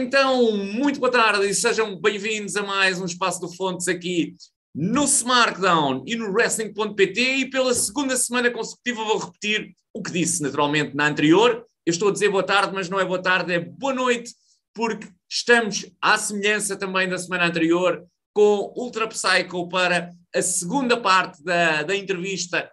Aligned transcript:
Então, 0.00 0.56
muito 0.56 1.00
boa 1.00 1.10
tarde 1.10 1.44
e 1.48 1.52
sejam 1.52 2.00
bem-vindos 2.00 2.54
a 2.54 2.62
mais 2.62 3.00
um 3.00 3.04
Espaço 3.04 3.40
do 3.40 3.52
Fontes 3.52 3.88
aqui 3.88 4.36
no 4.72 5.02
SmackDown 5.02 6.04
e 6.06 6.14
no 6.14 6.30
Wrestling.pt 6.30 7.20
e 7.20 7.50
pela 7.50 7.74
segunda 7.74 8.16
semana 8.16 8.48
consecutiva 8.48 9.02
vou 9.02 9.18
repetir 9.18 9.74
o 9.92 10.00
que 10.00 10.12
disse 10.12 10.40
naturalmente 10.40 10.94
na 10.94 11.08
anterior. 11.08 11.66
Eu 11.84 11.90
estou 11.90 12.10
a 12.10 12.12
dizer 12.12 12.28
boa 12.28 12.44
tarde, 12.44 12.72
mas 12.72 12.88
não 12.88 13.00
é 13.00 13.04
boa 13.04 13.20
tarde, 13.20 13.52
é 13.52 13.58
boa 13.58 13.92
noite, 13.92 14.32
porque 14.72 15.08
estamos 15.28 15.90
à 16.00 16.16
semelhança 16.16 16.76
também 16.76 17.08
da 17.08 17.18
semana 17.18 17.46
anterior 17.46 18.06
com 18.32 18.72
Ultra 18.76 19.08
Psycho 19.08 19.68
para 19.68 20.12
a 20.32 20.42
segunda 20.42 20.96
parte 20.96 21.42
da, 21.42 21.82
da 21.82 21.96
entrevista 21.96 22.70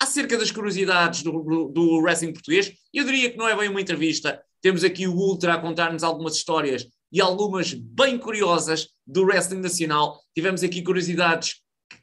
acerca 0.00 0.38
das 0.38 0.52
curiosidades 0.52 1.24
do, 1.24 1.72
do 1.74 1.98
wrestling 1.98 2.32
português. 2.32 2.72
Eu 2.94 3.04
diria 3.04 3.32
que 3.32 3.36
não 3.36 3.48
é 3.48 3.56
bem 3.56 3.68
uma 3.68 3.80
entrevista, 3.80 4.40
temos 4.60 4.84
aqui 4.84 5.06
o 5.06 5.14
Ultra 5.14 5.54
a 5.54 5.58
contar-nos 5.58 6.02
algumas 6.02 6.36
histórias 6.36 6.86
e 7.10 7.20
algumas 7.20 7.72
bem 7.72 8.18
curiosas 8.18 8.88
do 9.06 9.24
wrestling 9.24 9.60
nacional. 9.60 10.20
Tivemos 10.34 10.62
aqui 10.62 10.82
curiosidades 10.82 11.56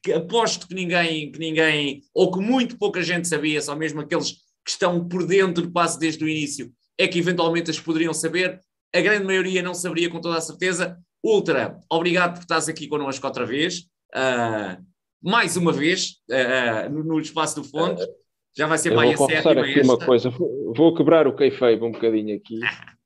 que 0.04 0.14
aposto 0.14 0.68
que 0.68 0.74
ninguém, 0.74 1.32
que 1.32 1.40
ninguém, 1.40 2.02
ou 2.14 2.32
que 2.32 2.40
muito 2.40 2.78
pouca 2.78 3.02
gente 3.04 3.28
sabia, 3.28 3.62
só 3.62 3.76
mesmo 3.76 4.02
aqueles 4.02 4.32
que 4.32 4.72
estão 4.72 5.08
por 5.08 5.26
dentro 5.26 5.72
quase 5.72 6.00
desde 6.00 6.24
o 6.24 6.30
início, 6.30 6.72
é 6.98 7.08
que 7.08 7.20
eventualmente 7.20 7.70
as 7.70 7.80
poderiam 7.80 8.14
saber. 8.14 8.60
A 8.94 9.02
grande 9.02 9.26
maioria 9.26 9.62
não 9.62 9.74
saberia 9.74 10.10
com 10.10 10.20
toda 10.20 10.38
a 10.38 10.42
certeza. 10.42 10.98
Ultra, 11.24 11.80
obrigado 11.90 12.34
por 12.34 12.42
estás 12.42 12.70
aqui 12.70 12.88
connosco 12.88 13.26
outra 13.26 13.46
vez. 13.46 13.88
Uh, 14.16 14.84
mais 15.22 15.58
uma 15.58 15.72
vez, 15.72 16.18
uh, 16.30 16.90
no, 16.90 17.04
no, 17.04 17.20
espaço 17.20 17.56
do 17.56 17.64
Fonte. 17.64 18.04
Já 18.58 18.68
vai 18.68 18.78
ser 18.78 18.92
Eu 18.94 19.00
bem 19.00 19.16
vou 19.16 19.26
a 19.26 19.30
sétima 19.30 19.62
aqui 19.62 19.80
esta. 19.80 19.94
uma 19.94 20.00
coisa, 20.06 20.30
vou 20.30 20.96
quebrar 20.96 21.28
o 21.28 21.36
kayfabe 21.36 21.84
um 21.84 21.92
bocadinho 21.92 22.36
aqui. 22.36 22.60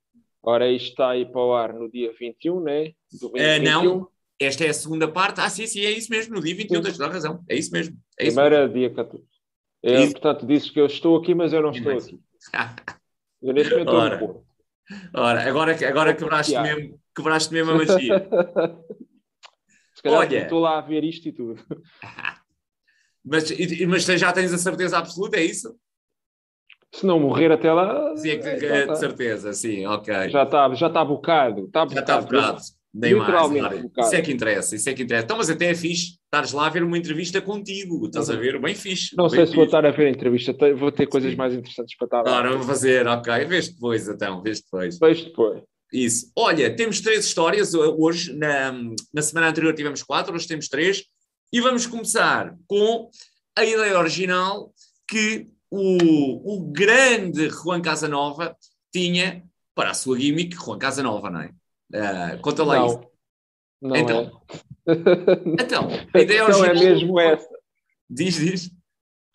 Ora, 0.43 0.69
isto 0.71 0.89
está 0.89 1.09
aí 1.09 1.25
para 1.25 1.41
o 1.41 1.53
ar 1.53 1.73
no 1.73 1.89
dia 1.91 2.13
21, 2.17 2.61
né? 2.61 2.91
Do 3.19 3.27
Ah, 3.35 3.57
21. 3.59 3.63
não, 3.63 4.07
esta 4.39 4.63
é 4.63 4.69
a 4.69 4.73
segunda 4.73 5.07
parte. 5.07 5.41
Ah, 5.41 5.49
sim, 5.49 5.67
sim, 5.67 5.81
é 5.81 5.91
isso 5.91 6.09
mesmo, 6.09 6.35
no 6.35 6.41
dia 6.41 6.55
21, 6.55 6.81
tens 6.81 6.97
toda 6.97 7.09
a 7.09 7.13
razão. 7.13 7.43
É 7.49 7.55
isso 7.55 7.71
mesmo. 7.71 7.97
É 8.17 8.27
isso 8.27 8.35
Primeira 8.35 8.69
dia 8.69 8.89
14. 8.93 9.23
É, 9.81 10.01
Isso. 10.03 10.11
portanto, 10.11 10.45
dizes 10.45 10.69
que 10.69 10.79
eu 10.79 10.85
estou 10.85 11.17
aqui, 11.17 11.33
mas 11.33 11.53
eu 11.53 11.61
não 11.61 11.71
estou 11.71 11.91
aqui. 11.93 12.11
mesmo. 12.11 12.23
Eu 13.41 13.53
neste 13.53 13.71
momento 13.71 13.87
estou 13.93 14.09
no 14.09 14.19
Porto. 14.19 14.45
Ora, 15.13 15.47
agora, 15.47 15.87
agora 15.87 16.13
quebraste, 16.15 16.51
Tiago. 16.51 16.67
mesmo, 16.67 16.99
quebraste 17.15 17.53
mesmo 17.53 17.71
a 17.71 17.75
magia. 17.75 18.27
Se 19.95 20.03
calhar 20.03 20.19
Olha. 20.19 20.43
estou 20.43 20.59
lá 20.59 20.77
a 20.79 20.81
ver 20.81 21.03
isto 21.03 21.27
e 21.29 21.31
tudo. 21.31 21.61
Mas, 23.29 23.45
mas 23.87 24.03
já 24.19 24.31
tens 24.31 24.51
a 24.53 24.57
certeza 24.57 24.97
absoluta, 24.97 25.37
é 25.37 25.43
isso? 25.43 25.75
Se 26.93 27.05
não 27.05 27.19
morrer 27.19 27.51
até 27.51 27.71
lá, 27.71 28.15
Sim, 28.17 28.29
é 28.31 28.37
que- 28.37 28.47
é, 28.47 28.59
já 28.59 28.73
de 28.73 28.79
está. 28.81 28.95
certeza, 28.95 29.53
sim, 29.53 29.85
ok. 29.85 30.29
já 30.29 30.43
está 30.43 30.73
já 30.73 30.87
está 30.87 31.05
bocado. 31.05 31.65
Está 31.65 31.87
Já 31.87 31.99
está 31.99 32.21
bocado. 32.21 32.25
bocado. 32.47 32.61
Nem 32.91 33.13
mais. 33.13 33.27
Literalmente 33.29 33.83
bocado. 33.83 34.07
Isso 34.07 34.15
é 34.15 34.21
que 34.23 34.31
interessa, 34.31 34.75
isso 34.75 34.89
é 34.89 34.93
que 34.95 35.03
interessa. 35.03 35.23
Então, 35.25 35.37
mas 35.37 35.49
até 35.51 35.65
é 35.69 35.75
fixe 35.75 36.17
estares 36.25 36.51
lá 36.51 36.65
a 36.65 36.69
ver 36.69 36.81
uma 36.83 36.97
entrevista 36.97 37.39
contigo. 37.39 38.07
Estás 38.07 38.31
a 38.31 38.35
ver? 38.35 38.59
Bem 38.59 38.73
fixe. 38.73 39.15
Não 39.15 39.25
bem 39.27 39.35
sei 39.35 39.45
se 39.45 39.55
vou 39.55 39.65
fixe. 39.65 39.75
estar 39.77 39.85
a 39.87 39.91
ver 39.91 40.07
a 40.07 40.09
entrevista, 40.09 40.53
vou 40.75 40.91
ter 40.91 41.05
coisas 41.05 41.29
Sim. 41.29 41.37
mais 41.37 41.53
interessantes 41.53 41.95
para 41.95 42.05
estar. 42.05 42.23
Claro, 42.23 42.57
vou 42.57 42.63
fazer, 42.65 43.05
ok. 43.05 43.45
Vês 43.45 43.69
depois, 43.69 44.07
então, 44.09 44.41
vês 44.41 44.59
depois. 44.61 44.97
Vejo 44.97 45.25
depois. 45.25 45.61
Isso. 45.93 46.31
Olha, 46.35 46.75
temos 46.75 46.99
três 47.01 47.25
histórias 47.25 47.75
hoje. 47.75 48.33
Na, 48.35 48.71
na 49.13 49.21
semana 49.21 49.49
anterior 49.49 49.73
tivemos 49.75 50.01
quatro, 50.01 50.33
hoje 50.33 50.47
temos 50.47 50.67
três. 50.67 51.03
E 51.51 51.59
vamos 51.59 51.87
começar 51.87 52.55
com 52.67 53.09
a 53.55 53.65
ideia 53.65 53.97
original 53.97 54.73
que 55.07 55.49
o, 55.71 56.55
o 56.55 56.71
grande 56.71 57.49
Juan 57.49 57.81
Casanova 57.81 58.55
tinha 58.91 59.43
para 59.73 59.91
a 59.91 59.93
sua 59.93 60.19
gimmick. 60.19 60.55
Juan 60.55 60.77
Casanova, 60.77 61.29
não 61.29 61.41
é? 61.41 61.51
Ah, 61.93 62.37
conta 62.41 62.63
lá 62.63 62.85
isso. 62.85 63.01
Não, 63.81 63.89
não 63.89 63.95
Então, 63.95 64.43
é. 64.47 64.59
Então, 65.63 65.87
a 66.13 66.19
ideia 66.19 66.39
é 66.39 66.43
original. 66.43 66.75
mesmo 66.75 67.19
essa. 67.19 67.49
Diz, 68.09 68.35
diz. 68.35 68.78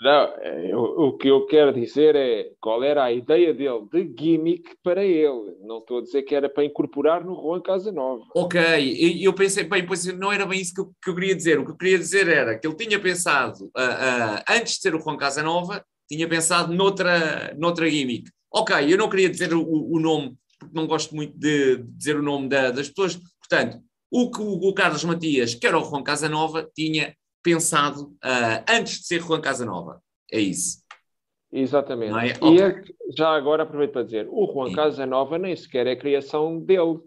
Não, 0.05 0.35
é, 0.39 0.77
o, 0.77 1.07
o 1.09 1.17
que 1.17 1.29
eu 1.29 1.47
quero 1.47 1.73
dizer 1.73 2.15
é 2.15 2.51
qual 2.61 2.85
era 2.85 3.05
a 3.05 3.11
ideia 3.11 3.55
dele 3.55 3.87
de 3.91 4.15
gimmick 4.23 4.77
para 4.83 5.03
ele. 5.03 5.57
Não 5.63 5.79
estou 5.79 6.01
a 6.01 6.03
dizer 6.03 6.25
que 6.25 6.35
era 6.35 6.47
para 6.47 6.63
incorporar 6.63 7.25
no 7.25 7.35
Juan 7.35 7.63
Casanova. 7.63 8.23
Ok, 8.37 8.61
e 8.61 9.25
eu 9.25 9.33
pensei, 9.33 9.65
bem, 9.65 9.87
pois 9.87 10.05
não 10.19 10.31
era 10.31 10.45
bem 10.45 10.61
isso 10.61 10.75
que 10.75 10.81
eu, 10.83 10.93
que 11.03 11.09
eu 11.09 11.15
queria 11.15 11.35
dizer. 11.35 11.59
O 11.59 11.65
que 11.65 11.71
eu 11.71 11.77
queria 11.79 11.99
dizer 11.99 12.29
era 12.29 12.59
que 12.59 12.67
ele 12.67 12.77
tinha 12.77 13.01
pensado, 13.01 13.71
ah, 13.75 14.43
ah, 14.47 14.55
antes 14.55 14.75
de 14.75 14.81
ser 14.83 14.95
o 14.95 15.01
Juan 15.01 15.17
Casanova, 15.17 15.83
tinha 16.07 16.29
pensado 16.29 16.71
noutra, 16.75 17.55
noutra 17.57 17.89
gimmick. 17.89 18.31
Ok, 18.53 18.77
eu 18.87 18.99
não 18.99 19.09
queria 19.09 19.31
dizer 19.31 19.55
o, 19.55 19.65
o 19.67 19.99
nome, 19.99 20.35
porque 20.61 20.75
não 20.79 20.87
gosto 20.87 21.17
muito 21.17 21.35
de 21.39 21.79
dizer 21.97 22.17
o 22.17 22.23
nome 22.23 22.47
da- 22.51 22.71
das 22.71 22.91
pessoas. 22.91 23.19
Portanto, 23.39 23.79
o 24.11 24.31
que 24.31 24.43
o, 24.43 24.69
o 24.69 24.75
Carlos 24.75 25.03
Matias, 25.03 25.55
que 25.55 25.67
era 25.67 25.79
o 25.79 25.83
Juan 25.83 26.03
Casanova, 26.03 26.69
tinha 26.77 27.15
pensado 27.45 28.17
ah, 28.23 28.65
antes 28.69 28.99
de 29.01 29.07
ser 29.07 29.21
Juan 29.23 29.41
Casanova. 29.41 30.03
É 30.33 30.41
isso. 30.41 30.83
Exatamente. 31.53 32.13
É? 32.19 32.49
E 32.49 32.61
é 32.61 32.83
já 33.17 33.29
agora 33.37 33.63
aproveito 33.63 33.93
para 33.93 34.03
dizer, 34.03 34.27
o 34.29 34.51
Juan 34.53 34.71
Sim. 34.71 34.75
Casanova 34.75 35.39
nem 35.39 35.55
sequer 35.55 35.87
é 35.87 35.95
criação 35.95 36.59
dele. 36.59 36.99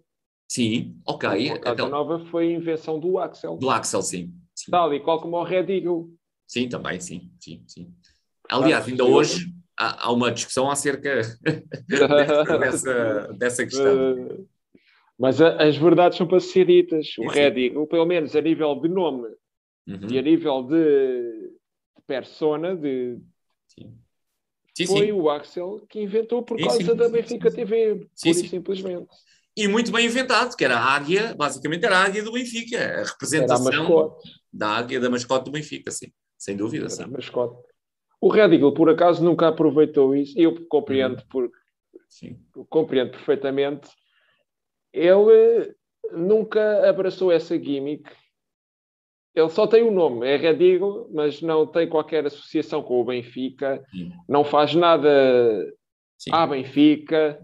Sim, 0.50 0.96
ok. 1.06 1.28
o 1.28 1.32
Juan 1.34 1.56
Então, 1.58 1.76
Casanova 1.76 2.26
foi 2.32 2.54
invenção 2.54 2.98
do 2.98 3.18
Axel. 3.20 3.58
do 3.58 3.70
Axel, 3.70 4.02
sim. 4.02 4.34
sim. 4.56 4.72
Tal 4.72 4.94
e 4.94 5.02
qual 5.02 5.20
como 5.20 5.36
o 5.36 5.44
Red 5.44 5.66
Eagle. 5.70 6.10
Sim, 6.48 6.70
também, 6.70 6.98
sim, 7.02 7.30
sim, 7.42 7.62
sim. 7.68 7.94
Aliás, 8.50 8.88
ainda 8.88 9.04
hoje 9.04 9.48
há, 9.78 10.06
há 10.06 10.12
uma 10.14 10.32
discussão 10.32 10.72
acerca 10.72 11.22
dessa, 11.90 12.58
dessa, 12.58 13.34
dessa 13.34 13.64
questão. 13.66 14.18
Eh, 14.18 14.38
Mas 15.20 15.42
a- 15.42 15.62
as 15.62 15.76
verdades 15.76 16.18
são 16.18 16.26
para 16.26 16.40
ser 16.40 16.66
ditas. 16.66 17.08
O 17.20 17.24
sim. 17.24 17.28
Red 17.28 17.66
Eagle, 17.66 17.86
pelo 17.88 18.06
menos 18.06 18.34
a 18.34 18.40
nível 18.42 18.80
de 18.80 18.88
nome 18.88 19.28
Uhum, 19.88 20.10
e 20.12 20.18
a 20.18 20.22
nível 20.22 20.64
de, 20.64 21.54
persona, 22.06 22.76
de, 22.76 23.20
Sim, 23.68 23.98
sim. 24.74 24.86
foi 24.86 25.08
sim. 25.08 25.12
o 25.12 25.30
Axel 25.30 25.82
que 25.90 26.00
inventou 26.02 26.44
por 26.44 26.58
Sim, 26.58 26.64
causa 26.66 26.78
sim, 26.78 26.98
da 26.98 27.06
sim, 27.06 27.12
Benfica 27.12 27.50
sim, 27.50 27.56
TV, 27.56 28.10
Sim, 28.16 28.34
pura 28.34 28.34
sim. 28.34 28.46
e 28.46 28.50
simplesmente. 28.50 29.08
E 29.56 29.68
muito 29.68 29.92
bem 29.92 30.06
inventado, 30.06 30.56
que 30.56 30.64
era 30.64 30.78
a 30.78 30.96
águia, 30.96 31.34
basicamente 31.36 31.84
era 31.86 31.98
a 31.98 32.04
águia 32.06 32.24
do 32.24 32.32
Benfica, 32.32 32.78
a 32.78 33.02
a 33.02 33.04
representação 33.06 33.84
mascote. 33.86 34.30
da 34.54 34.70
águia 34.70 35.00
da 35.00 35.10
mascote 35.10 35.46
do 35.46 35.52
Benfica, 35.52 35.90
sim, 35.90 36.12
sem 36.38 36.56
dúvida, 36.56 36.86
Era 36.86 36.94
a 37.04 37.08
sim. 37.08 37.12
mascote. 37.12 37.68
O 38.22 38.30
Red 38.30 38.54
Eagle, 38.54 38.74
por 38.74 38.90
acaso, 38.90 39.24
nunca 39.24 39.48
aproveitou 39.48 40.16
isso. 40.16 40.38
Eu 40.40 40.68
compreendo, 40.68 41.18
Uhum. 41.22 41.28
por, 41.30 41.52
sim. 42.08 42.40
compreendo 42.70 43.12
perfeitamente. 43.12 43.90
Ele 44.94 45.76
nunca 46.12 46.88
abraçou 46.90 47.32
essa 47.32 47.58
gimmick. 47.58 48.10
Ele 49.38 49.50
só 49.50 49.68
tem 49.68 49.84
o 49.84 49.92
nome, 49.92 50.26
é 50.28 50.36
Red 50.36 50.58
Eagle, 50.66 51.08
mas 51.14 51.44
não 51.44 51.68
tem 51.68 51.88
qualquer 51.88 52.26
associação 52.26 52.82
com 52.82 53.00
o 53.00 53.06
Benfica, 53.06 53.84
Sim. 53.92 54.12
não 54.28 54.44
faz 54.44 54.74
nada 54.74 55.72
Sim. 56.18 56.32
à 56.34 56.48
Benfica. 56.48 57.40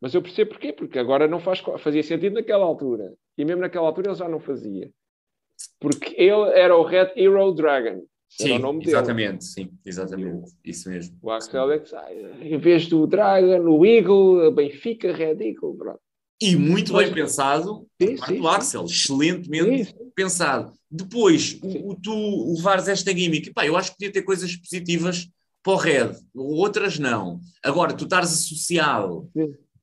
Mas 0.00 0.12
eu 0.12 0.20
percebo 0.20 0.50
porquê, 0.50 0.72
porque 0.72 0.98
agora 0.98 1.28
não 1.28 1.38
faz, 1.38 1.60
fazia 1.78 2.02
sentido 2.02 2.34
naquela 2.34 2.64
altura. 2.64 3.14
E 3.38 3.44
mesmo 3.44 3.60
naquela 3.60 3.86
altura 3.86 4.08
ele 4.08 4.18
já 4.18 4.28
não 4.28 4.40
fazia. 4.40 4.90
Porque 5.78 6.20
ele 6.20 6.50
era 6.52 6.76
o 6.76 6.82
Red 6.82 7.12
Hero 7.14 7.52
Dragon. 7.52 8.04
Sim, 8.28 8.58
nome 8.58 8.80
dele. 8.80 8.90
exatamente, 8.90 9.44
sim, 9.44 9.70
exatamente, 9.84 10.50
isso 10.64 10.90
mesmo. 10.90 11.16
O 11.22 11.30
Axel 11.30 11.70
é 11.70 11.82
ah, 11.94 12.12
em 12.42 12.58
vez 12.58 12.88
do 12.88 13.06
Dragon, 13.06 13.60
o 13.70 13.86
Eagle, 13.86 14.48
a 14.48 14.50
Benfica, 14.50 15.12
Red 15.12 15.38
Eagle. 15.40 15.76
Pronto. 15.76 16.00
E 16.40 16.54
muito 16.54 16.92
bem 16.92 17.12
pensado 17.12 17.86
Sim, 18.00 18.16
por 18.16 18.18
parte 18.18 18.32
sim, 18.34 18.40
do 18.40 18.48
sim. 18.48 18.54
Axel, 18.54 18.84
excelentemente 18.84 19.84
Sim, 19.84 19.94
pensado. 20.14 20.72
Depois, 20.90 21.58
o, 21.62 21.90
o 21.90 21.94
tu 21.94 22.54
levares 22.54 22.88
esta 22.88 23.10
gimmick, 23.10 23.52
pá, 23.52 23.66
eu 23.66 23.76
acho 23.76 23.90
que 23.90 23.96
podia 23.96 24.12
ter 24.12 24.22
coisas 24.22 24.54
positivas 24.56 25.28
para 25.62 25.72
o 25.72 25.76
Red, 25.76 26.12
outras 26.34 26.98
não. 26.98 27.40
Agora, 27.62 27.92
tu 27.92 28.04
estares 28.04 28.32
associado, 28.32 29.28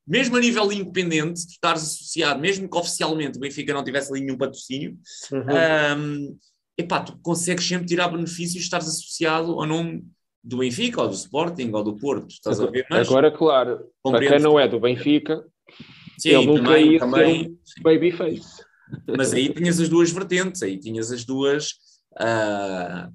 mesmo 0.06 0.36
a 0.36 0.40
nível 0.40 0.72
independente, 0.72 1.44
tu 1.46 1.50
estares 1.50 1.82
associado, 1.82 2.40
mesmo 2.40 2.68
que 2.68 2.78
oficialmente 2.78 3.36
o 3.36 3.40
Benfica 3.40 3.74
não 3.74 3.84
tivesse 3.84 4.10
ali 4.10 4.22
nenhum 4.22 4.38
patrocínio, 4.38 4.96
Uhum. 5.30 5.98
hum, 5.98 6.38
epá, 6.78 7.00
tu 7.00 7.18
consegues 7.22 7.66
sempre 7.66 7.86
tirar 7.86 8.08
benefícios 8.08 8.54
de 8.54 8.60
estares 8.60 8.88
associado 8.88 9.52
ao 9.52 9.66
nome 9.66 10.04
do 10.42 10.58
Benfica, 10.58 11.02
ou 11.02 11.08
do 11.08 11.14
Sporting, 11.14 11.70
ou 11.72 11.82
do 11.84 11.96
Porto, 11.96 12.30
estás 12.30 12.60
a 12.60 12.66
ver? 12.66 12.86
Mas, 12.88 13.08
Agora, 13.08 13.30
claro, 13.30 13.86
para 14.02 14.20
quem 14.20 14.38
não 14.38 14.58
é 14.58 14.66
do 14.66 14.80
Benfica, 14.80 15.44
sim, 16.18 16.30
ele 16.30 16.46
nunca 16.46 16.62
também, 16.62 16.92
ia 16.92 16.98
também, 16.98 17.58
um 17.78 17.82
babyface. 17.82 18.64
Mas 19.16 19.32
aí 19.32 19.52
tinhas 19.52 19.80
as 19.80 19.88
duas 19.88 20.10
vertentes, 20.10 20.62
aí 20.62 20.78
tinhas 20.78 21.10
as 21.10 21.24
duas. 21.24 21.74
ah, 22.18 23.10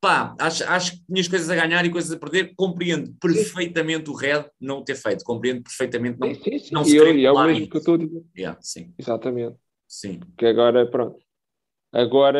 pá, 0.00 0.34
acho, 0.38 0.64
acho 0.64 0.92
que 0.92 1.04
tinhas 1.06 1.28
coisas 1.28 1.50
a 1.50 1.54
ganhar 1.56 1.84
e 1.84 1.90
coisas 1.90 2.10
a 2.12 2.16
perder. 2.18 2.52
Compreendo 2.56 3.12
perfeitamente 3.20 4.08
o 4.10 4.14
Red 4.14 4.44
não 4.60 4.78
o 4.78 4.84
ter 4.84 4.94
feito, 4.94 5.24
compreendo 5.24 5.62
perfeitamente 5.62 6.18
não. 6.20 6.32
Sim, 6.34 6.40
sim, 6.42 6.58
sim. 6.58 6.74
não 6.74 6.82
E 6.82 6.84
se 6.86 6.96
eu- 6.96 7.16
e 7.16 7.24
é 7.26 7.32
o 7.32 7.46
mesmo 7.46 7.68
que 7.68 7.76
eu 7.76 7.78
estou 7.80 7.94
a 7.94 7.98
dizer. 7.98 8.22
Yeah, 8.36 8.58
sim, 8.62 8.92
Exatamente. 8.98 9.56
sim. 9.88 10.20
Que 10.36 10.46
agora, 10.46 10.88
pronto. 10.88 11.18
Agora, 11.98 12.38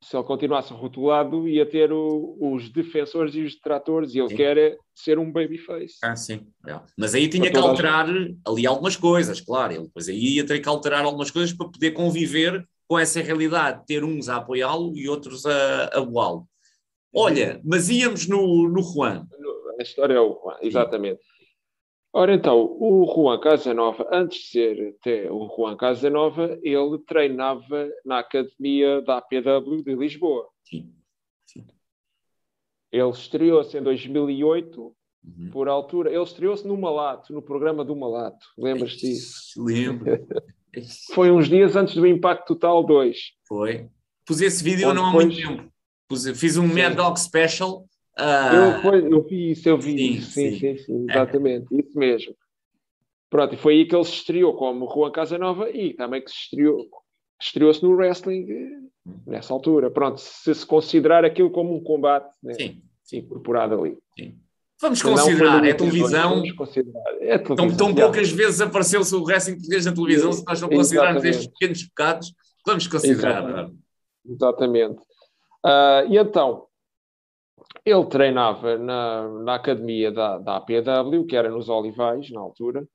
se 0.00 0.16
ele 0.16 0.22
continuasse 0.22 0.72
rotulado, 0.72 1.48
ia 1.48 1.66
ter 1.66 1.90
o, 1.90 2.38
os 2.40 2.70
defensores 2.70 3.34
e 3.34 3.42
os 3.42 3.56
detratores, 3.56 4.14
e 4.14 4.20
ele 4.20 4.28
sim. 4.28 4.36
quer 4.36 4.56
é 4.56 4.76
ser 4.94 5.18
um 5.18 5.32
babyface. 5.32 5.96
Ah, 6.04 6.14
sim. 6.14 6.46
É. 6.64 6.78
Mas 6.96 7.12
aí 7.12 7.28
tinha 7.28 7.50
que 7.50 7.58
alterar 7.58 8.06
ali 8.46 8.64
algumas 8.64 8.94
coisas, 8.94 9.40
claro. 9.40 9.72
Ele 9.72 9.82
depois 9.82 10.08
aí 10.08 10.36
ia 10.36 10.46
ter 10.46 10.60
que 10.60 10.68
alterar 10.68 11.04
algumas 11.04 11.32
coisas 11.32 11.52
para 11.52 11.68
poder 11.68 11.90
conviver 11.90 12.64
com 12.86 12.96
essa 12.96 13.20
realidade, 13.20 13.84
ter 13.88 14.04
uns 14.04 14.28
a 14.28 14.36
apoiá-lo 14.36 14.96
e 14.96 15.08
outros 15.08 15.44
a, 15.44 15.90
a 15.92 15.98
lo 15.98 16.46
Olha, 17.12 17.60
mas 17.64 17.88
íamos 17.88 18.28
no, 18.28 18.68
no 18.68 18.82
Juan. 18.84 19.26
A 19.80 19.82
história 19.82 20.14
é 20.14 20.20
o 20.20 20.40
Juan, 20.40 20.58
exatamente. 20.62 21.20
Sim. 21.22 21.35
Ora 22.18 22.34
então, 22.34 22.74
o 22.80 23.04
Juan 23.14 23.38
Casanova, 23.38 24.08
antes 24.10 24.44
de 24.44 24.48
ser 24.48 24.96
até 24.98 25.30
o 25.30 25.54
Juan 25.54 25.76
Casanova, 25.76 26.58
ele 26.62 26.98
treinava 27.06 27.90
na 28.06 28.20
academia 28.20 29.02
da 29.02 29.18
APW 29.18 29.82
de 29.84 29.94
Lisboa. 29.94 30.48
Sim. 30.64 30.94
Sim. 31.44 31.66
Ele 32.90 33.10
estreou-se 33.10 33.76
em 33.76 33.82
2008, 33.82 34.80
uhum. 34.82 35.50
por 35.50 35.68
altura. 35.68 36.10
Ele 36.10 36.22
estreou-se 36.22 36.66
no 36.66 36.78
Malato, 36.78 37.34
no 37.34 37.42
programa 37.42 37.84
do 37.84 37.94
Malato. 37.94 38.46
Lembras 38.56 38.92
disso? 38.92 39.62
Lembro. 39.62 40.26
Foi 41.12 41.30
uns 41.30 41.50
dias 41.50 41.76
antes 41.76 41.96
do 41.96 42.06
Impacto 42.06 42.54
Total 42.54 42.82
2. 42.82 43.18
Foi. 43.46 43.90
Pus 44.24 44.40
esse 44.40 44.64
vídeo 44.64 44.94
não 44.94 45.04
há 45.04 45.12
muito 45.12 45.36
tempo. 45.36 45.70
Pus, 46.08 46.26
fiz 46.30 46.56
um 46.56 46.66
Sim. 46.66 46.80
Mad 46.80 46.94
Dog 46.94 47.20
Special 47.20 47.86
ah, 48.16 48.80
eu, 48.84 49.10
eu 49.12 49.22
vi 49.22 49.50
isso, 49.50 49.68
eu 49.68 49.78
vi 49.78 49.98
sim, 49.98 50.12
isso. 50.12 50.30
Sim, 50.30 50.50
sim, 50.52 50.58
sim, 50.58 50.84
sim 50.84 51.06
exatamente, 51.08 51.66
é. 51.74 51.80
isso 51.80 51.98
mesmo. 51.98 52.34
Pronto, 53.28 53.54
e 53.54 53.58
foi 53.58 53.74
aí 53.74 53.86
que 53.86 53.94
ele 53.94 54.04
se 54.04 54.12
estreou 54.12 54.54
como 54.54 54.90
Juan 54.90 55.10
Casanova 55.10 55.68
e 55.70 55.92
também 55.94 56.22
que 56.22 56.30
se 56.30 56.36
estreou, 56.36 56.88
estreou-se 57.40 57.82
no 57.82 57.94
wrestling 57.94 58.46
hum. 59.06 59.20
nessa 59.26 59.52
altura. 59.52 59.90
Pronto, 59.90 60.18
se 60.20 60.54
se 60.54 60.64
considerar 60.64 61.24
aquilo 61.24 61.50
como 61.50 61.74
um 61.74 61.82
combate 61.82 62.34
né, 62.42 62.54
sim, 62.54 62.82
incorporado 63.12 63.78
ali. 63.78 63.98
Sim. 64.18 64.38
Vamos 64.80 65.02
considerar, 65.02 65.64
é 65.64 65.72
televisão. 65.72 66.30
Vamos 66.36 66.52
considerar. 66.52 67.02
É 67.20 67.38
televisão. 67.38 67.76
Tão, 67.76 67.76
tão 67.76 67.94
poucas 67.94 68.30
vezes 68.30 68.60
apareceu-se 68.60 69.14
o 69.14 69.22
wrestling 69.22 69.54
português 69.54 69.86
na 69.86 69.92
televisão, 69.92 70.32
se 70.32 70.44
nós 70.46 70.60
não 70.60 70.68
considerarmos 70.68 71.24
estes 71.24 71.46
pequenos 71.46 71.82
pecados, 71.84 72.34
vamos 72.64 72.86
considerar. 72.86 73.42
Exatamente. 73.42 73.76
Exatamente. 74.28 75.00
Uh, 75.64 76.12
e 76.12 76.18
então, 76.18 76.65
ele 77.86 78.04
treinava 78.06 78.76
na, 78.76 79.28
na 79.28 79.54
academia 79.54 80.10
da, 80.10 80.38
da 80.38 80.56
APW, 80.56 81.24
que 81.24 81.36
era 81.36 81.48
nos 81.48 81.68
Olivais, 81.68 82.28
na 82.32 82.40
altura. 82.40 82.86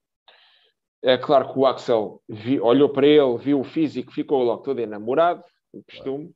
É 1.02 1.18
claro 1.18 1.54
que 1.54 1.58
o 1.58 1.66
Axel 1.66 2.22
vi, 2.28 2.60
olhou 2.60 2.90
para 2.90 3.08
ele, 3.08 3.38
viu 3.38 3.62
o 3.62 3.64
físico, 3.64 4.12
ficou 4.12 4.44
logo 4.44 4.64
todo 4.64 4.82
enamorado, 4.82 5.44
o 5.72 5.82
costume. 5.82 6.36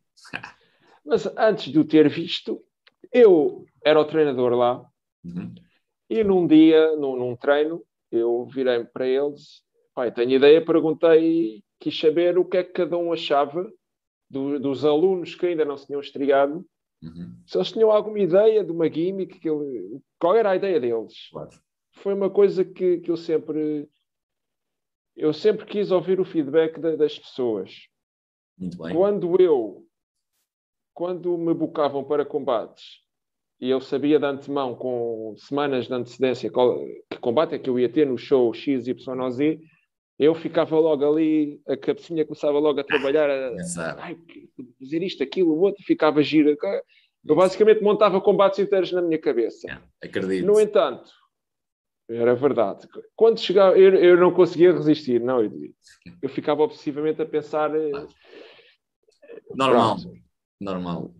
Mas 1.05 1.27
antes 1.37 1.69
de 1.71 1.77
o 1.77 1.85
ter 1.85 2.07
visto, 2.07 2.63
eu 3.11 3.65
era 3.83 3.99
o 3.99 4.05
treinador 4.05 4.53
lá. 4.53 4.83
Uhum. 5.23 5.53
E 6.09 6.23
num 6.23 6.47
dia, 6.47 6.95
num, 6.95 7.17
num 7.17 7.35
treino, 7.35 7.83
eu 8.09 8.45
virei 8.45 8.85
para 8.85 9.05
eles, 9.05 9.61
pai, 9.93 10.13
tenho 10.13 10.31
ideia, 10.31 10.63
perguntei, 10.63 11.61
quis 11.77 11.99
saber 11.99 12.37
o 12.37 12.45
que 12.45 12.57
é 12.57 12.63
que 12.63 12.71
cada 12.71 12.97
um 12.97 13.11
achava 13.11 13.69
do, 14.29 14.57
dos 14.59 14.85
alunos 14.85 15.35
que 15.35 15.47
ainda 15.47 15.65
não 15.65 15.75
se 15.75 15.87
tinham 15.87 15.99
estreado 15.99 16.65
Uhum. 17.05 17.35
Se 17.45 17.57
eles 17.57 17.71
tinham 17.71 17.91
alguma 17.91 18.19
ideia 18.19 18.63
de 18.63 18.71
uma 18.71 18.89
gimmick, 18.91 19.39
que 19.39 19.49
ele, 19.49 20.01
qual 20.19 20.35
era 20.35 20.51
a 20.51 20.55
ideia 20.55 20.79
deles? 20.79 21.29
Claro. 21.31 21.49
Foi 21.93 22.13
uma 22.13 22.29
coisa 22.29 22.65
que, 22.65 22.97
que 22.99 23.11
eu 23.11 23.17
sempre 23.17 23.87
eu 25.15 25.31
sempre 25.31 25.65
quis 25.65 25.91
ouvir 25.91 26.19
o 26.19 26.25
feedback 26.25 26.79
da, 26.79 26.95
das 26.95 27.17
pessoas. 27.17 27.71
Muito 28.57 28.77
bem. 28.77 28.93
Quando 28.93 29.41
eu 29.41 29.85
quando 30.93 31.37
me 31.37 31.53
bocavam 31.53 32.03
para 32.03 32.25
combates 32.25 33.01
e 33.59 33.69
eu 33.69 33.79
sabia 33.81 34.17
de 34.17 34.25
antemão, 34.25 34.75
com 34.75 35.35
semanas 35.37 35.87
de 35.87 35.93
antecedência, 35.93 36.51
qual, 36.51 36.77
que 37.09 37.17
combate 37.19 37.55
é 37.55 37.59
que 37.59 37.69
eu 37.69 37.79
ia 37.79 37.89
ter 37.89 38.05
no 38.05 38.17
show 38.17 38.53
XYZ, 38.53 38.93
eu 40.17 40.33
ficava 40.33 40.79
logo 40.79 41.05
ali, 41.05 41.61
a 41.67 41.75
cabecinha 41.75 42.25
começava 42.25 42.57
logo 42.57 42.79
a 42.79 42.83
trabalhar, 42.83 43.29
a, 43.29 43.51
ai, 43.99 44.17
dizer 44.79 45.03
isto, 45.03 45.21
aquilo, 45.21 45.51
o 45.51 45.59
outro, 45.59 45.83
ficava 45.83 46.23
gira. 46.23 46.55
Eu 47.25 47.35
basicamente 47.35 47.81
montava 47.81 48.21
combates 48.21 48.59
inteiros 48.59 48.91
na 48.91 49.01
minha 49.01 49.19
cabeça. 49.19 49.67
É, 49.69 50.07
acredito. 50.07 50.45
No 50.45 50.59
entanto, 50.59 51.09
era 52.09 52.33
verdade. 52.35 52.87
Quando 53.15 53.39
chegava, 53.39 53.77
eu, 53.77 53.95
eu 53.95 54.17
não 54.17 54.31
conseguia 54.31 54.71
resistir, 54.71 55.19
não, 55.19 55.43
eu, 55.43 55.51
eu 56.21 56.29
ficava 56.29 56.63
obsessivamente 56.63 57.21
a 57.21 57.25
pensar. 57.25 57.75
Eh, 57.75 57.91
normal. 59.53 59.97
Pronto. 59.99 60.25
Normal. 60.61 61.11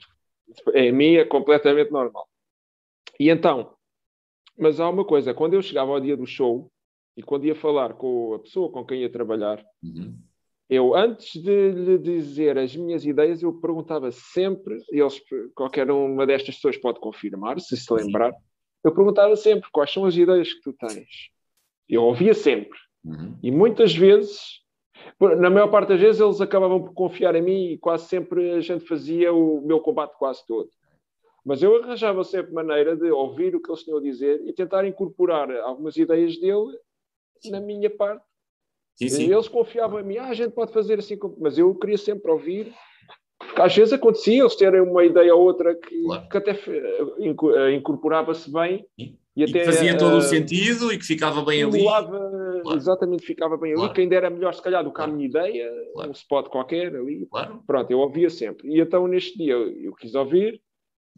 Em 0.73 0.91
mim 0.91 1.15
é 1.15 1.25
completamente 1.25 1.91
normal. 1.91 2.27
E 3.19 3.29
então, 3.29 3.75
mas 4.57 4.79
há 4.79 4.87
uma 4.89 5.03
coisa, 5.03 5.33
quando 5.33 5.55
eu 5.55 5.61
chegava 5.61 5.91
ao 5.91 5.99
dia 5.99 6.15
do 6.15 6.25
show, 6.25 6.71
e 7.17 7.23
quando 7.23 7.45
ia 7.45 7.55
falar 7.55 7.93
com 7.93 8.33
a 8.33 8.39
pessoa 8.39 8.71
com 8.71 8.85
quem 8.85 9.01
ia 9.01 9.11
trabalhar, 9.11 9.63
uhum. 9.81 10.17
eu, 10.69 10.95
antes 10.95 11.41
de 11.41 11.71
lhe 11.71 11.97
dizer 11.97 12.57
as 12.57 12.75
minhas 12.75 13.05
ideias, 13.05 13.41
eu 13.41 13.53
perguntava 13.53 14.11
sempre, 14.11 14.77
e 14.91 14.99
eles, 14.99 15.21
qualquer 15.55 15.89
uma 15.89 16.25
destas 16.25 16.55
pessoas 16.55 16.77
pode 16.77 16.99
confirmar, 16.99 17.59
se 17.59 17.77
se 17.77 17.93
lembrar, 17.93 18.33
eu 18.83 18.93
perguntava 18.93 19.35
sempre 19.35 19.69
quais 19.71 19.91
são 19.91 20.05
as 20.05 20.15
ideias 20.15 20.53
que 20.53 20.61
tu 20.61 20.73
tens. 20.73 21.29
Eu 21.87 22.03
ouvia 22.03 22.33
sempre. 22.33 22.77
Uhum. 23.03 23.37
E 23.41 23.49
muitas 23.49 23.95
vezes, 23.95 24.61
na 25.19 25.49
maior 25.49 25.69
parte 25.69 25.89
das 25.89 25.99
vezes, 25.99 26.19
eles 26.19 26.41
acabavam 26.41 26.83
por 26.83 26.93
confiar 26.93 27.33
em 27.35 27.41
mim 27.41 27.71
e 27.71 27.77
quase 27.77 28.07
sempre 28.07 28.51
a 28.51 28.59
gente 28.59 28.85
fazia 28.85 29.33
o 29.33 29.61
meu 29.61 29.79
combate 29.79 30.17
quase 30.17 30.45
todo. 30.45 30.69
Mas 31.45 31.61
eu 31.61 31.83
arranjava 31.83 32.23
sempre 32.23 32.51
maneira 32.51 32.95
de 32.95 33.09
ouvir 33.11 33.55
o 33.55 33.61
que 33.61 33.69
eles 33.69 33.83
tinham 33.83 33.99
a 33.99 34.01
dizer 34.01 34.41
e 34.45 34.51
tentar 34.51 34.85
incorporar 34.85 35.49
algumas 35.57 35.95
ideias 35.95 36.37
dele 36.39 36.75
na 37.49 37.59
minha 37.59 37.89
parte. 37.89 38.23
Sim, 38.95 39.09
sim. 39.09 39.31
Eles 39.31 39.47
confiavam 39.47 39.99
em 39.99 40.03
mim, 40.03 40.17
ah, 40.17 40.29
a 40.29 40.33
gente 40.33 40.53
pode 40.53 40.71
fazer 40.71 40.99
assim, 40.99 41.17
mas 41.37 41.57
eu 41.57 41.75
queria 41.75 41.97
sempre 41.97 42.31
ouvir, 42.31 42.73
porque 43.37 43.61
às 43.61 43.75
vezes 43.75 43.93
acontecia 43.93 44.41
eles 44.41 44.55
terem 44.55 44.81
uma 44.81 45.03
ideia 45.03 45.35
ou 45.35 45.41
outra 45.41 45.75
que, 45.75 46.03
claro. 46.03 46.29
que 46.29 46.37
até 46.37 46.51
eh, 46.51 47.73
incorporava-se 47.73 48.49
bem 48.51 48.85
e, 48.97 49.17
e 49.35 49.43
até 49.43 49.65
fazia 49.65 49.97
todo 49.97 50.13
uh, 50.13 50.17
o 50.17 50.21
sentido 50.21 50.93
e 50.93 50.97
que 50.97 51.03
ficava 51.03 51.43
bem 51.43 51.63
ali. 51.63 51.81
Claro. 51.81 52.61
Exatamente, 52.73 53.25
ficava 53.25 53.57
bem 53.57 53.73
claro. 53.73 53.87
ali, 53.87 53.93
que 53.93 54.01
ainda 54.01 54.15
era 54.15 54.29
melhor, 54.29 54.53
se 54.53 54.61
calhar, 54.61 54.81
do 54.81 54.93
que 54.93 55.01
a 55.01 55.07
minha 55.07 55.27
ideia, 55.27 55.69
um 55.97 56.11
spot 56.11 56.47
qualquer 56.47 56.95
ali. 56.95 57.27
Pronto, 57.67 57.91
eu 57.91 57.99
ouvia 57.99 58.29
sempre. 58.29 58.69
E 58.69 58.79
então 58.79 59.05
neste 59.07 59.37
dia 59.37 59.53
eu, 59.53 59.69
eu 59.77 59.93
quis 59.93 60.15
ouvir, 60.15 60.61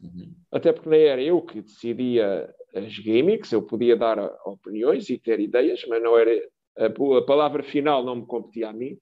uhum. 0.02 0.34
até 0.50 0.72
porque 0.72 0.88
nem 0.88 1.02
era 1.02 1.22
eu 1.22 1.40
que 1.40 1.62
decidia 1.62 2.52
as 2.74 2.92
gimmicks, 2.92 3.52
eu 3.52 3.62
podia 3.62 3.96
dar 3.96 4.18
opiniões 4.44 5.08
e 5.10 5.18
ter 5.18 5.40
ideias, 5.40 5.84
mas 5.88 6.02
não 6.02 6.16
era 6.16 6.30
a, 6.78 7.22
palavra 7.22 7.62
final 7.62 8.04
não 8.04 8.16
me 8.16 8.26
competia 8.26 8.68
a 8.68 8.72
mim. 8.72 8.96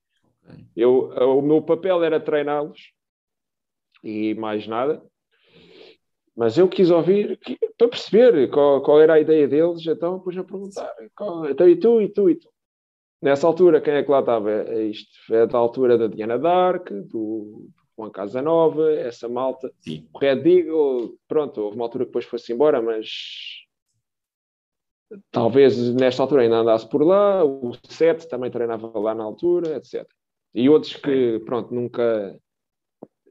Eu, 0.74 1.10
o 1.10 1.42
meu 1.42 1.60
papel 1.60 2.02
era 2.02 2.20
treiná-los 2.20 2.92
e 4.02 4.34
mais 4.34 4.66
nada. 4.66 5.02
Mas 6.34 6.56
eu 6.58 6.68
quis 6.68 6.90
ouvir 6.90 7.38
para 7.76 7.88
perceber 7.88 8.48
qual, 8.50 8.82
qual, 8.82 9.00
era 9.00 9.14
a 9.14 9.20
ideia 9.20 9.48
deles, 9.48 9.86
então 9.86 10.20
pus 10.20 10.36
a 10.36 10.44
perguntar: 10.44 10.92
qual, 11.16 11.48
então, 11.48 11.68
e 11.68 11.76
tu, 11.76 12.00
e 12.00 12.08
tu, 12.08 12.30
e 12.30 12.34
tu? 12.36 12.48
Nessa 13.22 13.46
altura, 13.46 13.80
quem 13.80 13.94
é 13.94 14.02
que 14.02 14.10
lá 14.10 14.20
estava? 14.20 14.50
É 14.50 14.84
isto 14.84 15.34
é 15.34 15.46
da 15.46 15.56
altura 15.56 15.96
da 15.96 16.06
Diana 16.06 16.38
Dark, 16.38 16.90
do, 16.90 17.68
Juan 17.96 18.10
Casanova, 18.10 18.92
essa 18.92 19.28
malta. 19.28 19.72
Sim. 19.80 20.08
O 20.12 20.18
Red 20.18 20.42
Eagle, 20.46 21.16
pronto, 21.26 21.60
houve 21.62 21.76
uma 21.76 21.84
altura 21.84 22.04
que 22.04 22.10
depois 22.10 22.24
foi-se 22.24 22.52
embora, 22.52 22.82
mas 22.82 23.08
talvez 25.30 25.94
nesta 25.94 26.22
altura 26.22 26.42
ainda 26.42 26.56
andasse 26.56 26.88
por 26.88 27.02
lá. 27.02 27.44
O 27.44 27.72
Sete 27.88 28.28
também 28.28 28.50
treinava 28.50 28.98
lá 28.98 29.14
na 29.14 29.24
altura, 29.24 29.76
etc. 29.76 30.06
E 30.54 30.68
outros 30.68 30.96
que, 30.96 31.40
pronto, 31.44 31.74
nunca, 31.74 32.38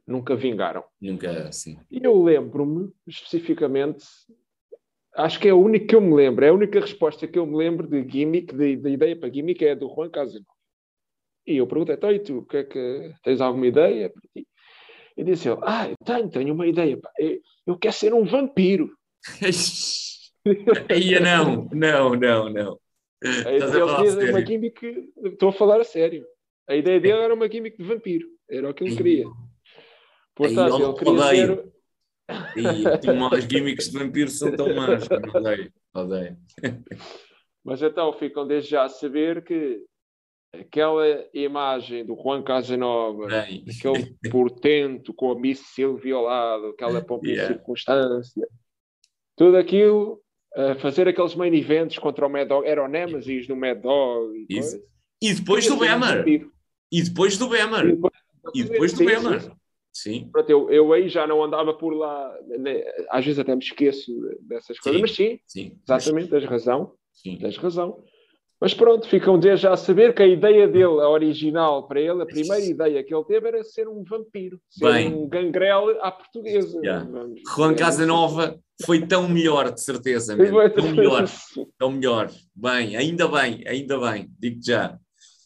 nunca 0.05 0.35
vingaram. 0.35 0.83
Nunca, 1.01 1.51
sim. 1.51 1.79
E 1.89 2.03
eu 2.03 2.21
lembro-me, 2.23 2.91
especificamente, 3.07 4.05
acho 5.15 5.39
que 5.39 5.47
é 5.47 5.51
a 5.51 5.55
única 5.55 5.87
que 5.87 5.95
eu 5.95 6.01
me 6.01 6.13
lembro, 6.13 6.45
é 6.45 6.49
a 6.49 6.53
única 6.53 6.79
resposta 6.79 7.27
que 7.27 7.39
eu 7.39 7.45
me 7.45 7.55
lembro 7.55 7.87
de 7.87 8.07
gimmick, 8.07 8.53
de, 8.53 8.75
de 8.75 8.89
ideia 8.89 9.15
para 9.15 9.31
gimmick, 9.31 9.63
é 9.63 9.75
do 9.75 9.89
Juan 9.89 10.09
Casanova. 10.09 10.45
E 11.47 11.57
eu 11.57 11.67
perguntei, 11.67 11.95
então, 11.95 12.11
e 12.11 12.19
tu, 12.19 12.43
que 12.43 12.57
é 12.57 12.63
que, 12.63 13.13
tens 13.23 13.39
alguma 13.39 13.67
ideia 13.67 14.09
para 14.09 14.21
ti? 14.33 14.47
E 15.17 15.23
disse 15.23 15.49
ele, 15.49 15.59
ah, 15.63 15.89
tenho, 16.03 16.29
tenho 16.29 16.53
uma 16.53 16.67
ideia, 16.67 16.97
pá. 16.97 17.09
eu 17.65 17.77
quero 17.77 17.93
ser 17.93 18.13
um 18.13 18.25
vampiro. 18.25 18.91
Ia 20.95 21.19
não, 21.19 21.67
não, 21.71 22.15
não, 22.15 22.49
não. 22.49 22.79
Ele 23.21 23.59
tinha 23.59 24.31
uma 24.31 24.45
gimmick, 24.45 25.11
estou 25.23 25.49
a 25.49 25.53
falar 25.53 25.81
a 25.81 25.85
sério. 25.85 26.25
A 26.67 26.75
ideia 26.75 26.99
dele 26.99 27.19
era 27.19 27.33
uma 27.33 27.49
gimmick 27.49 27.77
de 27.77 27.83
vampiro, 27.83 28.27
era 28.49 28.69
o 28.69 28.73
que 28.73 28.83
ele 28.83 28.95
queria. 28.95 29.25
Portanto, 30.35 30.83
ele 30.83 30.93
queria 30.93 31.55
ser... 31.55 31.75
E 32.57 32.87
as 33.35 33.43
gimmicks 33.45 33.89
de 33.89 33.99
vampiro 33.99 34.29
são 34.29 34.55
tão 34.55 34.73
más, 34.73 35.07
odeio, 35.33 35.71
odeio. 35.93 36.37
Mas 37.63 37.81
então 37.81 38.11
ficam 38.13 38.47
desde 38.47 38.71
já 38.71 38.83
a 38.83 38.89
saber 38.89 39.43
que 39.43 39.83
aquela 40.61 41.05
imagem 41.33 42.05
do 42.05 42.15
Juan 42.15 42.41
Casanova, 42.43 43.27
Bem. 43.27 43.63
aquele 43.69 44.15
portento 44.31 45.13
com 45.13 45.31
a 45.31 45.39
Miss 45.39 45.59
Silvia 45.59 46.15
ao 46.15 46.23
lado, 46.23 46.67
aquela 46.67 47.01
pompa 47.05 47.27
Yeah. 47.27 47.53
circunstância, 47.53 48.47
tudo 49.35 49.57
aquilo, 49.57 50.21
a 50.55 50.75
fazer 50.75 51.07
aqueles 51.07 51.35
main 51.35 51.53
events 51.53 51.99
contra 51.99 52.25
o 52.25 52.29
Mad 52.29 52.47
Dog, 52.47 52.65
era 52.67 52.83
o 52.83 52.87
Nemesis 52.87 53.47
do 53.47 53.55
Mad 53.55 53.79
Dog 53.81 54.45
e. 54.49 54.59
E 55.21 55.33
depois 55.33 55.67
do 55.67 55.77
Bemer. 55.77 56.25
E 56.91 57.01
depois 57.01 57.37
do 57.37 57.45
E 57.45 57.49
Bemer. 57.49 57.85
depois- 57.95 58.13
E 58.53 58.63
depois 58.63 58.93
do 58.93 59.05
Bemer. 59.05 59.51
sim. 59.91 60.29
Pronto, 60.31 60.49
eu, 60.49 60.69
eu 60.69 60.93
aí 60.93 61.09
já 61.09 61.25
não 61.25 61.43
andava 61.43 61.73
por 61.73 61.93
lá, 61.93 62.37
né, 62.59 62.83
às 63.09 63.25
vezes 63.25 63.39
até 63.39 63.55
me 63.55 63.63
esqueço 63.63 64.11
dessas 64.41 64.77
coisas, 64.79 64.99
Sim. 64.99 65.01
mas 65.01 65.11
sim, 65.15 65.39
Sim. 65.71 65.79
exatamente, 65.83 66.29
tens 66.29 66.45
razão, 66.45 66.93
Sim. 67.13 67.37
tens 67.39 67.57
razão. 67.57 68.03
Mas 68.65 68.73
pronto, 68.73 69.07
ficam 69.07 69.37
desde 69.37 69.61
já 69.61 69.73
a 69.73 69.77
saber 69.77 70.15
que 70.15 70.23
a 70.23 70.27
ideia 70.27 70.67
dele, 70.67 70.99
a 70.99 71.07
original 71.07 71.87
para 71.87 72.01
ele, 72.01 72.23
a 72.23 72.25
primeira 72.25 72.65
ideia 72.65 73.03
que 73.03 73.13
ele 73.13 73.23
teve 73.25 73.47
era 73.47 73.63
ser 73.63 73.87
um 73.87 74.03
vampiro, 74.03 74.59
ser 74.71 74.91
Bem. 74.91 75.13
um 75.13 75.29
gangrel 75.29 76.01
à 76.01 76.09
portuguesa. 76.11 76.79
Yeah. 76.83 77.07
Vamos- 77.07 77.41
Juan 77.55 77.73
é 77.73 77.75
Casanova 77.75 78.59
foi 78.83 79.05
tão 79.05 79.29
melhor, 79.29 79.71
de 79.71 79.79
certeza, 79.83 80.35
mesmo. 80.35 80.57
tão 80.71 80.91
melhor, 80.95 81.21
Mas 81.21 81.45
tão 81.77 81.91
melhor. 81.91 82.31
Bem, 82.55 82.95
ainda 82.97 83.27
bem, 83.27 83.63
ainda 83.67 83.99
bem, 83.99 84.31
digo 84.39 84.59
já. 84.65 84.97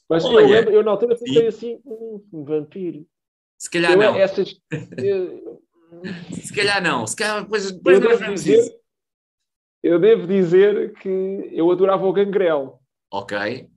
eu, 0.10 0.18
Olha. 0.26 0.48
lembro- 0.48 0.74
eu 0.76 0.82
na 0.86 0.92
altura 0.92 1.18
fiquei 1.18 1.42
Sim. 1.42 1.48
assim, 1.48 1.80
"Hum, 1.86 2.24
um 2.32 2.44
vampiro. 2.46 3.06
Se 3.58 3.70
calhar 3.70 3.92
Eu, 3.92 3.98
não, 3.98 4.16
essas, 4.16 4.56
eu, 4.98 5.60
se 6.32 6.56
calhar 6.56 6.82
não, 6.82 7.06
se 7.06 7.18
calhar 7.18 7.44
depois, 7.44 7.70
depois 7.70 7.98
eu 7.98 8.02
nós 8.02 8.12
devo 8.12 8.24
vemos 8.24 8.44
dizer, 8.46 8.60
isso. 8.60 8.72
eu 9.84 10.00
devo 10.00 10.26
dizer 10.26 10.94
que 10.94 11.50
eu 11.52 11.70
adorava 11.70 12.08
o 12.08 12.14
gangrel. 12.14 12.80
Ok. 13.12 13.68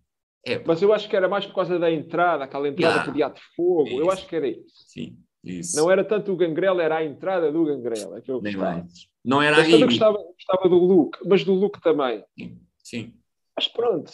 É, 0.45 0.63
Mas 0.67 0.83
eu 0.83 0.93
acho 0.93 1.09
que 1.09 1.15
era 1.17 1.29
mais 1.29 1.47
por 1.47 1.55
causa 1.55 1.79
da 1.79 1.91
entrada, 1.91 2.45
aquela 2.45 2.69
entrada 2.69 2.95
Yeah. 2.97 3.13
diabo 3.13 3.35
de 3.37 3.41
fogo. 3.55 3.89
Eu 3.89 4.03
Isso. 4.03 4.11
acho 4.11 4.27
que 4.27 4.37
era 4.37 4.49
isso. 4.49 4.65
sim, 4.89 5.17
isso. 5.45 5.77
Não 5.77 5.89
era 5.91 6.05
tanto 6.05 6.33
o 6.33 6.37
gangrel, 6.37 6.81
era 6.81 6.97
a 6.97 7.05
entrada 7.05 7.53
do 7.53 7.65
gangrel. 7.65 8.17
É 8.17 8.21
que 8.21 8.31
eu 8.31 8.41
Nem 8.43 8.55
gostava. 8.55 8.79
mais. 8.79 9.07
Não 9.25 9.41
era 9.41 9.55
a 9.55 9.59
Mas 9.61 9.67
também 9.69 9.81
gimmick. 9.89 9.99
gostava, 10.01 10.19
gostava 10.35 10.69
do 10.69 10.77
look, 10.79 11.19
mas 11.25 11.45
do 11.45 11.55
look 11.55 11.81
também. 11.81 12.25
Sim, 12.39 12.59
Sim. 12.83 13.13
Mas 13.57 13.69
pronto. 13.69 14.11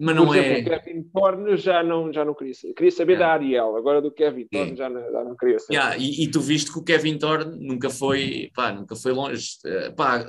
Mas 0.00 0.16
Por 0.16 0.24
não 0.26 0.34
exemplo, 0.34 0.72
é. 0.72 0.76
o 0.76 0.80
Kevin 0.82 1.02
Thorne 1.12 1.50
eu 1.50 1.56
já 1.58 1.82
não, 1.82 2.12
já 2.12 2.24
não 2.24 2.34
queria 2.34 2.54
saber. 2.54 2.74
Queria 2.74 2.90
saber 2.90 3.18
da 3.18 3.32
Ariel, 3.32 3.76
agora 3.76 4.00
do 4.00 4.10
Kevin 4.10 4.46
Thorne 4.48 4.72
Yeah. 4.72 4.76
já, 4.76 4.88
não, 4.88 5.12
já 5.12 5.24
não 5.24 5.36
queria 5.36 5.58
saber. 5.58 5.74
Yeah, 5.74 5.96
e, 5.98 6.24
e 6.24 6.30
tu 6.30 6.40
viste 6.40 6.72
que 6.72 6.78
o 6.78 6.82
Kevin 6.82 7.18
Thorne 7.18 7.56
nunca 7.68 7.90
foi, 7.90 8.50
pá, 8.54 8.72
nunca 8.72 8.96
foi 8.96 9.12
longe. 9.12 9.48
Eh, 9.66 9.90
pá, 9.90 10.26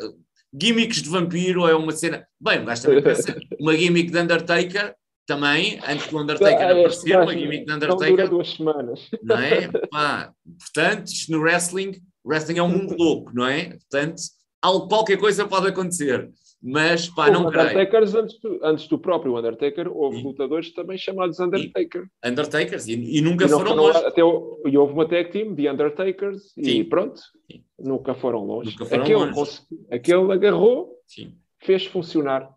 gimmicks 0.59 1.01
de 1.01 1.09
vampiro 1.09 1.67
é 1.67 1.75
uma 1.75 1.91
cena. 1.91 2.25
Bem, 2.39 2.61
o 2.61 2.65
gajo 2.65 2.83
também 2.83 3.03
pensa, 3.03 3.35
uma 3.59 3.75
gimmick 3.75 4.11
de 4.11 4.19
Undertaker 4.19 4.95
também, 5.25 5.79
antes 5.87 6.07
do 6.07 6.19
Undertaker 6.19 6.67
Ah, 6.67 6.73
este 6.81 7.13
aparecer, 7.13 7.17
uma 7.17 7.33
gimmick 7.33 7.65
de 7.65 7.71
Não 7.71 7.79
dura 7.79 7.93
Undertaker, 7.93 8.29
duas 8.29 8.49
semanas. 8.51 9.09
não 9.23 9.37
é? 9.37 9.69
Pá, 9.89 10.33
portanto, 10.59 11.07
isto 11.07 11.31
no 11.31 11.39
wrestling, 11.39 12.01
wrestling 12.25 12.57
é 12.57 12.63
um 12.63 12.69
mundo 12.69 12.95
louco, 12.99 13.31
não 13.33 13.47
é? 13.47 13.77
Portanto, 13.89 14.21
algo, 14.61 14.87
qualquer 14.87 15.17
coisa 15.17 15.47
pode 15.47 15.67
acontecer, 15.67 16.29
mas 16.65 17.09
pá, 17.09 17.29
não 17.29 17.49
creio. 17.51 17.65
Undertakers 17.67 18.15
antes 18.15 18.39
do, 18.39 18.59
antes 18.63 18.87
do 18.87 18.97
próprio 18.97 19.37
Undertaker, 19.37 19.91
houve 19.91 20.17
Sim. 20.17 20.23
lutadores 20.23 20.73
também 20.73 20.97
chamados 20.97 21.37
Undertaker. 21.39 22.05
Undertakers, 22.25 22.87
e, 22.87 23.17
e 23.17 23.21
nunca 23.21 23.45
E, 23.45 23.49
foram 23.49 23.65
foram 23.67 23.83
longe. 23.83 23.97
até, 24.05 24.23
o- 24.23 24.61
e 24.65 24.77
houve 24.77 24.93
uma 24.93 25.07
tag 25.07 25.29
team 25.31 25.53
de 25.53 25.69
Undertakers 25.69 26.55
e 26.57 26.63
Sim. 26.65 26.83
pronto, 26.85 27.19
Sim. 27.51 27.63
nunca 27.77 28.15
foram 28.15 28.45
longe. 28.45 28.71
Nunca 28.71 28.85
foram 28.85 29.03
aquele, 29.03 29.19
longe. 29.19 29.33
consegui- 29.33 29.85
aquele 29.91 30.31
agarrou, 30.31 30.95
Sim, 31.05 31.35
fez 31.59 31.85
funcionar 31.85 32.49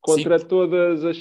contra 0.00 0.38
todas 0.38 1.02
as 1.04 1.16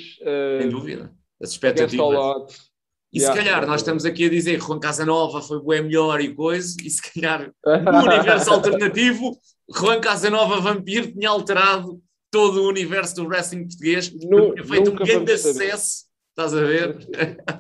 sem 0.60 0.68
uh, 0.68 0.72
dúvida. 0.72 1.12
As 1.42 1.52
expectativas. 1.52 2.76
E 3.14 3.20
Yeah. 3.20 3.34
se 3.34 3.46
calhar 3.46 3.66
nós 3.66 3.80
estamos 3.80 4.04
aqui 4.04 4.26
a 4.26 4.30
dizer 4.30 4.60
que 4.60 4.66
Juan 4.66 4.78
Casanova 4.80 5.42
foi 5.42 5.64
bem 5.64 5.84
melhor 5.84 6.20
e 6.20 6.34
coisa, 6.36 6.76
e 6.84 6.90
se 6.90 7.02
calhar 7.14 7.50
no 7.66 8.12
universo 8.14 8.52
alternativo, 8.52 9.38
Juan 9.74 10.02
Casanova 10.02 10.60
Vampiro 10.60 11.10
tinha 11.14 11.30
alterado 11.30 12.02
todo 12.36 12.64
o 12.64 12.68
universo 12.68 13.16
do 13.16 13.28
wrestling 13.28 13.64
português, 13.66 14.12
Nu- 14.14 14.54
tinha 14.54 14.66
feito 14.66 14.92
um 14.92 14.96
grande 14.96 15.38
sucesso, 15.38 16.04
estás 16.32 16.54
a 16.54 16.60
ver? 16.60 16.98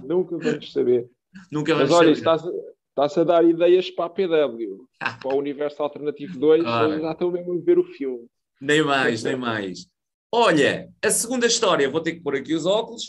Nunca 0.03 0.38
vamos 0.38 0.74
saber. 0.74 1.08
Nunca 1.50 1.74
Mas 1.75 1.88
vamos 1.89 1.96
olha, 1.96 2.15
saber. 2.15 2.39
estás, 2.41 2.53
estás 2.89 3.17
a 3.17 3.24
dar 3.24 3.46
ideias 3.46 3.89
para 3.89 4.05
a 4.05 4.10
PW, 4.10 4.86
para 5.24 5.34
o 5.34 5.38
Universo 5.38 5.82
Alternativo 5.82 6.38
2, 6.38 6.65
Ora. 6.65 7.00
já 7.00 7.12
estou 7.13 7.32
mesmo 7.32 7.53
a 7.53 7.63
ver 7.63 7.79
o 7.79 7.86
filme. 7.86 8.27
Nem 8.60 8.84
mais, 8.84 9.24
nem 9.24 9.38
mais. 9.38 9.88
Olha, 10.29 10.89
a 11.01 11.10
segunda 11.10 11.46
história, 11.48 11.89
vou 11.89 12.01
ter 12.01 12.12
que 12.15 12.22
pôr 12.22 12.36
aqui 12.36 12.53
os 12.53 12.65
óculos. 12.65 13.05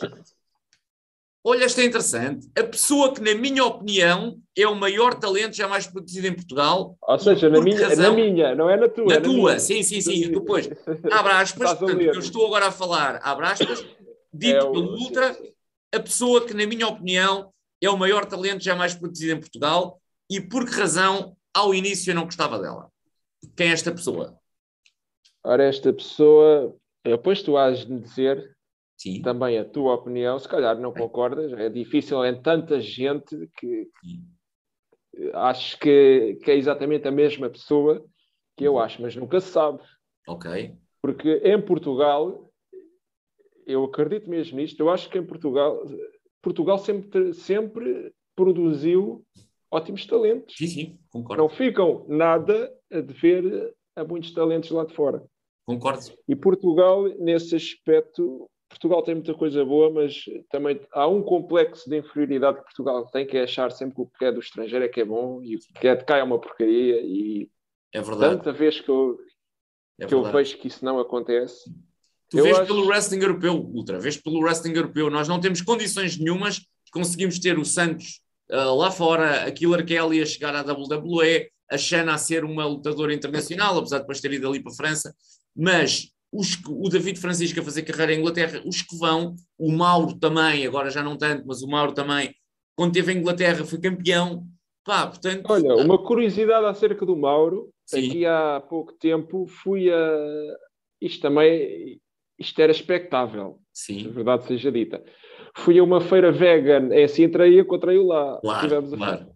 Olha, 1.49 1.65
esta 1.65 1.81
é 1.81 1.85
interessante. 1.85 2.51
A 2.59 2.65
pessoa 2.65 3.15
que, 3.15 3.21
na 3.23 3.33
minha 3.33 3.65
opinião, 3.65 4.43
é 4.59 4.67
o 4.67 4.75
maior 4.75 5.15
talento 5.15 5.55
jamais 5.55 5.87
produzido 5.87 6.27
em 6.27 6.35
Portugal. 6.35 6.99
Ou 7.01 7.19
seja, 7.21 7.49
na 7.49 7.61
minha, 7.61 7.87
razão? 7.87 8.11
na 8.11 8.17
minha, 8.17 8.55
não 8.57 8.69
é 8.69 8.77
na 8.77 8.89
tua. 8.89 9.05
Na 9.05 9.15
é 9.15 9.21
tua, 9.21 9.33
minha. 9.33 9.61
sim, 9.61 9.81
sim, 9.81 10.01
sim. 10.01 10.29
Depois, 10.33 10.69
abre 11.09 11.33
aspas, 11.35 11.75
portanto, 11.75 12.01
eu 12.01 12.19
estou 12.19 12.47
agora 12.47 12.67
a 12.67 12.73
falar, 12.73 13.21
abre 13.23 13.47
aspas, 13.47 13.87
dito 14.35 14.57
É 14.57 14.63
o- 14.65 14.73
pelo 14.73 14.93
Ultra, 14.97 15.39
a 15.95 16.01
pessoa 16.01 16.45
que, 16.45 16.53
na 16.53 16.67
minha 16.67 16.89
opinião, 16.89 17.53
é 17.81 17.89
o 17.89 17.97
maior 17.97 18.27
talento 18.27 18.65
jamais 18.65 18.97
produzido 18.97 19.35
em 19.35 19.39
Portugal 19.39 20.01
e 20.29 20.41
por 20.41 20.67
que 20.67 20.73
razão, 20.73 21.37
ao 21.55 21.73
início, 21.73 22.11
eu 22.11 22.17
não 22.17 22.25
gostava 22.25 22.59
dela. 22.59 22.91
Quem 23.57 23.69
é 23.69 23.73
esta 23.73 23.93
pessoa? 23.93 24.37
Ora, 25.45 25.63
esta 25.63 25.93
pessoa, 25.93 26.75
depois 27.05 27.41
tu 27.41 27.57
has 27.57 27.87
de 27.87 28.01
dizer 28.01 28.56
Sim. 28.97 29.21
também 29.21 29.59
a 29.59 29.65
tua 29.65 29.95
opinião, 29.95 30.39
se 30.39 30.49
calhar 30.49 30.79
não 30.81 30.93
concordas, 30.93 31.53
é 31.53 31.69
difícil 31.69 32.25
em 32.25 32.41
tanta 32.41 32.81
gente 32.81 33.49
que 33.59 33.89
Sim. 34.03 34.25
acho 35.35 35.79
que, 35.79 36.39
que 36.43 36.51
é 36.51 36.57
exatamente 36.57 37.07
a 37.07 37.11
mesma 37.11 37.51
pessoa 37.51 38.05
que 38.57 38.65
eu 38.65 38.79
acho, 38.79 39.03
mas 39.03 39.15
nunca 39.15 39.39
se 39.41 39.49
sabe. 39.49 39.83
Ok. 40.27 40.75
Porque 41.03 41.43
em 41.45 41.61
Portugal, 41.61 42.51
eu 43.67 43.85
acredito 43.85 44.31
mesmo 44.31 44.59
nisto, 44.59 44.81
eu 44.81 44.89
acho 44.89 45.11
que 45.11 45.19
em 45.19 45.27
Portugal, 45.27 45.83
Portugal 46.41 46.79
sempre, 46.79 47.35
sempre 47.35 48.13
produziu 48.35 49.25
ótimos 49.71 50.07
talentos. 50.07 50.57
Sim, 50.57 50.67
sim, 50.67 50.99
concordo. 51.11 51.43
Não 51.43 51.49
ficam 51.51 52.07
nada 52.09 52.73
a 52.91 53.01
dever 53.01 53.75
a 53.95 54.05
muitos 54.05 54.33
talentos 54.33 54.71
lá 54.71 54.85
de 54.85 54.95
fora. 54.95 55.23
Concordo. 55.65 56.01
E 56.29 56.37
Portugal, 56.37 57.05
nesse 57.19 57.57
aspecto, 57.57 58.49
Portugal 58.79 59.03
tem 59.03 59.15
muita 59.15 59.33
coisa 59.35 59.65
boa, 59.65 59.91
mas 59.91 60.25
também 60.51 60.79
há 60.93 61.09
um 61.09 61.23
complexo 61.23 61.89
de 61.89 61.97
inferioridade 61.99 62.59
que 62.59 62.65
Portugal 62.65 63.07
tem, 63.07 63.27
que 63.27 63.37
é 63.37 63.45
achar 63.45 63.73
sempre 63.73 63.95
que 63.97 64.01
o 64.03 64.07
que 64.07 64.25
é 64.25 64.31
do 64.33 64.41
estrangeiro 64.41 64.85
é 64.85 64.89
que 64.89 65.01
é 65.01 65.05
bom 65.05 65.43
e 65.43 65.57
o 65.57 65.59
que 65.81 65.89
é 65.89 65.95
de 65.97 66.05
cá 66.05 66.19
é 66.19 66.23
uma 66.23 66.39
porcaria. 66.39 67.01
E 67.03 67.49
É 67.93 68.01
verdade. 68.03 68.37
tanta 68.37 68.53
vez 68.53 68.81
que 68.81 68.89
eu, 68.91 69.19
É 69.99 70.05
que 70.07 70.13
eu 70.15 70.23
vejo 70.25 70.59
que 70.59 70.69
isso 70.69 70.85
não 70.85 70.99
acontece, 71.01 71.71
Tu 72.29 72.39
Eu 72.39 72.45
vês 72.45 72.59
acho- 72.59 72.67
pelo 72.67 72.87
wrestling 72.87 73.21
europeu, 73.23 73.55
Ultra, 73.55 74.01
vês 74.01 74.17
pelo 74.17 74.41
wrestling 74.41 74.75
europeu. 74.75 75.09
Nós 75.09 75.29
não 75.29 75.39
temos 75.41 75.61
condições 75.63 76.19
nenhumas, 76.19 76.61
conseguimos 76.93 77.39
ter 77.39 77.57
o 77.57 77.65
Santos 77.65 78.21
ah, 78.51 78.65
lá 78.75 78.91
fora, 78.91 79.45
a 79.47 79.51
Killer 79.53 79.87
Kelly 79.87 80.21
a 80.21 80.27
chegar 80.27 80.55
à 80.55 80.63
WWE, 80.63 81.49
a 81.71 81.79
Shana 81.79 82.15
a 82.15 82.19
ser 82.19 82.45
uma 82.45 82.67
lutadora 82.67 83.15
internacional, 83.15 83.79
apesar 83.79 83.99
de 83.99 84.03
depois 84.03 84.21
ter 84.21 84.33
ido 84.33 84.49
ali 84.49 84.61
para 84.61 84.73
a 84.73 84.75
França, 84.75 85.15
mas 85.55 86.11
os 86.37 86.59
o 86.69 86.89
David 86.89 87.19
Francisco 87.19 87.61
a 87.61 87.63
fazer 87.63 87.83
carreira 87.83 88.15
em 88.15 88.21
Inglaterra, 88.21 88.63
os 88.65 88.83
que 88.83 88.97
vão, 88.97 89.35
o 89.59 89.73
Mauro 89.73 90.15
também, 90.19 90.67
agora 90.67 90.91
já 90.91 91.03
não 91.03 91.17
tanto, 91.17 91.45
mas 91.47 91.63
o 91.63 91.69
Mauro 91.69 91.93
também, 91.93 92.35
quando 92.77 92.95
esteve 92.95 93.13
em 93.13 93.21
Inglaterra 93.21 93.65
foi 93.65 93.81
campeão. 93.81 94.47
Pá, 94.85 95.07
portanto, 95.07 95.45
Olha, 95.49 95.75
uma 95.77 95.99
curiosidade 95.99 96.65
acerca 96.67 97.05
do 97.05 97.17
Mauro. 97.17 97.71
Sim. 97.85 98.09
Aqui 98.09 98.27
há 98.27 98.63
pouco 98.69 98.93
tempo 98.93 99.47
fui 99.47 99.91
a. 99.91 100.57
Isto 101.01 101.23
também. 101.23 102.01
Isto 102.39 102.61
era 102.61 102.71
expectável, 102.71 103.59
se 103.73 103.93
a 103.93 103.99
sim, 104.01 104.11
verdade 104.11 104.45
seja 104.45 104.71
dita. 104.71 105.03
Fui 105.57 105.79
a 105.79 105.83
uma 105.83 106.03
feira 106.03 106.31
vegan 106.31 106.95
em 106.95 107.09
Sintra 107.09 107.49
e 107.49 107.59
encontrei-o 107.59 108.07
lá. 108.07 108.39
Claro, 108.41 108.67
Estivemos 108.67 108.93
a 108.93 108.97
claro. 108.97 109.27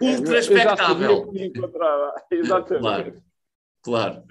Ultra 0.00 0.38
expectável. 0.38 1.32
Exatamente. 2.30 2.82
Claro. 2.82 3.22
claro. 3.82 4.22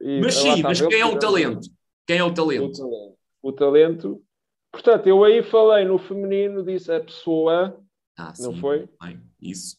E 0.00 0.20
Mas 0.20 0.34
sim, 0.36 0.62
mas 0.62 0.80
quem 0.80 1.00
é 1.00 1.06
o 1.06 1.18
talento? 1.18 1.68
Quem 2.06 2.18
é 2.18 2.24
o 2.24 2.28
O 2.28 2.34
talento? 2.34 2.78
talento. 2.78 3.18
O 3.42 3.52
talento. 3.52 4.22
Portanto, 4.72 5.06
eu 5.08 5.24
aí 5.24 5.42
falei 5.42 5.84
no 5.84 5.98
feminino, 5.98 6.62
disse 6.64 6.92
a 6.92 7.00
pessoa 7.02 7.80
Ah, 8.16 8.34
Não 8.38 8.52
sim, 8.52 8.60
foi? 8.60 8.88
Bem, 9.00 9.20
isso. 9.40 9.76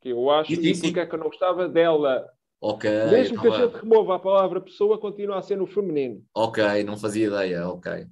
que 0.00 0.10
eu 0.10 0.30
acho 0.30 0.60
e 0.60 0.74
sim. 0.74 0.82
porque 0.82 1.00
é 1.00 1.06
que 1.06 1.14
eu 1.14 1.18
não 1.18 1.26
gostava 1.28 1.66
dela. 1.68 2.28
Ok, 2.60 2.84
Mesmo 3.02 3.40
que 3.40 3.48
a 3.48 3.50
tava- 3.50 3.66
gente 3.66 3.76
remova 3.76 4.16
a 4.16 4.20
palavra 4.20 4.60
pessoa, 4.60 4.98
continua 5.00 5.38
a 5.38 5.42
ser 5.42 5.56
no 5.56 5.66
feminino. 5.66 6.24
ok, 6.34 6.84
não 6.84 6.96
fazia 6.98 7.26
ideia, 7.26 7.66
ok. 7.68 8.06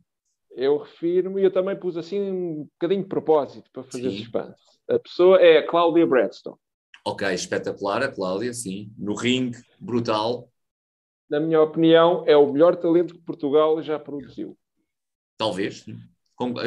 Eu 0.53 0.79
refiro-me, 0.79 1.41
e 1.41 1.45
eu 1.45 1.53
também 1.53 1.77
pus 1.79 1.97
assim 1.97 2.21
um 2.21 2.65
bocadinho 2.65 3.03
de 3.03 3.09
propósito 3.09 3.71
para 3.73 3.83
fazer 3.85 4.11
suspense. 4.13 4.79
A 4.89 4.99
pessoa 4.99 5.41
é 5.41 5.59
a 5.59 5.67
Cláudia 5.67 6.07
Bradstone. 6.07 6.57
Ok, 7.05 7.23
espetacular, 7.35 8.03
a 8.03 8.09
Cláudia, 8.13 8.53
sim. 8.55 8.93
No 8.99 9.15
ringue, 9.15 9.59
brutal. 9.79 10.50
Na 11.31 11.39
minha 11.41 11.61
opinião, 11.63 12.25
é 12.27 12.37
o 12.37 12.53
melhor 12.53 12.77
talento 12.77 13.15
que 13.15 13.21
Portugal 13.21 13.81
já 13.83 13.99
produziu. 13.99 14.57
Talvez, 15.37 15.85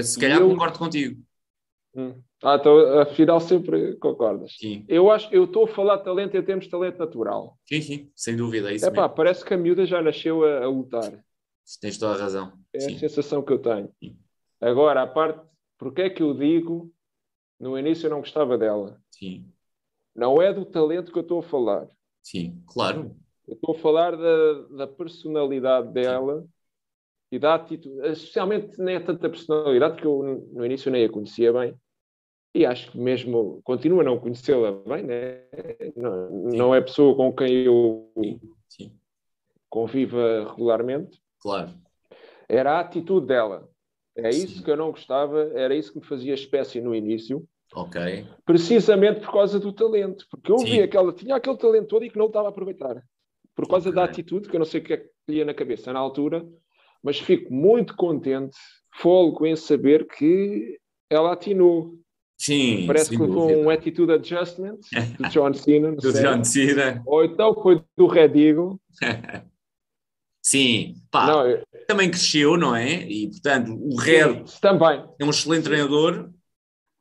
se 0.03 0.19
calhar 0.19 0.39
eu... 0.39 0.49
concordo 0.49 0.79
contigo. 0.79 1.21
Hum. 1.95 2.21
Ah, 2.41 2.55
então 2.55 2.99
afinal 3.01 3.39
sempre 3.39 3.95
concordas. 3.97 4.51
Sim. 4.59 4.83
Eu 4.87 5.11
acho, 5.11 5.31
eu 5.33 5.43
estou 5.45 5.65
a 5.65 5.67
falar 5.67 5.97
de 5.97 6.03
talento 6.03 6.35
em 6.35 6.43
termos 6.43 6.65
de 6.65 6.71
talento 6.71 6.97
natural. 6.97 7.57
Sim, 7.65 7.81
sim, 7.81 8.11
sem 8.15 8.35
dúvida. 8.35 8.71
É 8.71 8.75
isso 8.75 8.85
É 8.85 8.91
pá, 8.91 9.03
mesmo. 9.03 9.15
parece 9.15 9.45
que 9.45 9.53
a 9.53 9.57
miúda 9.57 9.85
já 9.85 10.01
nasceu 10.01 10.43
a, 10.43 10.63
a 10.63 10.67
lutar. 10.67 11.23
Tens 11.79 11.97
toda 11.97 12.15
a 12.15 12.17
razão. 12.17 12.51
É 12.73 12.79
Sim. 12.79 12.95
a 12.95 12.99
sensação 12.99 13.41
que 13.43 13.53
eu 13.53 13.59
tenho. 13.59 13.89
Sim. 13.99 14.17
Agora, 14.59 15.03
a 15.03 15.07
parte, 15.07 15.39
porque 15.77 16.01
é 16.01 16.09
que 16.09 16.23
eu 16.23 16.33
digo, 16.33 16.91
no 17.59 17.77
início 17.77 18.07
eu 18.07 18.11
não 18.11 18.19
gostava 18.19 18.57
dela. 18.57 18.99
sim, 19.11 19.53
Não 20.15 20.41
é 20.41 20.51
do 20.51 20.65
talento 20.65 21.11
que 21.11 21.19
eu 21.19 21.23
estou 21.23 21.39
a 21.39 21.43
falar. 21.43 21.87
sim, 22.21 22.63
claro. 22.67 23.15
Eu 23.47 23.55
estou 23.55 23.75
a 23.75 23.79
falar 23.79 24.15
da, 24.15 24.53
da 24.69 24.87
personalidade 24.87 25.91
dela 25.91 26.45
e 27.31 27.37
da 27.37 27.55
atitude. 27.55 28.07
Especialmente 28.07 28.79
nem 28.79 28.95
é 28.95 28.99
tanta 28.99 29.29
personalidade, 29.29 29.95
porque 29.95 30.07
eu 30.07 30.49
no 30.53 30.65
início 30.65 30.91
nem 30.91 31.05
a 31.05 31.09
conhecia 31.09 31.51
bem. 31.51 31.75
E 32.55 32.65
acho 32.65 32.91
que 32.91 32.97
mesmo 32.99 33.61
continuo 33.63 34.01
a 34.01 34.03
não 34.03 34.19
conhecê-la 34.19 34.71
bem, 34.71 35.03
né? 35.03 35.41
não, 35.95 36.29
não 36.29 36.75
é 36.75 36.81
pessoa 36.81 37.15
com 37.15 37.33
quem 37.33 37.65
eu 37.65 38.11
Sim, 38.15 38.39
sim, 38.69 38.91
conviva 39.69 40.47
regularmente. 40.51 41.19
claro. 41.39 41.71
Era 42.47 42.73
a 42.73 42.79
atitude 42.81 43.25
dela. 43.25 43.67
É 44.15 44.31
Sim. 44.31 44.43
isso 44.43 44.63
que 44.63 44.69
eu 44.69 44.77
não 44.77 44.91
gostava, 44.91 45.51
era 45.55 45.73
isso 45.73 45.91
que 45.91 45.99
me 45.99 46.05
fazia 46.05 46.35
espécie 46.35 46.79
no 46.79 46.93
início. 46.93 47.47
Ok. 47.75 47.99
precisamente 48.45 49.21
por 49.21 49.31
causa 49.31 49.59
do 49.59 49.73
talento, 49.73 50.27
porque 50.29 50.51
eu 50.51 50.59
Sim. 50.59 50.65
via 50.65 50.87
que 50.87 50.95
ela 50.95 51.11
tinha 51.11 51.35
aquele 51.35 51.57
talento 51.57 51.87
todo 51.87 52.05
e 52.05 52.09
que 52.09 52.17
não 52.19 52.27
estava 52.27 52.47
a 52.47 52.51
aproveitar. 52.51 53.03
Por 53.55 53.67
causa 53.67 53.89
Ok. 53.89 53.95
da 53.95 54.03
atitude, 54.05 54.49
que 54.49 54.55
eu 54.55 54.59
não 54.59 54.65
sei 54.65 54.81
o 54.81 54.83
que 54.83 54.93
é 54.93 54.97
que 54.97 55.09
lhe 55.29 55.37
ia 55.37 55.45
na 55.45 55.53
cabeça 55.53 55.93
na 55.93 55.99
altura, 55.99 56.45
mas 57.03 57.19
fico 57.19 57.53
muito 57.53 57.95
contente, 57.95 58.57
folgo 58.95 59.45
em 59.45 59.55
saber 59.55 60.07
que 60.07 60.79
ela 61.09 61.33
atinou. 61.33 61.95
Sim, 62.37 62.85
Parece 62.87 63.11
que 63.11 63.17
dúvida. 63.17 63.57
um 63.59 63.69
attitude 63.69 64.11
adjustment 64.11 64.77
do 65.19 65.29
John 65.29 65.53
Cena, 65.53 65.91
Do. 65.95 66.11
John 66.13 66.43
Cena. 66.43 67.01
ou 67.05 67.23
então 67.23 67.53
foi 67.53 67.81
do 67.95 68.07
Red 68.07 68.33
Eagle. 68.35 68.79
Sim, 70.41 70.95
pá, 71.09 71.25
não, 71.27 71.47
eu- 71.47 71.63
também 71.87 72.09
cresceu, 72.09 72.57
não 72.57 72.75
é? 72.75 73.03
E, 73.09 73.29
portanto, 73.29 73.71
o 73.73 73.95
Red 73.95 74.43
também. 74.59 75.03
é 75.19 75.23
um 75.25 75.29
excelente 75.29 75.63
treinador, 75.63 76.29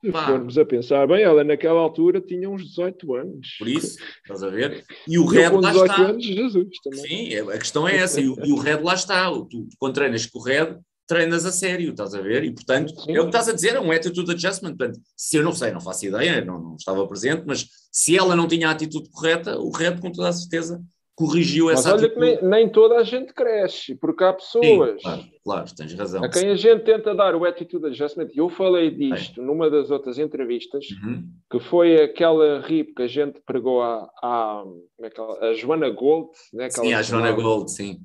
Se 0.05 0.11
Pá. 0.11 0.27
formos 0.27 0.59
a 0.59 0.65
pensar 0.65 1.07
bem, 1.07 1.23
ela 1.23 1.45
naquela 1.45 1.79
altura 1.79 2.21
tinha 2.21 2.51
uns 2.51 2.65
18 2.71 3.15
anos. 3.15 3.55
por 3.59 3.69
isso, 3.69 3.97
estás 4.23 4.43
a 4.43 4.49
ver? 4.49 4.85
E 5.07 5.17
o 5.19 5.25
Red 5.27 5.51
lá 5.51 5.71
18 5.71 5.91
está. 5.91 6.03
anos, 6.09 6.25
Jesus 6.25 6.69
também. 6.83 7.01
Sim, 7.07 7.35
é- 7.35 7.41
a 7.41 7.59
questão 7.59 7.87
é 7.89 7.97
essa. 7.97 8.21
E 8.21 8.29
o, 8.29 8.37
e 8.45 8.53
o 8.53 8.57
Red 8.57 8.81
lá 8.83 8.95
está. 8.95 9.31
Tu, 9.31 9.69
quando 9.79 9.95
treinas 9.95 10.27
com 10.27 10.41
o 10.41 10.43
Red, 10.43 10.77
treinas 11.07 11.45
a 11.47 11.53
sério, 11.53 11.91
estás 11.91 12.15
a 12.15 12.21
ver? 12.21 12.43
E, 12.43 12.53
portanto, 12.53 12.93
Sim. 13.01 13.15
é 13.15 13.21
o 13.21 13.25
que 13.25 13.29
estás 13.29 13.49
a 13.49 13.53
dizer, 13.53 13.75
é 13.77 13.81
um 13.81 13.93
attitude 13.93 14.33
adjustment. 14.33 14.77
Portanto, 14.77 14.99
se 15.17 15.37
eu 15.37 15.45
não 15.45 15.53
sei, 15.53 15.71
não 15.71 15.81
faço 15.81 16.05
ideia, 16.07 16.45
não, 16.45 16.61
não 16.61 16.75
estava 16.77 17.07
presente, 17.07 17.45
mas 17.47 17.67
se 17.93 18.17
ela 18.17 18.35
não 18.35 18.49
tinha 18.49 18.69
a 18.69 18.73
atitude 18.73 19.09
correta, 19.11 19.57
o 19.59 19.71
Red, 19.71 20.01
com 20.01 20.11
toda 20.11 20.29
a 20.29 20.33
certeza, 20.33 20.83
corrigiu 21.15 21.67
Mas 21.67 21.81
essa 21.81 21.95
olha 21.95 22.07
atitude. 22.07 22.15
que 22.37 22.43
nem, 22.43 22.51
nem 22.51 22.69
toda 22.73 22.97
a 22.97 23.03
gente 23.05 23.33
cresce, 23.35 23.95
porque 23.95 24.25
há 24.25 24.33
Sim, 24.33 24.37
pessoas 24.39 25.03
claro, 25.03 25.23
claro, 25.45 25.75
tens 25.77 25.95
razão. 25.95 26.25
a 26.25 26.29
quem 26.29 26.49
a 26.49 26.55
gente 26.57 26.85
tenta 26.85 27.15
dar 27.15 27.35
o 27.37 27.45
attitude 27.45 27.87
adjustment, 27.87 28.29
eu 28.35 28.49
falei 28.49 28.91
disto 28.91 29.43
numa 29.43 29.69
das 29.71 29.91
outras 29.91 30.19
entrevistas, 30.19 30.87
Uhum. 31.05 31.25
que 31.51 31.61
foi 31.61 32.01
aquela 32.03 32.61
RIP 32.61 32.95
que 32.95 33.03
a 33.03 33.07
gente 33.07 33.41
pregou 33.45 33.83
à, 33.83 34.09
à 34.23 34.65
é 35.01 35.11
que 35.11 35.21
ela- 35.21 35.39
a 35.51 35.55
Joana 35.55 35.91
Gold, 35.91 36.31
né, 36.53 36.71
Sim, 36.71 36.93
a 36.95 37.03
Joana. 37.03 37.33
Gold, 37.33 37.71
sim. 37.71 37.99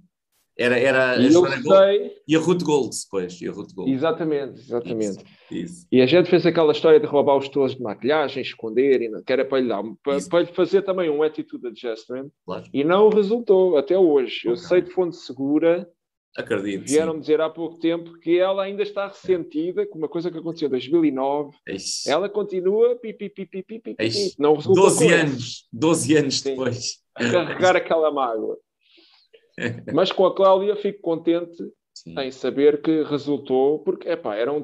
Era, 0.59 0.79
era 0.79 1.11
a 1.11 1.17
E 1.17 1.31
eu 1.31 1.45
sei, 1.45 2.11
e 2.27 2.35
a 2.35 2.39
Ruth 2.39 2.63
Gold, 2.63 2.89
depois. 3.03 3.39
E 3.41 3.47
a 3.47 3.51
Ruth 3.51 3.73
Gold. 3.75 3.91
exatamente, 3.91 4.59
exatamente. 4.59 5.23
Isso. 5.51 5.85
E 5.91 6.01
a 6.01 6.05
gente 6.07 6.29
fez 6.29 6.45
aquela 6.45 6.71
história 6.71 6.99
de 6.99 7.05
roubar 7.05 7.37
os 7.37 7.47
tojos 7.47 7.77
de 7.77 7.83
maquilhagem, 7.83 8.41
esconder, 8.41 9.01
e 9.03 9.07
não- 9.09 9.21
que 9.23 9.31
era 9.31 9.45
para 9.45 9.59
lhe, 9.59 9.67
dar, 9.67 9.83
para, 10.03 10.17
Isso. 10.17 10.27
para 10.29 10.39
lhe 10.41 10.47
fazer 10.47 10.81
também 10.81 11.09
um 11.11 11.21
attitude 11.21 11.67
adjustment, 11.67 12.29
Claro. 12.45 12.65
e 12.73 12.83
não 12.83 13.09
resultou 13.09 13.77
até 13.77 13.97
hoje. 13.97 14.41
Eu 14.47 14.53
Ok. 14.53 14.63
sei 14.63 14.81
de 14.81 14.89
fonte 14.91 15.15
segura 15.17 15.87
Acredito. 16.35 16.87
Vieram 16.87 17.19
dizer 17.19 17.41
há 17.41 17.49
pouco 17.49 17.79
tempo 17.79 18.13
que 18.19 18.37
ela 18.37 18.61
ainda 18.61 18.83
está 18.83 19.07
ressentida 19.07 19.87
com 19.87 19.97
uma 19.97 20.07
coisa 20.07 20.29
que 20.29 20.37
aconteceu 20.37 20.67
em 20.67 20.69
2009. 20.69 21.49
Eixe. 21.67 22.07
Ela 22.07 22.29
continua 22.29 22.95
pi, 22.95 23.11
pi, 23.11 23.27
pi, 23.27 23.43
pi, 23.47 23.63
pi, 23.63 23.79
pi, 23.79 23.95
pi, 23.95 24.33
não 24.37 24.53
resulta 24.55 24.79
12 24.81 25.05
com 25.07 25.11
essa, 25.11 25.23
anos. 25.25 25.67
12 25.73 26.15
anos 26.15 26.39
Sim. 26.41 26.49
depois. 26.51 26.97
a 27.15 27.31
carregar 27.31 27.75
aquela 27.75 28.11
mágoa. 28.11 28.55
Mas 29.93 30.11
com 30.11 30.25
a 30.25 30.35
Cláudia 30.35 30.75
fico 30.75 31.01
contente 31.01 31.57
Sim. 31.93 32.19
em 32.19 32.31
saber 32.31 32.81
que 32.81 33.03
resultou, 33.03 33.79
porque 33.79 34.07
epá, 34.09 34.35
era, 34.35 34.51
um 34.53 34.63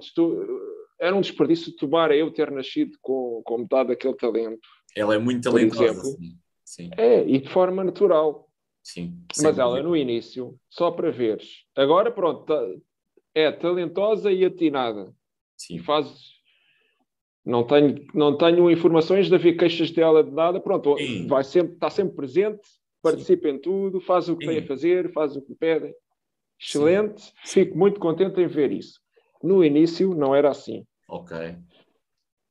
era 0.99 1.15
um 1.15 1.21
desperdício 1.21 1.71
de 1.71 1.77
Tubara 1.77 2.15
eu 2.15 2.31
ter 2.31 2.51
nascido 2.51 2.97
com, 3.01 3.41
com 3.43 3.57
metade 3.59 3.89
daquele 3.89 4.15
talento. 4.15 4.67
Ela 4.95 5.15
é 5.15 5.17
muito 5.17 5.43
talentosa. 5.49 6.01
Sim. 6.01 6.37
Sim. 6.65 6.89
É, 6.97 7.23
e 7.27 7.39
de 7.39 7.49
forma 7.49 7.83
natural. 7.83 8.47
sim. 8.83 9.17
Mas 9.41 9.57
ela 9.59 9.81
no 9.81 9.95
início, 9.95 10.55
só 10.69 10.89
para 10.91 11.11
veres. 11.11 11.49
Agora 11.75 12.11
pronto, 12.11 12.45
tá- 12.45 12.67
é 13.35 13.51
talentosa 13.51 14.31
e 14.31 14.45
atinada. 14.45 15.11
e 15.11 15.13
Sim. 15.57 15.79
faz. 15.79 16.33
Não 17.45 17.63
tenho, 17.65 18.05
não 18.13 18.37
tenho 18.37 18.71
informações 18.71 19.27
de 19.27 19.35
haver 19.35 19.53
queixas 19.57 19.91
dela 19.91 20.23
de 20.23 20.31
nada. 20.31 20.59
Pronto, 20.61 20.95
Sim. 20.97 21.27
vai 21.27 21.43
sempre, 21.43 21.73
está 21.73 21.89
sempre 21.89 22.15
presente, 22.15 22.61
participa 23.03 23.49
em 23.49 23.59
tudo, 23.59 23.99
faz 23.99 24.29
o 24.29 24.35
que 24.37 24.45
Sim. 24.45 24.51
tem 24.53 24.63
a 24.63 24.67
fazer, 24.67 25.11
faz 25.11 25.35
o 25.35 25.41
que 25.41 25.53
pedem. 25.53 25.93
Excelente, 26.59 27.33
fico 27.45 27.77
muito 27.77 27.99
contente 27.99 28.39
em 28.39 28.47
ver 28.47 28.71
isso. 28.71 28.99
No 29.43 29.63
início 29.63 30.15
não 30.15 30.33
era 30.33 30.49
assim. 30.49 30.85
Ok. 31.09 31.37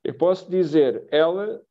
Eu 0.05 0.15
posso 0.15 0.51
dizer, 0.51 1.07
ela 1.11 1.63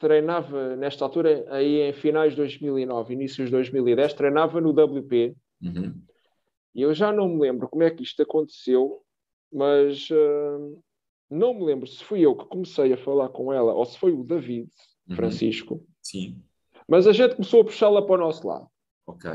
treinava 0.00 0.74
nesta 0.76 1.04
altura, 1.04 1.46
aí 1.48 1.80
em 1.82 1.92
finais 1.92 2.32
de 2.32 2.38
2009, 2.38 3.14
inícios 3.14 3.46
de 3.46 3.52
2010, 3.52 4.12
treinava 4.14 4.60
no 4.60 4.70
WP 4.70 5.34
Uhum. 5.62 5.94
e 6.74 6.82
eu 6.82 6.92
já 6.92 7.10
não 7.10 7.28
me 7.30 7.40
lembro 7.40 7.66
como 7.66 7.82
é 7.82 7.90
que 7.90 8.02
isto 8.02 8.22
aconteceu, 8.22 9.00
mas 9.50 10.08
ah, 10.12 10.58
não 11.30 11.54
me 11.54 11.64
lembro 11.64 11.86
se 11.86 12.04
fui 12.04 12.20
eu 12.20 12.36
que 12.36 12.44
comecei 12.44 12.92
a 12.92 12.96
falar 12.98 13.30
com 13.30 13.50
ela 13.52 13.72
ou 13.72 13.84
se 13.86 13.96
foi 13.98 14.12
o 14.12 14.22
David 14.24 14.68
Uhum. 15.08 15.14
Francisco, 15.16 15.86
Sim. 16.02 16.42
Mas 16.88 17.06
a 17.06 17.12
gente 17.12 17.36
começou 17.36 17.60
a 17.62 17.64
puxá-la 17.64 18.02
para 18.02 18.14
o 18.14 18.18
nosso 18.26 18.46
lado. 18.46 18.66
Ok. 19.06 19.30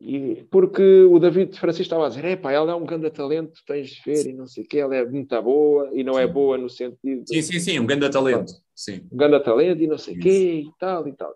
E, 0.00 0.46
porque 0.50 0.82
o 1.04 1.18
David 1.18 1.58
Francisco 1.58 1.82
estava 1.82 2.06
a 2.06 2.08
dizer: 2.08 2.24
epá, 2.24 2.52
ela 2.52 2.70
é 2.70 2.74
um 2.74 2.84
grande 2.86 3.10
talento, 3.10 3.60
tens 3.66 3.90
de 3.90 4.02
ver, 4.04 4.26
e 4.28 4.32
não 4.32 4.46
sei 4.46 4.62
o 4.62 4.68
quê, 4.68 4.78
ela 4.78 4.94
é 4.94 5.04
muito 5.04 5.42
boa, 5.42 5.90
e 5.92 6.04
não 6.04 6.16
é 6.16 6.26
Sim. 6.26 6.32
boa 6.32 6.56
no 6.56 6.70
sentido 6.70 7.24
de 7.24 7.34
Sim, 7.34 7.42
sim, 7.42 7.58
sim. 7.58 7.80
Um 7.80 7.86
grande 7.86 8.08
talento. 8.10 8.52
Sim. 8.74 9.08
grande 9.10 9.40
talento, 9.42 9.82
e 9.82 9.86
não 9.88 9.98
sei 9.98 10.14
o 10.16 10.20
quê, 10.20 10.60
e 10.66 10.70
tal, 10.78 11.08
e 11.08 11.12
tal. 11.14 11.34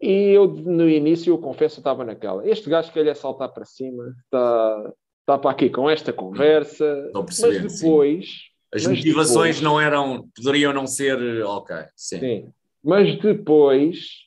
E 0.00 0.30
eu, 0.30 0.46
no 0.46 0.88
início, 0.88 1.32
eu 1.32 1.38
confesso, 1.38 1.80
estava 1.80 2.04
naquela. 2.04 2.48
Este 2.48 2.70
gajo 2.70 2.92
que 2.92 2.98
ele 2.98 3.10
é 3.10 3.14
saltar 3.14 3.52
para 3.52 3.64
cima, 3.64 4.14
está, 4.24 4.92
está 5.20 5.38
para 5.38 5.50
aqui 5.50 5.68
com 5.68 5.90
esta 5.90 6.12
conversa, 6.12 7.10
mas 7.12 7.36
depois, 7.60 8.26
As 8.72 8.86
Mas 8.86 8.98
motivações 8.98 9.56
depois- 9.56 9.60
não 9.60 9.80
eram, 9.80 10.28
poderiam 10.34 10.72
não 10.72 10.86
ser, 10.86 11.18
ok, 11.44 11.76
sim. 11.96 12.18
sim, 12.20 12.52
mas 12.82 13.18
depois, 13.20 14.26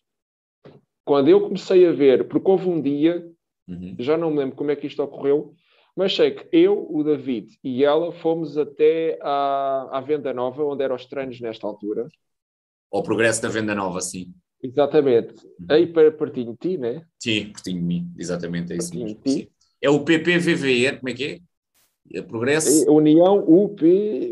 quando 1.06 1.30
eu 1.30 1.42
comecei 1.42 1.88
a 1.88 1.92
ver, 1.92 2.28
porque 2.28 2.50
houve 2.50 2.68
um 2.70 2.82
dia, 2.82 3.28
Uhum. 3.68 3.96
já 3.98 4.18
não 4.18 4.30
me 4.30 4.40
lembro 4.40 4.56
como 4.58 4.72
é 4.72 4.76
que 4.76 4.88
isto 4.88 5.02
ocorreu, 5.02 5.56
mas 5.96 6.14
sei 6.16 6.32
que 6.32 6.48
eu, 6.52 6.86
o 6.90 7.02
David 7.04 7.58
e 7.64 7.84
ela 7.84 8.12
fomos 8.12 8.58
até 8.58 9.18
à, 9.22 9.90
à 9.98 10.02
Venda 10.02 10.34
Nova, 10.34 10.64
onde 10.66 10.84
eram 10.84 10.96
os 10.96 11.06
treinos 11.06 11.40
nesta 11.40 11.66
altura. 11.66 12.10
Ao 12.92 13.02
progresso 13.02 13.42
da 13.42 13.50
venda 13.50 13.74
nova, 13.74 14.02
sim. 14.02 14.34
Exatamente. 14.62 15.34
Uhum. 15.46 15.66
Aí 15.70 15.88
para 15.88 16.12
pertinho 16.12 16.52
de 16.52 16.58
ti, 16.58 16.78
né? 16.78 17.06
Sim, 17.20 17.52
pertinho 17.54 17.80
de 17.80 17.86
mim, 17.86 18.12
exatamente, 18.18 18.74
é 18.74 18.78
isso 18.78 18.96
mesmo. 18.96 19.20
É 19.82 19.90
o 19.90 20.04
PPVVN, 20.04 20.98
como 21.00 21.10
é 21.10 21.14
que 21.14 21.24
é? 21.24 21.40
É 22.18 22.22
Progresso? 22.22 22.92
União, 22.92 23.38
UP, 23.48 23.82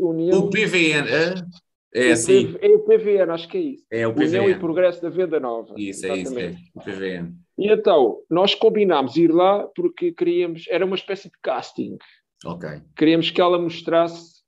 União. 0.02 0.38
O 0.40 0.50
PVN, 0.50 1.06
ah? 1.10 1.46
É 1.94 2.12
assim, 2.12 2.56
É 2.60 2.68
o 2.68 2.80
PVN, 2.80 3.30
acho 3.32 3.48
que 3.48 3.56
é 3.58 3.60
isso. 3.60 3.86
é 3.90 4.06
o 4.06 4.10
União 4.12 4.44
e 4.48 4.54
PVN. 4.54 4.58
Progresso 4.60 5.02
da 5.02 5.08
Venda 5.10 5.38
Nova. 5.40 5.74
Isso, 5.76 6.06
é 6.06 6.16
isso, 6.18 6.38
é 6.38 6.42
Exatamente. 6.46 6.70
o 6.74 6.80
PVN. 6.80 7.34
E 7.58 7.68
então, 7.70 8.18
nós 8.30 8.54
combinámos 8.54 9.16
ir 9.16 9.30
lá 9.32 9.66
porque 9.74 10.12
queríamos, 10.12 10.64
era 10.68 10.84
uma 10.84 10.96
espécie 10.96 11.28
de 11.28 11.34
casting. 11.42 11.96
Ok, 12.44 12.68
Queríamos 12.96 13.30
que 13.30 13.40
ela 13.40 13.58
mostrasse 13.58 14.42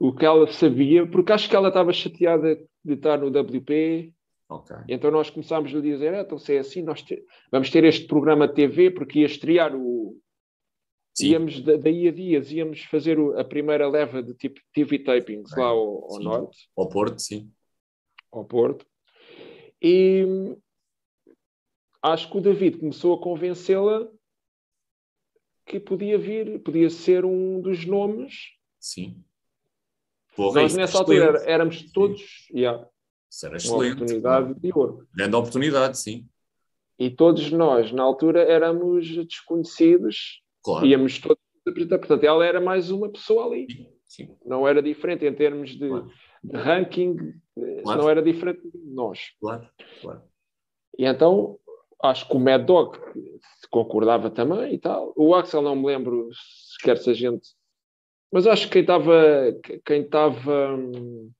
o 0.00 0.12
que 0.12 0.24
ela 0.24 0.46
sabia, 0.48 1.06
porque 1.06 1.32
acho 1.32 1.48
que 1.48 1.54
ela 1.54 1.68
estava 1.68 1.92
chateada 1.92 2.56
de 2.84 2.94
estar 2.94 3.18
no 3.18 3.28
WP. 3.28 4.12
ok. 4.48 4.76
Então 4.88 5.10
nós 5.10 5.28
começámos 5.30 5.74
a 5.74 5.80
dizer: 5.80 6.14
ah, 6.14 6.22
então 6.22 6.38
se 6.38 6.54
é 6.56 6.58
assim, 6.58 6.82
nós 6.82 7.02
te- 7.02 7.22
vamos 7.52 7.70
ter 7.70 7.84
este 7.84 8.06
programa 8.06 8.48
de 8.48 8.54
TV, 8.54 8.90
porque 8.90 9.20
ia 9.20 9.26
estrear 9.26 9.76
o. 9.76 10.16
Sim, 11.18 11.30
Íamos 11.30 11.60
da- 11.62 11.76
daí 11.76 12.06
a 12.06 12.12
dias, 12.12 12.52
íamos 12.52 12.84
fazer 12.84 13.18
a 13.36 13.42
primeira 13.42 13.88
leva 13.88 14.22
de 14.22 14.34
tipo 14.34 14.60
TV 14.72 15.00
tapings 15.00 15.50
lá 15.56 15.64
ao, 15.66 16.04
ao 16.04 16.10
Sim. 16.18 16.22
norte. 16.24 16.70
ao 16.76 16.88
Porto, 16.88 17.18
sim. 17.20 17.52
ao 18.30 18.44
Porto. 18.44 18.86
E 19.82 20.24
acho 22.00 22.30
que 22.30 22.38
o 22.38 22.40
David 22.40 22.78
começou 22.78 23.16
a 23.16 23.20
convencê-la 23.20 24.08
que 25.66 25.80
podia 25.80 26.16
vir, 26.16 26.60
podia 26.62 26.88
ser 26.88 27.24
um 27.24 27.60
dos 27.60 27.84
nomes. 27.84 28.52
Sim. 28.78 29.24
Porra, 30.36 30.62
Nós 30.62 30.74
nessa 30.76 30.98
altura 30.98 31.42
éramos 31.46 31.90
todos. 31.90 32.46
Yeah, 32.54 32.88
isso 33.28 33.44
era 33.46 33.56
excelente. 33.56 33.96
Uma 33.96 34.04
oportunidade 34.04 34.54
de 34.54 34.72
ouro. 34.72 35.08
Grande 35.12 35.34
oportunidade, 35.34 35.98
sim. 35.98 36.28
E 36.96 37.10
todos 37.10 37.50
nós, 37.50 37.90
na 37.90 38.04
altura, 38.04 38.42
éramos 38.42 39.04
desconhecidos. 39.26 40.42
Claro. 40.68 40.86
Íamos 40.86 41.18
todos 41.18 41.42
interpretar. 41.60 41.98
Portanto, 41.98 42.24
ela 42.24 42.44
era 42.44 42.60
mais 42.60 42.90
uma 42.90 43.08
pessoa 43.08 43.46
ali. 43.46 43.66
Sim. 44.04 44.36
Não 44.44 44.68
era 44.68 44.82
diferente 44.82 45.24
em 45.24 45.34
termos 45.34 45.70
de, 45.70 45.88
claro. 45.88 46.10
de 46.44 46.56
ranking, 46.56 47.16
claro. 47.82 48.02
não 48.02 48.10
era 48.10 48.22
diferente 48.22 48.60
de 48.62 48.78
nós. 48.90 49.32
Claro, 49.40 49.66
claro. 50.02 50.22
E 50.98 51.06
então, 51.06 51.58
acho 52.02 52.28
que 52.28 52.36
o 52.36 52.38
Mad 52.38 52.66
Dog 52.66 52.98
concordava 53.70 54.30
também 54.30 54.74
e 54.74 54.78
tal. 54.78 55.14
O 55.16 55.34
Axel 55.34 55.62
não 55.62 55.74
me 55.74 55.86
lembro 55.86 56.28
sequer 56.76 56.98
se 56.98 57.10
a 57.10 57.14
gente. 57.14 57.48
Mas 58.30 58.46
acho 58.46 58.66
que 58.66 58.72
quem 58.72 58.82
estava 58.82 59.24
quem 59.86 60.02
estava 60.02 60.74
hum, 60.74 61.30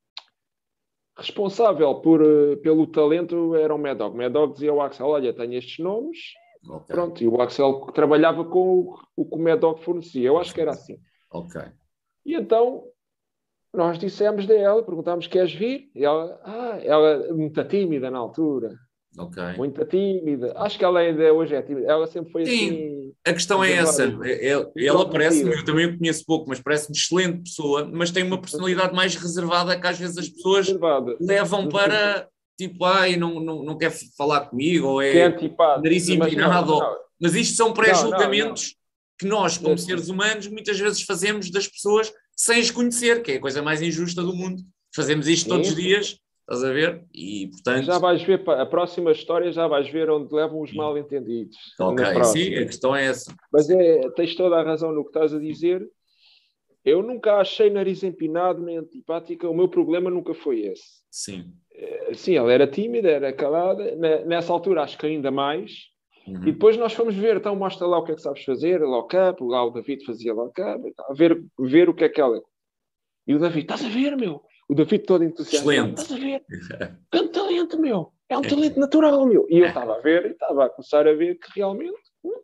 responsável 1.19 1.97
por, 1.97 2.23
eh, 2.23 2.57
pelo 2.57 2.87
talento 2.87 3.55
era 3.55 3.75
o 3.75 3.79
Mad 3.79 3.99
Dog. 3.99 4.17
Mad 4.17 4.33
Dog 4.33 4.55
dizia 4.55 4.71
ao 4.71 4.81
Axel: 4.81 5.07
Olha, 5.07 5.35
tenho 5.35 5.53
estes 5.53 5.79
nomes. 5.85 6.19
Okay. 6.65 6.95
Pronto, 6.95 7.23
e 7.23 7.29
o 7.29 7.41
Axel 7.41 7.81
trabalhava 7.95 8.45
com 8.45 8.81
o, 8.81 8.99
o 9.17 9.25
que 9.25 9.37
o 9.37 9.39
Mad 9.39 9.59
Dog 9.59 9.83
fornecia. 9.83 10.27
Eu 10.27 10.39
acho 10.39 10.53
que 10.53 10.61
era 10.61 10.73
assim. 10.73 10.99
Ok. 11.31 11.61
E 12.25 12.35
então 12.35 12.85
nós 13.73 13.99
dissemos 13.99 14.49
a 14.49 14.55
ela, 14.55 14.83
perguntámos: 14.83 15.27
Queres 15.27 15.53
vir? 15.53 15.91
E 15.95 16.05
ela, 16.05 16.41
ah, 16.45 16.79
ela 16.83 17.33
muito 17.35 17.63
tímida 17.65 18.11
na 18.11 18.19
altura. 18.19 18.75
Okay. 19.17 19.57
Muito 19.57 19.85
tímida. 19.85 20.53
Acho 20.57 20.79
que 20.79 20.85
ela 20.85 21.01
ainda 21.01 21.33
hoje 21.33 21.55
é 21.55 21.63
tímida. 21.63 21.91
Ela 21.91 22.07
sempre 22.07 22.31
foi 22.31 22.45
Sim, 22.45 22.69
assim. 22.69 23.13
A 23.27 23.33
questão 23.33 23.65
é 23.65 23.73
essa. 23.73 24.05
É, 24.23 24.53
é, 24.53 24.87
ela 24.87 25.09
parece-me, 25.11 25.53
eu 25.53 25.65
também 25.65 25.87
a 25.87 25.99
conheço 25.99 26.25
pouco, 26.25 26.49
mas 26.49 26.61
parece-me 26.61 26.97
excelente 26.97 27.43
pessoa, 27.43 27.89
mas 27.93 28.11
tem 28.11 28.23
uma 28.23 28.41
personalidade 28.41 28.95
mais 28.95 29.17
reservada 29.17 29.79
que 29.79 29.87
às 29.87 29.99
vezes 29.99 30.19
as 30.19 30.29
pessoas 30.29 30.67
reservada. 30.67 31.17
levam 31.21 31.69
para 31.69 32.29
tipo, 32.59 32.85
ai, 32.85 33.17
não, 33.17 33.41
não, 33.41 33.63
não 33.63 33.79
quer 33.79 33.91
falar 34.17 34.43
comigo, 34.43 34.87
ou 34.87 35.03
é, 35.03 35.17
é 35.17 35.29
nariz 35.83 36.09
empinado. 36.09 36.79
Mas, 36.79 36.99
mas 37.21 37.35
isto 37.35 37.57
são 37.57 37.73
pré-julgamentos 37.73 38.75
que 39.19 39.27
nós, 39.27 39.57
como 39.57 39.79
seres 39.79 40.09
humanos, 40.09 40.47
muitas 40.49 40.79
vezes 40.79 41.03
fazemos 41.03 41.51
das 41.51 41.67
pessoas 41.67 42.13
sem 42.37 42.61
as 42.61 42.71
conhecer, 42.71 43.23
que 43.23 43.33
é 43.33 43.37
a 43.37 43.41
coisa 43.41 43.63
mais 43.63 43.81
injusta 43.81 44.23
do 44.23 44.35
mundo. 44.35 44.63
Fazemos 44.95 45.27
isto 45.27 45.49
todos 45.49 45.69
os 45.69 45.77
dias 45.77 46.19
Estás 46.51 46.65
a 46.65 46.73
ver? 46.73 47.05
E 47.15 47.49
portanto. 47.49 47.85
Já 47.85 47.99
vais 47.99 48.23
ver, 48.23 48.43
a 48.49 48.65
próxima 48.65 49.13
história 49.13 49.53
já 49.53 49.67
vais 49.67 49.87
ver 49.91 50.09
onde 50.09 50.35
levam 50.35 50.63
os 50.63 50.73
mal 50.73 50.97
entendidos. 50.97 51.59
Ok, 51.79 52.03
sim, 52.25 52.55
a 52.55 52.65
questão 52.65 52.97
é 52.97 53.05
essa. 53.05 53.37
Mas 53.53 53.69
é, 53.69 54.09
tens 54.13 54.35
toda 54.35 54.57
a 54.57 54.63
razão 54.63 54.91
no 54.91 55.05
que 55.05 55.11
estás 55.11 55.35
a 55.35 55.39
dizer. 55.39 55.87
Eu 56.83 57.03
nunca 57.03 57.37
achei 57.37 57.69
nariz 57.69 58.03
empinado 58.03 58.63
nem 58.63 58.79
antipática, 58.79 59.47
o 59.47 59.55
meu 59.55 59.69
problema 59.69 60.09
nunca 60.09 60.33
foi 60.33 60.61
esse. 60.61 61.03
Sim. 61.11 61.53
É, 61.79 62.15
sim, 62.15 62.37
ela 62.37 62.53
era 62.53 62.67
tímida, 62.67 63.09
era 63.09 63.33
calada, 63.33 63.95
nessa 64.27 64.53
altura 64.53 64.83
acho 64.83 64.99
que 64.99 65.07
ainda 65.07 65.31
mais. 65.31 65.87
Uhum. 66.27 66.43
E 66.43 66.53
depois 66.53 66.77
nós 66.77 66.93
fomos 66.93 67.15
ver, 67.15 67.37
então 67.37 67.55
mostra 67.57 67.87
lá 67.87 67.99
o 67.99 68.05
que 68.05 68.13
é 68.13 68.15
que 68.15 68.21
sabes 68.21 68.45
fazer, 68.45 68.83
lock-up, 68.83 69.43
lá 69.43 69.65
o 69.65 69.71
David 69.71 70.05
fazia 70.05 70.35
lock-up, 70.35 70.93
ver, 71.15 71.43
ver 71.59 71.89
o 71.89 71.95
que 71.95 72.05
é 72.05 72.09
que 72.09 72.21
ela. 72.21 72.43
E 73.27 73.35
o 73.35 73.39
David, 73.39 73.63
estás 73.63 73.85
a 73.85 73.89
ver, 73.89 74.17
meu? 74.17 74.43
o 74.69 74.75
David 74.75 75.05
todo 75.05 75.25
entusiasmado. 75.25 75.95
Excelente. 75.95 76.03
Estás 76.03 76.13
a 76.13 76.25
ver? 76.25 76.45
É 77.11 77.21
um 77.21 77.29
talento, 77.29 77.81
meu. 77.81 78.13
É 78.29 78.37
um 78.37 78.43
talento 78.43 78.79
natural, 78.79 79.27
meu. 79.27 79.47
E 79.49 79.59
eu 79.59 79.67
estava 79.67 79.97
a 79.97 80.01
ver 80.01 80.27
e 80.27 80.31
estava 80.33 80.67
a 80.67 80.69
começar 80.69 81.09
a 81.09 81.15
ver 81.15 81.37
que 81.37 81.49
realmente 81.55 81.99
hum, 82.23 82.43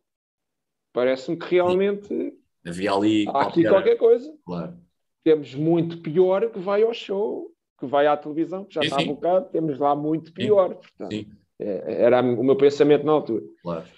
parece-me 0.92 1.36
que 1.36 1.46
realmente 1.54 2.34
havia 2.66 2.92
ali 2.92 3.28
há 3.28 3.32
qualquer... 3.32 3.50
aqui 3.50 3.68
qualquer 3.68 3.96
coisa. 3.96 4.34
Claro. 4.46 4.78
Temos 5.22 5.54
muito 5.54 6.00
pior 6.00 6.50
que 6.50 6.58
vai 6.58 6.82
ao 6.82 6.94
show, 6.94 7.53
que 7.78 7.86
vai 7.86 8.06
à 8.06 8.16
televisão, 8.16 8.64
que 8.64 8.74
já 8.74 8.82
sim, 8.82 8.88
está 8.88 9.04
bocado, 9.04 9.50
temos 9.50 9.78
lá 9.78 9.94
muito 9.94 10.32
pior. 10.32 10.74
Sim. 10.74 10.80
Portanto, 10.80 11.12
sim. 11.12 11.30
É, 11.58 12.02
era 12.02 12.20
o 12.20 12.42
meu 12.42 12.56
pensamento 12.56 13.04
na 13.04 13.12
altura. 13.12 13.44
Claro. 13.62 13.88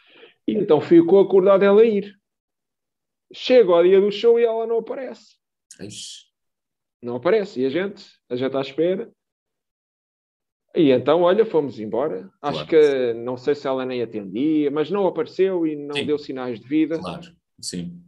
E 0.46 0.52
então 0.54 0.80
ficou 0.80 1.20
acordado 1.20 1.62
ela 1.62 1.84
ir. 1.84 2.14
Chega 3.32 3.72
ao 3.72 3.82
dia 3.82 4.00
do 4.00 4.12
show 4.12 4.38
e 4.38 4.44
ela 4.44 4.66
não 4.66 4.78
aparece. 4.78 5.36
Ixi 5.80 6.26
não 7.06 7.16
aparece. 7.16 7.60
E 7.60 7.66
a 7.66 7.70
gente, 7.70 8.04
a 8.28 8.36
gente 8.36 8.56
à 8.56 8.60
espera. 8.60 9.10
E 10.74 10.90
então, 10.90 11.22
olha, 11.22 11.46
fomos 11.46 11.78
embora. 11.80 12.30
Claro. 12.40 12.56
Acho 12.56 12.66
que 12.66 13.14
não 13.14 13.36
sei 13.36 13.54
se 13.54 13.66
ela 13.66 13.86
nem 13.86 14.02
atendia, 14.02 14.70
mas 14.70 14.90
não 14.90 15.06
apareceu 15.06 15.66
e 15.66 15.74
não 15.74 15.94
sim. 15.94 16.04
deu 16.04 16.18
sinais 16.18 16.60
de 16.60 16.68
vida. 16.68 16.98
Claro, 16.98 17.34
sim. 17.60 18.02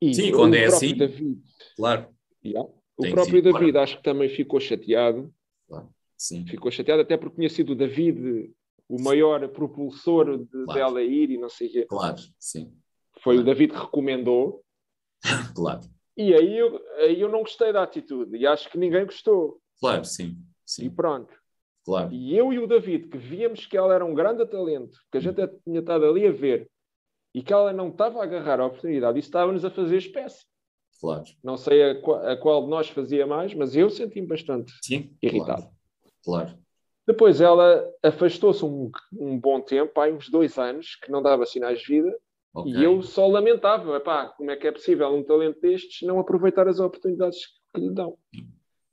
E 0.00 0.14
sim, 0.14 0.32
quando 0.32 0.54
é 0.54 0.66
assim. 0.66 0.94
David, 0.94 1.42
claro. 1.76 2.08
Yeah, 2.44 2.70
o 2.96 3.10
próprio 3.10 3.36
sim, 3.36 3.42
David 3.42 3.72
claro. 3.72 3.80
acho 3.80 3.96
que 3.98 4.02
também 4.02 4.28
ficou 4.28 4.58
chateado. 4.58 5.32
Claro, 5.68 5.88
sim. 6.16 6.46
Ficou 6.46 6.70
chateado, 6.70 7.02
até 7.02 7.16
porque 7.16 7.36
tinha 7.36 7.50
sido 7.50 7.72
o 7.72 7.76
David 7.76 8.50
o 8.88 9.02
maior 9.02 9.46
propulsor 9.48 10.38
de, 10.38 10.46
claro. 10.46 10.72
dela 10.74 11.02
ir 11.02 11.30
e 11.30 11.38
não 11.38 11.48
sei 11.48 11.68
o 11.68 11.72
quê. 11.72 11.86
Claro, 11.86 12.16
sim. 12.38 12.72
Foi 13.20 13.34
claro. 13.34 13.40
o 13.40 13.44
David 13.44 13.72
que 13.72 13.80
recomendou. 13.80 14.64
claro. 15.54 15.80
E 16.16 16.32
aí 16.32 16.58
eu, 16.58 16.80
aí 16.98 17.20
eu 17.20 17.28
não 17.28 17.40
gostei 17.40 17.72
da 17.72 17.82
atitude 17.82 18.36
e 18.36 18.46
acho 18.46 18.70
que 18.70 18.78
ninguém 18.78 19.04
gostou. 19.04 19.60
Claro, 19.80 20.04
sim. 20.04 20.38
sim. 20.64 20.86
E 20.86 20.90
pronto. 20.90 21.34
Claro. 21.84 22.12
E 22.12 22.36
eu 22.36 22.52
e 22.52 22.58
o 22.58 22.66
David, 22.66 23.08
que 23.08 23.18
víamos 23.18 23.66
que 23.66 23.76
ela 23.76 23.94
era 23.94 24.04
um 24.04 24.14
grande 24.14 24.44
talento, 24.46 24.98
que 25.10 25.18
a 25.18 25.20
gente 25.20 25.46
tinha 25.64 25.80
estado 25.80 26.04
ali 26.04 26.26
a 26.26 26.32
ver 26.32 26.68
e 27.34 27.42
que 27.42 27.52
ela 27.52 27.72
não 27.72 27.90
estava 27.90 28.20
a 28.20 28.24
agarrar 28.24 28.60
a 28.60 28.66
oportunidade, 28.66 29.18
isso 29.18 29.28
estava-nos 29.28 29.64
a 29.64 29.70
fazer 29.70 29.98
espécie. 29.98 30.46
Claro. 31.00 31.24
Não 31.42 31.56
sei 31.56 31.82
a, 31.82 31.90
a 32.32 32.36
qual 32.36 32.64
de 32.64 32.70
nós 32.70 32.88
fazia 32.88 33.26
mais, 33.26 33.54
mas 33.54 33.76
eu 33.76 33.90
senti-me 33.90 34.26
bastante 34.26 34.72
sim, 34.82 35.14
irritado. 35.22 35.62
Claro. 36.24 36.48
claro. 36.48 36.58
Depois 37.06 37.40
ela 37.40 37.88
afastou-se 38.02 38.64
um, 38.64 38.90
um 39.12 39.38
bom 39.38 39.60
tempo, 39.60 40.00
há 40.00 40.08
uns 40.08 40.28
dois 40.28 40.58
anos, 40.58 40.96
que 40.96 41.10
não 41.10 41.22
dava 41.22 41.46
sinais 41.46 41.80
de 41.80 41.86
vida, 41.86 42.18
Okay. 42.56 42.72
E 42.72 42.84
eu 42.84 43.02
só 43.02 43.26
lamentava, 43.26 43.96
epá, 43.96 44.28
como 44.28 44.50
é 44.50 44.56
que 44.56 44.66
é 44.66 44.72
possível 44.72 45.14
um 45.14 45.22
talento 45.22 45.60
destes 45.60 46.06
não 46.06 46.18
aproveitar 46.18 46.66
as 46.66 46.80
oportunidades 46.80 47.38
que 47.74 47.80
lhe 47.80 47.90
dão. 47.90 48.16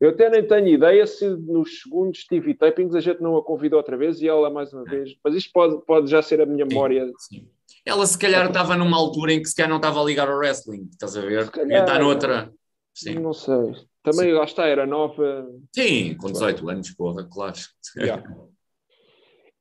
Eu 0.02 0.10
até 0.10 0.30
nem 0.30 0.46
tenho 0.46 0.68
ideia 0.68 1.08
se 1.08 1.30
nos 1.30 1.82
segundos 1.82 2.28
TV 2.28 2.56
tapings 2.56 2.94
a 2.94 3.00
gente 3.00 3.22
não 3.22 3.38
a 3.38 3.44
convidou 3.44 3.78
outra 3.78 3.96
vez 3.96 4.22
e 4.22 4.28
ela 4.28 4.50
mais 4.50 4.74
uma 4.74 4.84
vez, 4.84 5.16
mas 5.24 5.34
isto 5.34 5.50
pode, 5.54 5.80
pode 5.86 6.12
já 6.12 6.22
ser 6.22 6.42
a 6.42 6.46
minha 6.46 6.66
memória. 6.66 7.06
Sim, 7.06 7.40
sim. 7.40 7.50
Ela 7.86 8.06
se 8.06 8.18
calhar 8.18 8.48
estava 8.48 8.78
numa 8.78 8.98
altura 8.98 9.34
em 9.34 9.42
que 9.42 9.50
se 9.50 9.56
calhar 9.56 9.70
não 9.70 9.78
estava 9.78 10.02
a 10.02 10.06
ligar 10.06 10.30
ao 10.30 10.38
wrestling, 10.38 10.88
estás 10.92 11.18
a 11.18 11.22
ver? 11.22 11.46
Se 11.46 11.52
calhar, 11.52 11.84
está 11.84 12.00
noutra. 12.00 12.54
Sim. 12.94 13.16
Não 13.16 13.34
sei. 13.34 13.74
Também 14.04 14.30
sim. 14.30 14.34
lá 14.34 14.44
está, 14.44 14.66
era 14.66 14.86
nova. 14.86 15.48
Sim, 15.74 16.16
com 16.16 16.32
18 16.32 16.70
anos, 16.70 16.92
porra, 16.92 17.28
claro. 17.30 17.58
Yeah. 17.98 18.24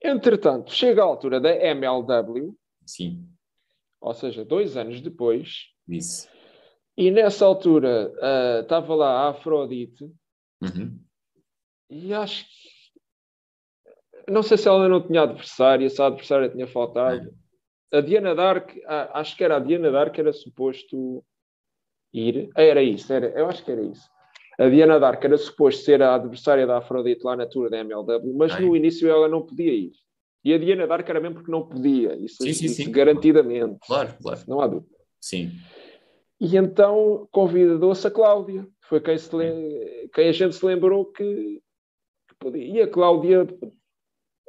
Entretanto, 0.03 0.73
chega 0.73 1.03
a 1.03 1.05
altura 1.05 1.41
da 1.41 1.51
MLW. 1.51 2.57
Sim 2.85 3.33
ou 4.03 4.13
seja, 4.13 4.45
dois 4.45 4.77
anos 4.77 5.01
depois. 5.01 5.69
Isso. 5.89 6.29
E 6.97 7.11
nessa 7.11 7.47
altura 7.47 8.13
uh, 8.17 8.63
estava 8.63 8.95
lá 8.95 9.11
a 9.23 9.29
Afrodite. 9.31 10.05
Uhum. 10.61 11.01
E 11.89 12.13
acho 12.13 12.45
que. 12.45 12.73
Não 14.29 14.43
sei 14.43 14.59
se 14.59 14.69
ela 14.69 14.89
não 14.89 15.05
tinha 15.07 15.23
adversária, 15.23 15.89
se 15.89 16.03
a 16.03 16.07
adversária 16.07 16.49
tinha 16.51 16.67
faltado. 16.67 17.33
É. 17.93 17.99
A 17.99 18.01
Diana 18.01 18.35
Dark, 18.35 18.71
acho 18.87 19.37
que 19.37 19.45
era 19.45 19.57
a 19.57 19.61
Diana 19.61 19.91
Dark, 19.91 20.19
era 20.19 20.33
suposto 20.33 21.25
ir. 22.13 22.51
Ah, 22.55 22.63
era 22.63 22.83
isso, 22.83 23.13
era, 23.13 23.27
eu 23.29 23.47
acho 23.49 23.65
que 23.65 23.71
era 23.71 23.83
isso. 23.83 24.09
A 24.59 24.69
Diana 24.69 24.99
Dark 25.01 25.25
era 25.25 25.37
suposto 25.39 25.83
ser 25.83 26.03
a 26.03 26.15
adversária 26.15 26.67
da 26.67 26.79
Afrodite 26.79 27.25
lá 27.25 27.37
na 27.37 27.47
tour 27.47 27.71
da 27.71 27.79
MLW, 27.79 28.35
mas 28.35 28.59
no 28.61 28.77
início 28.77 29.09
ela 29.09 29.29
não 29.29 29.43
podia 29.43 29.73
ir. 29.73 29.93
E 30.45 30.53
a 30.53 30.59
Diana 30.59 30.87
Dark 30.87 31.09
era 31.09 31.21
mesmo 31.21 31.37
porque 31.37 31.51
não 31.51 31.67
podia, 31.67 32.17
isso, 32.17 32.43
sim, 32.43 32.53
sim, 32.53 32.67
isso 32.67 32.77
sim. 32.77 32.91
garantidamente. 32.91 33.79
Claro, 33.87 34.13
claro. 34.21 34.41
Não 34.49 34.61
há 34.61 34.67
dúvida. 34.67 34.97
Sim. 35.21 35.53
E 36.41 36.57
então 36.57 37.29
convidou-se 37.31 38.07
a 38.07 38.11
Cláudia. 38.11 38.67
Foi 38.81 39.01
quem, 39.01 39.17
se 39.17 39.31
quem 40.13 40.29
a 40.29 40.33
gente 40.33 40.57
se 40.57 40.67
lembrou 40.67 41.07
que, 41.07 41.63
que 42.29 42.35
podia. 42.41 42.65
E 42.65 42.83
a 42.83 42.89
Cláudia 42.89 43.47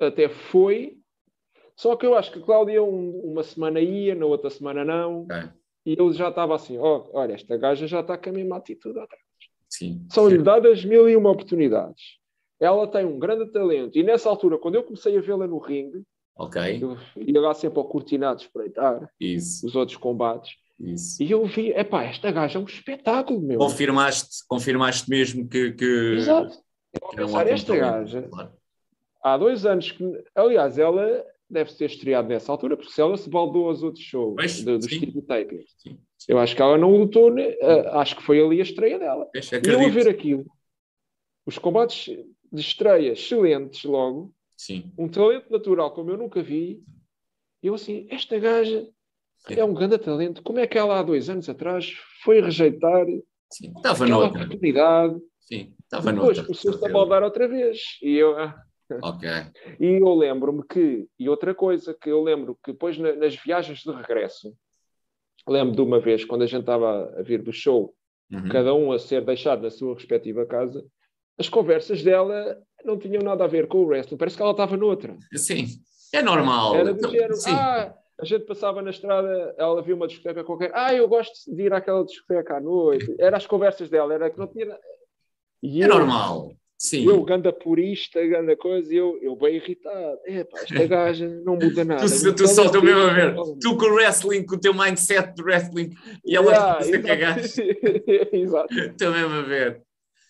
até 0.01 0.27
foi, 0.27 0.97
só 1.75 1.95
que 1.95 2.05
eu 2.05 2.15
acho 2.15 2.31
que 2.31 2.39
a 2.39 2.41
Cláudia 2.41 2.83
um, 2.83 3.19
uma 3.23 3.43
semana 3.43 3.79
ia, 3.79 4.15
na 4.15 4.25
outra 4.25 4.49
semana 4.49 4.85
não. 4.85 5.27
É. 5.31 5.51
E 5.85 5.93
ele 5.93 6.13
já 6.13 6.29
estava 6.29 6.55
assim: 6.55 6.77
oh, 6.77 7.09
olha, 7.13 7.33
esta 7.33 7.57
gaja 7.57 7.87
já 7.87 7.99
está 7.99 8.17
com 8.17 8.29
a 8.29 8.33
mesma 8.33 8.57
atitude 8.57 8.99
atrás. 8.99 9.21
Sim. 9.69 10.05
São-lhe 10.09 10.37
dadas 10.37 10.85
mil 10.85 11.09
e 11.09 11.15
uma 11.15 11.31
oportunidades 11.31 12.23
ela 12.63 12.87
tem 12.87 13.05
um 13.05 13.19
grande 13.19 13.51
talento. 13.51 13.97
E 13.97 14.03
nessa 14.03 14.29
altura, 14.29 14.57
quando 14.57 14.75
eu 14.75 14.83
comecei 14.83 15.17
a 15.17 15.21
vê-la 15.21 15.47
no 15.47 15.57
ringue, 15.57 16.03
okay. 16.35 16.81
eu 16.81 16.97
ia 17.17 17.41
lá 17.41 17.53
sempre 17.53 17.79
ao 17.79 17.85
cortinado 17.85 18.41
espreitar 18.41 19.09
Isso. 19.19 19.65
os 19.67 19.75
outros 19.75 19.97
combates. 19.97 20.55
Isso. 20.79 21.21
E 21.21 21.29
eu 21.29 21.45
vi, 21.45 21.69
epá, 21.71 22.03
esta 22.03 22.31
gaja 22.31 22.57
é 22.57 22.61
um 22.61 22.65
espetáculo, 22.65 23.41
meu. 23.41 23.59
Confirmaste, 23.59 24.45
confirmaste 24.47 25.09
mesmo 25.09 25.47
que. 25.47 25.71
que 25.73 26.15
Exato. 26.15 26.57
Que 26.93 27.15
pensar, 27.15 27.47
esta 27.47 27.75
gaja, 27.75 28.21
claro. 28.23 28.51
há 29.23 29.35
dois 29.35 29.65
anos 29.65 29.91
que, 29.91 30.23
aliás, 30.35 30.77
ela 30.77 31.25
deve 31.53 31.71
ter 31.73 31.85
estreado 31.85 32.27
nessa 32.27 32.51
altura, 32.51 32.75
porque 32.75 32.91
se 32.91 32.99
ela 33.01 33.15
se 33.15 33.29
baldou 33.29 33.67
aos 33.69 33.83
outros 33.83 34.03
shows 34.03 34.35
Pois, 34.35 34.63
do, 34.63 34.77
do 34.77 34.83
sim. 34.89 34.97
Steve 34.97 35.21
Taker, 35.21 35.63
Sim, 35.77 35.97
sim. 36.17 36.31
eu 36.31 36.39
acho 36.39 36.55
que 36.55 36.61
ela 36.61 36.77
não 36.77 36.95
lutou, 36.97 37.31
né? 37.33 37.53
Ah, 37.61 38.01
acho 38.01 38.15
que 38.15 38.23
foi 38.23 38.41
ali 38.43 38.59
a 38.59 38.63
estreia 38.63 38.99
dela. 38.99 39.29
E 39.33 39.69
eu 39.69 39.85
a 39.85 39.89
ver 39.89 40.09
aquilo, 40.09 40.45
os 41.45 41.57
combates 41.57 42.05
de 42.51 42.61
estreia 42.61 43.13
excelentes 43.13 43.83
logo, 43.83 44.33
Sim. 44.57 44.91
um 44.97 45.07
talento 45.07 45.51
natural 45.51 45.91
como 45.91 46.09
eu 46.11 46.17
nunca 46.17 46.41
vi, 46.41 46.83
eu 47.61 47.73
assim, 47.75 48.07
esta 48.09 48.37
gaja 48.39 48.87
Sim. 49.47 49.53
é 49.55 49.63
um 49.63 49.73
grande 49.73 49.97
talento, 49.97 50.41
como 50.43 50.59
é 50.59 50.67
que 50.67 50.77
ela 50.77 50.99
há 50.99 51.03
dois 51.03 51.29
anos 51.29 51.47
atrás 51.49 51.93
foi 52.23 52.41
rejeitar 52.41 53.05
Sim. 53.51 53.71
Estava 53.77 54.03
aquela 54.05 54.25
noutra. 54.25 54.43
oportunidade, 54.43 55.21
Sim. 55.41 55.73
Estava 55.83 56.11
depois 56.11 56.37
noutra. 56.37 56.43
começou-se 56.45 56.85
a 56.85 56.89
baldar 56.89 57.21
outra 57.21 57.47
vez. 57.47 57.79
E 58.01 58.15
eu, 58.15 58.35
ah, 58.39 58.55
Ok. 59.01 59.29
E 59.79 59.85
eu 60.01 60.13
lembro-me 60.13 60.63
que, 60.67 61.07
e 61.19 61.29
outra 61.29 61.53
coisa 61.55 61.93
que 61.93 62.09
eu 62.09 62.21
lembro 62.21 62.57
que 62.63 62.71
depois 62.71 62.97
na- 62.97 63.13
nas 63.13 63.35
viagens 63.35 63.79
de 63.79 63.91
regresso, 63.91 64.53
lembro 65.47 65.75
de 65.75 65.81
uma 65.81 65.99
vez 65.99 66.23
quando 66.25 66.43
a 66.43 66.47
gente 66.47 66.61
estava 66.61 67.13
a 67.17 67.21
vir 67.21 67.41
do 67.41 67.51
show, 67.53 67.93
Uhum. 68.31 68.49
cada 68.49 68.73
um 68.73 68.91
a 68.91 68.97
ser 68.99 69.23
deixado 69.23 69.61
na 69.61 69.69
sua 69.69 69.93
respectiva 69.93 70.45
casa, 70.45 70.83
as 71.37 71.49
conversas 71.49 72.01
dela 72.03 72.57
não 72.83 72.97
tinham 72.97 73.21
nada 73.21 73.43
a 73.43 73.47
ver 73.47 73.67
com 73.67 73.79
o 73.79 73.85
wrestling, 73.85 74.17
parece 74.17 74.35
que 74.37 74.41
ela 74.41 74.51
estava 74.51 74.75
noutra. 74.77 75.15
Sim. 75.35 75.65
É 76.13 76.21
normal. 76.21 76.75
Era 76.75 76.93
do 76.93 76.97
Então, 76.99 77.11
género, 77.11 77.35
Sim. 77.35 77.51
ah, 77.51 77.93
a 78.19 78.25
gente 78.25 78.45
passava 78.45 78.81
na 78.81 78.89
estrada, 78.91 79.53
ela 79.57 79.81
viu 79.81 79.95
uma 79.95 80.07
discoteca 80.07 80.43
qualquer, 80.43 80.71
ah, 80.73 80.93
eu 80.93 81.07
gosto 81.07 81.33
de 81.53 81.63
ir 81.63 81.73
àquela 81.73 82.03
discoteca 82.05 82.57
à 82.57 82.61
noite. 82.61 83.13
Era 83.19 83.37
as 83.37 83.45
conversas 83.47 83.89
dela, 83.89 84.13
era 84.13 84.29
que 84.29 84.37
não 84.39 84.47
tinha. 84.47 84.77
E 85.61 85.81
É 85.81 85.85
eu- 85.85 85.89
normal. 85.89 86.51
Sim. 86.83 87.07
Eu, 87.07 87.23
ganda 87.23 87.53
purista, 87.53 88.19
ganda 88.27 88.57
coisa, 88.57 88.93
e 88.93 88.97
eu, 88.97 89.17
eu 89.21 89.37
bem 89.37 89.55
irritado. 89.55 90.19
Epá, 90.25 90.59
esta 90.59 90.85
gaja 90.85 91.29
não 91.45 91.55
muda 91.55 91.85
nada. 91.85 92.05
Tu, 92.05 92.35
tu 92.35 92.45
só 92.45 92.65
estou 92.65 92.83
mesmo 92.83 92.99
a 92.99 93.13
ver. 93.13 93.33
Tu 93.61 93.77
com 93.77 93.85
o 93.85 93.93
wrestling, 93.93 94.45
com 94.45 94.55
o 94.55 94.59
teu 94.59 94.73
mindset 94.73 95.33
de 95.33 95.41
wrestling, 95.41 95.91
e 96.25 96.35
ela 96.35 96.51
Yeah, 96.51 96.99
cagar. 97.07 97.39
Exato. 98.33 98.73
Estou 98.73 99.11
mesmo 99.13 99.33
a 99.33 99.41
ver. 99.43 99.81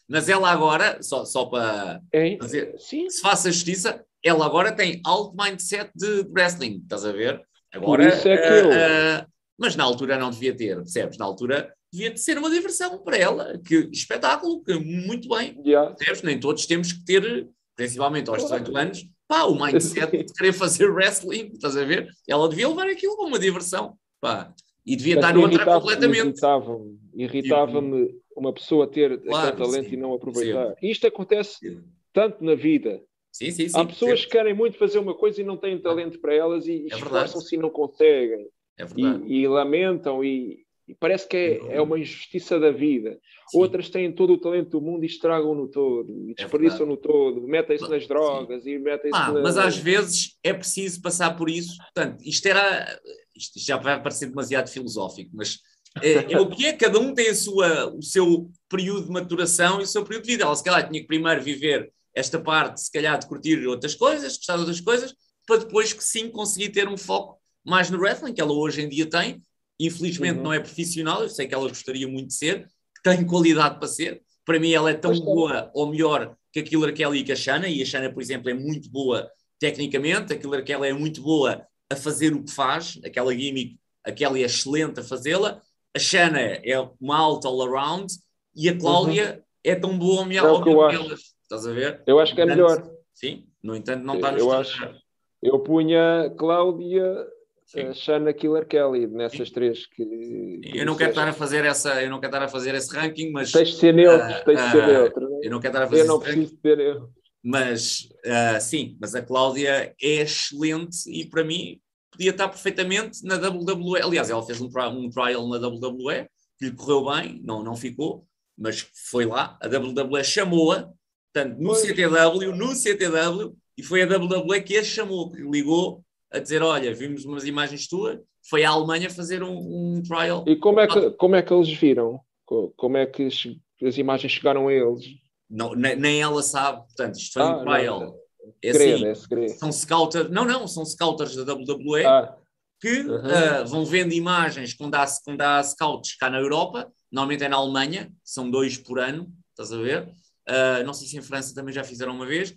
Mas 0.08 0.30
ela 0.30 0.52
agora, 0.52 1.02
só, 1.02 1.26
só 1.26 1.46
para 1.46 2.00
Hein? 2.14 2.38
fazer, 2.40 2.76
Sim, 2.78 3.10
se 3.10 3.20
faça 3.20 3.52
justiça, 3.52 4.06
ela 4.24 4.46
agora 4.46 4.72
tem 4.72 5.02
alto 5.04 5.36
mindset 5.36 5.90
de 5.96 6.24
wrestling, 6.36 6.82
estás 6.84 7.04
a 7.04 7.12
ver? 7.12 7.42
Agora, 7.74 8.04
Por 8.04 8.14
isso 8.14 8.28
é 8.28 8.38
que 8.38 8.44
ah, 8.44 8.60
eu- 8.60 8.72
ah, 8.74 9.28
mas 9.58 9.76
na 9.76 9.84
altura 9.86 10.20
não 10.20 10.30
devia 10.30 10.56
ter, 10.56 10.76
percebes? 10.76 11.18
Na 11.18 11.26
altura 11.26 11.74
devia 11.94 12.12
de 12.12 12.20
ser 12.20 12.38
uma 12.40 12.50
diversão 12.50 12.98
para 13.04 13.16
ela, 13.18 13.58
que 13.64 13.88
espetáculo, 13.92 14.64
que 14.64 14.74
muito 14.74 15.30
bem, 15.30 15.54
percebes? 15.62 16.24
Nem 16.24 16.40
todos 16.40 16.66
temos 16.66 16.92
que 16.92 17.06
ter, 17.06 17.48
principalmente 17.76 18.30
aos 18.30 18.44
Claro. 18.44 18.64
18 18.64 18.78
anos, 18.78 19.06
pá, 19.28 19.44
o 19.44 19.56
mindset 19.64 20.18
de 20.26 20.26
querer 20.34 20.54
fazer 20.54 20.90
wrestling, 20.90 21.52
estás 21.54 21.78
a 21.78 21.86
ver? 21.86 22.08
Ela 22.28 22.50
devia 22.50 22.68
levar 22.68 22.88
aquilo 22.88 23.16
como 23.16 23.28
uma 23.30 23.40
diversão, 23.40 23.96
pá, 24.20 24.52
e 24.86 24.96
devia 24.96 25.16
Mas 25.16 25.24
estar 25.26 25.34
noutra 25.38 25.54
irritava- 25.56 25.80
completamente. 25.82 26.26
Irritava-me 26.28 27.00
irritava-me 27.16 28.16
uma 28.36 28.52
pessoa 28.52 28.88
ter 28.88 29.22
Claro, 29.22 29.50
aquele 29.50 29.64
talento 29.70 29.90
sim. 29.90 29.94
e 29.94 29.98
não 29.98 30.14
aproveitar. 30.14 30.76
Isto 30.82 31.06
acontece 31.08 31.80
tanto 32.12 32.44
na 32.44 32.56
vida. 32.56 33.02
Sim, 33.32 33.52
sim, 33.52 33.68
sim. 33.70 33.80
Há 33.80 33.86
pessoas 33.86 34.12
percebo. 34.12 34.30
que 34.32 34.38
querem 34.38 34.54
muito 34.54 34.78
fazer 34.78 34.98
uma 35.00 35.14
coisa 35.14 35.40
e 35.42 35.44
não 35.44 35.58
têm 35.58 35.80
talento 35.80 36.20
para 36.20 36.34
elas 36.34 36.68
e, 36.68 36.88
É 36.92 36.96
esforçam-se 36.96 37.56
e 37.56 37.58
não 37.58 37.70
conseguem. 37.70 38.48
É 38.78 38.86
verdade. 38.86 39.24
E, 39.28 39.42
e 39.42 39.48
lamentam 39.48 40.24
e, 40.24 40.63
e 40.88 40.94
parece 40.94 41.28
que 41.28 41.38
é, 41.38 41.76
é 41.76 41.82
uma 41.82 41.98
injustiça 41.98 42.60
da 42.60 42.72
vida. 42.72 43.20
Sim. 43.50 43.60
Outras 43.60 43.90
têm 43.90 44.12
todo 44.12 44.34
o 44.34 44.38
talento 44.38 44.70
do 44.72 44.82
mundo 44.82 45.04
e 45.04 45.08
estragam-no 45.08 45.68
todo, 45.68 46.30
e 46.30 46.34
desperdiçam-no 46.34 46.98
todo, 46.98 47.48
metem-se 47.48 47.90
nas 47.90 48.04
Sim. 48.04 48.08
drogas 48.08 48.66
e 48.66 48.78
metem-se 48.78 49.18
na... 49.18 49.42
mas 49.42 49.58
às 49.58 49.78
vezes 49.78 50.38
é 50.44 50.54
preciso 50.54 51.02
passar 51.02 51.36
por 51.38 51.50
isso. 51.50 51.78
Portanto, 51.78 52.22
isto 52.24 52.46
era. 52.48 53.00
Isto 53.36 53.60
já 53.60 53.78
vai 53.78 54.02
parecer 54.02 54.28
demasiado 54.28 54.70
filosófico, 54.70 55.32
mas 55.34 55.60
é, 56.02 56.34
é 56.34 56.40
o 56.40 56.50
que 56.50 56.66
é, 56.66 56.74
cada 56.74 57.00
um 57.00 57.14
tem 57.14 57.30
a 57.30 57.36
sua, 57.36 57.90
o 57.94 58.02
seu 58.02 58.50
período 58.70 59.06
de 59.06 59.12
maturação 59.12 59.80
e 59.80 59.84
o 59.84 59.88
seu 59.88 60.04
período 60.04 60.26
de 60.26 60.32
vida. 60.32 60.44
Ela 60.44 60.56
se 60.56 60.64
calhar 60.64 60.88
tinha 60.88 61.02
que 61.02 61.08
primeiro 61.08 61.42
viver 61.42 61.92
esta 62.16 62.40
parte, 62.40 62.82
se 62.82 62.92
calhar, 62.92 63.18
de 63.18 63.28
curtir 63.28 63.66
outras 63.66 63.96
coisas, 63.96 64.38
gostar 64.38 64.54
de 64.56 64.60
outras 64.60 64.82
coisas, 64.82 65.16
para 65.48 65.58
depois 65.58 65.94
que 65.94 66.04
sim 66.04 66.30
conseguir 66.30 66.70
ter 66.70 66.88
um 66.88 66.98
foco 66.98 67.40
mais 67.66 67.90
no 67.90 68.00
wrestling, 68.00 68.34
que 68.34 68.42
ela 68.42 68.54
hoje 68.54 68.82
em 68.82 68.90
dia 68.90 69.10
tem. 69.10 69.42
Infelizmente 69.80 70.38
Uhum. 70.38 70.44
não 70.44 70.54
é 70.54 70.60
profissional, 70.60 71.22
eu 71.24 71.30
sei 71.30 71.48
que 71.48 71.54
ela 71.54 71.68
gostaria 71.68 72.08
muito 72.08 72.28
de 72.28 72.36
ser, 72.36 72.68
tem 73.04 73.26
qualidade 73.26 73.80
para 73.80 73.88
ser. 73.88 74.22
Para 74.46 74.60
mim, 74.60 74.72
ela 74.74 74.90
é 74.92 74.94
tão 74.94 75.14
boa 75.20 75.72
ou 75.74 75.88
melhor 75.90 76.36
que 76.52 76.60
a 76.60 76.64
Killer 76.64 76.94
Kelly 76.94 77.20
e 77.20 77.24
que 77.24 77.32
a 77.32 77.36
Shana, 77.36 77.68
e 77.68 77.82
a 77.82 77.86
Shana, 77.86 78.12
por 78.14 78.22
exemplo, 78.22 78.50
é 78.50 78.54
muito 78.54 78.90
boa 78.90 79.30
tecnicamente, 79.60 80.34
a 80.34 80.38
Killer 80.38 80.64
Kelly 80.64 80.90
é 80.90 80.94
muito 80.94 81.22
boa 81.22 81.66
a 81.90 81.96
fazer 81.96 82.34
o 82.34 82.44
que 82.44 82.52
faz, 82.52 83.00
aquela 83.06 83.34
gimmick, 83.34 83.78
a 84.06 84.12
Kelly 84.12 84.44
é 84.44 84.46
excelente 84.46 85.00
a 85.00 85.04
fazê-la, 85.04 85.62
a 85.96 86.00
Shana 86.00 86.40
é 86.40 86.78
uma 87.00 87.18
alta 87.18 87.48
all-around 87.48 88.08
e 88.56 88.68
a 88.70 88.78
Cláudia 88.78 89.44
é 89.64 89.76
tão 89.76 89.98
boa 89.98 90.20
ou 90.22 90.26
melhor, 90.26 90.60
É 90.60 90.64
que 90.64 90.70
eu 90.70 90.82
acho. 90.82 91.00
elas. 91.06 91.20
Estás 91.44 91.66
a 91.68 91.72
ver? 91.72 92.04
Eu 92.06 92.20
acho 92.20 92.36
que 92.36 92.42
é 92.42 92.46
No 92.46 92.52
melhor. 92.52 92.72
entanto, 92.78 92.94
Sim, 93.14 93.46
no 93.64 93.76
entanto, 93.76 94.04
não 94.04 94.16
está 94.16 94.32
nos 94.32 94.42
Eu 94.42 94.52
acho. 94.52 94.96
Eu 95.42 95.60
punha 95.60 96.34
Cláudia, 96.38 97.28
Sim. 97.74 97.94
Shana 97.94 98.34
Killer 98.34 98.68
Kelly 98.68 99.08
nessas 99.08 99.50
três 99.50 99.88
que. 99.88 100.06
que 100.06 100.78
Eu 100.78 100.86
não 100.86 100.96
quero 100.96 101.10
estar 101.10 101.28
a 101.28 101.34
fazer 101.34 101.66
essa, 101.66 102.04
eu 102.04 102.10
não 102.10 102.20
quero 102.20 102.34
estar 102.34 102.46
a 102.46 102.48
fazer 102.48 102.76
esse 102.76 102.96
ranking, 102.96 103.32
mas 103.32 103.52
Tens 103.52 103.70
de 103.70 103.76
ser 103.78 103.94
neutro, 103.94 104.28
Ah, 104.28 104.42
tens 104.46 104.64
de 104.64 104.72
ser 104.72 104.84
ah, 104.84 104.88
neutro. 104.88 105.30
né? 105.30 105.40
eu 105.44 105.52
não 105.52 105.60
quero 105.60 105.74
estar 105.74 105.84
a 105.84 105.88
fazer 105.90 106.02
Eu 106.02 106.08
não 106.08 106.20
preciso 106.20 106.58
ser 106.62 106.80
eu. 106.80 107.10
Mas 107.44 108.10
ah, 108.26 108.60
sim, 108.60 108.96
mas 109.02 109.16
a 109.16 109.22
Cláudia 109.22 109.70
é 109.70 109.96
excelente 110.00 111.10
e 111.10 111.26
para 111.26 111.44
mim 111.44 111.80
podia 112.12 112.30
estar 112.30 112.48
perfeitamente 112.48 113.26
na 113.26 113.36
WWE. 113.36 114.02
Aliás, 114.02 114.30
ela 114.30 114.46
fez 114.46 114.62
um, 114.62 114.70
um 114.92 115.10
trial 115.10 115.48
na 115.48 115.58
WWE 115.58 116.28
que 116.60 116.66
lhe 116.66 116.72
correu 116.72 117.06
bem, 117.06 117.42
não, 117.44 117.64
não 117.64 117.76
ficou, 117.76 118.26
mas 118.56 118.88
foi 119.10 119.26
lá. 119.26 119.58
A 119.60 119.68
WWE 119.68 120.24
chamou-a, 120.24 120.90
portanto, 121.34 121.58
no 121.60 121.70
Pois. 121.70 121.82
CTW, 121.82 122.56
no 122.56 122.76
CTW, 122.76 123.56
e 123.76 123.82
foi 123.82 124.04
a 124.04 124.06
WWE 124.06 124.62
que 124.62 124.78
a 124.78 124.84
chamou, 124.84 125.32
que 125.32 125.42
ligou 125.42 126.03
a 126.34 126.40
dizer: 126.40 126.62
Olha, 126.62 126.94
vimos 126.94 127.26
umas 127.26 127.46
imagens 127.46 127.88
tuas. 127.88 128.20
Foi 128.50 128.64
à 128.64 128.72
Alemanha 128.72 129.10
fazer 129.10 129.42
um, 129.44 129.96
um 129.98 130.02
trial. 130.02 130.44
E 130.48 130.56
como 130.58 130.80
é, 130.80 130.88
que, 130.88 131.12
como 131.12 131.36
é 131.36 131.42
que 131.42 131.54
eles 131.54 131.70
viram? 131.70 132.20
Co- 132.46 132.74
Como 132.76 132.98
é 132.98 133.06
que 133.06 133.28
as 133.28 133.98
imagens 133.98 134.32
chegaram 134.34 134.68
a 134.68 134.74
eles? 134.74 135.06
Não, 135.50 135.74
ne- 135.76 135.96
nem 135.96 136.22
ela 136.22 136.42
sabe, 136.42 136.80
portanto, 136.88 137.16
isto 137.16 137.34
foi 137.34 137.42
Ah, 137.44 137.50
um 137.50 137.54
não, 137.58 137.64
trial. 137.64 138.20
É 138.62 138.74
Segredo, 138.74 138.96
assim, 138.96 139.08
é 139.08 139.16
segredo. 139.16 139.54
são 139.54 139.72
scouters, 139.72 140.30
não, 140.30 140.44
não, 140.46 140.68
são 140.68 140.84
scouters 140.86 141.36
da 141.36 141.54
WWE 141.54 142.06
Ah, 142.06 142.36
que 142.82 143.02
Uhum. 143.02 143.20
ah, 143.32 143.64
vão 143.64 143.86
vendo 143.86 144.14
imagens 144.14 144.74
quando 144.74 144.96
há, 144.96 145.06
quando 145.24 145.42
há 145.42 145.64
scouts 145.64 146.16
cá 146.18 146.30
na 146.30 146.40
Europa, 146.40 146.92
normalmente 147.12 147.44
é 147.44 147.48
na 147.50 147.56
Alemanha, 147.58 148.12
são 148.24 148.50
dois 148.50 148.78
por 148.78 149.00
ano, 149.00 149.32
estás 149.52 149.72
a 149.72 149.78
ver? 149.78 150.10
Ah, 150.48 150.84
não 150.84 150.94
sei 150.94 151.08
se 151.08 151.18
em 151.18 151.22
França 151.22 151.54
também 151.56 151.74
já 151.74 151.84
fizeram 151.84 152.14
uma 152.14 152.26
vez. 152.26 152.54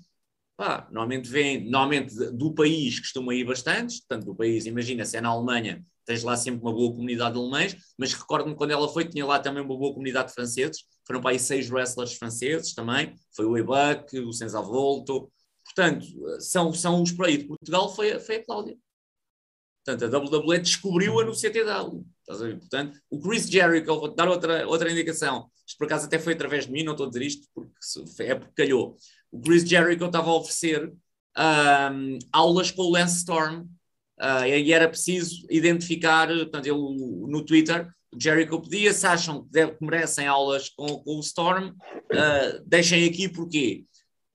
Pá, 0.56 0.86
normalmente 0.90 1.28
vêm, 1.28 1.68
normalmente 1.68 2.14
do 2.32 2.54
país 2.54 2.98
costuma 2.98 3.34
ir 3.34 3.44
bastantes, 3.44 4.00
portanto, 4.00 4.24
do 4.24 4.34
país, 4.34 4.64
imagina, 4.64 5.04
se 5.04 5.16
é 5.18 5.20
na 5.20 5.28
Alemanha, 5.28 5.84
tens 6.06 6.22
lá 6.22 6.34
sempre 6.34 6.62
uma 6.62 6.72
boa 6.72 6.92
comunidade 6.92 7.34
de 7.34 7.40
alemães, 7.40 7.76
mas 7.98 8.14
recordo-me 8.14 8.54
quando 8.56 8.70
ela 8.70 8.88
foi, 8.88 9.06
tinha 9.06 9.26
lá 9.26 9.38
também 9.38 9.62
uma 9.62 9.76
boa 9.76 9.92
comunidade 9.92 10.28
de 10.28 10.34
franceses, 10.34 10.84
foram 11.06 11.20
para 11.20 11.30
aí 11.32 11.38
seis 11.38 11.68
wrestlers 11.70 12.14
franceses 12.14 12.74
também, 12.74 13.14
foi 13.34 13.44
o 13.44 13.56
Ebuck, 13.58 14.18
o 14.20 14.32
Senza 14.32 14.62
Volto, 14.62 15.30
portanto, 15.64 16.06
são, 16.40 16.72
são 16.72 17.02
os 17.02 17.12
por 17.12 17.26
aí. 17.26 17.36
De 17.38 17.44
Portugal 17.46 17.94
foi, 17.94 18.12
a- 18.12 18.20
foi 18.20 18.36
a 18.36 18.44
Cláudia. 18.44 18.76
Portanto, 19.84 20.04
a 20.04 20.18
WWE 20.18 20.58
descobriu-a 20.58 21.24
no 21.24 21.34
CTW. 21.34 22.04
Estás 22.20 22.42
a 22.42 22.46
ver? 22.46 22.58
Portanto, 22.58 22.98
o 23.08 23.20
Chris 23.20 23.48
Jericho, 23.48 23.86
vou-te 23.86 24.16
dar 24.16 24.28
outra, 24.28 24.66
outra 24.66 24.90
indicação. 24.90 25.48
Isto 25.66 25.78
por 25.78 25.86
acaso 25.86 26.06
até 26.06 26.18
foi 26.18 26.32
através 26.34 26.66
de 26.66 26.72
mim, 26.72 26.82
não 26.82 26.92
estou 26.92 27.06
a 27.06 27.08
dizer 27.08 27.24
isto 27.24 27.46
porque 27.54 27.72
é 28.22 28.34
porque 28.34 28.52
calhou. 28.54 28.96
O 29.36 29.40
Chris 29.42 29.68
Jericho 29.68 30.06
estava 30.06 30.30
a 30.30 30.34
oferecer 30.34 30.92
ahm, 31.36 32.18
aulas 32.32 32.70
com 32.70 32.82
o 32.82 32.90
Lance 32.90 33.18
Storm 33.18 33.66
ah, 34.18 34.48
e 34.48 34.72
era 34.72 34.88
preciso 34.88 35.46
identificar, 35.50 36.28
portanto, 36.28 36.66
ele 36.66 36.78
no 37.28 37.44
Twitter, 37.44 37.86
o 38.10 38.18
Jericho 38.18 38.62
pedia, 38.62 38.94
se 38.94 39.06
acham 39.06 39.44
que, 39.44 39.50
deve, 39.50 39.72
que 39.72 39.84
merecem 39.84 40.26
aulas 40.26 40.70
com, 40.70 40.86
com 40.86 41.16
o 41.16 41.20
Storm, 41.20 41.74
ah, 42.12 42.62
deixem 42.64 43.04
aqui 43.04 43.28
porquê. 43.28 43.84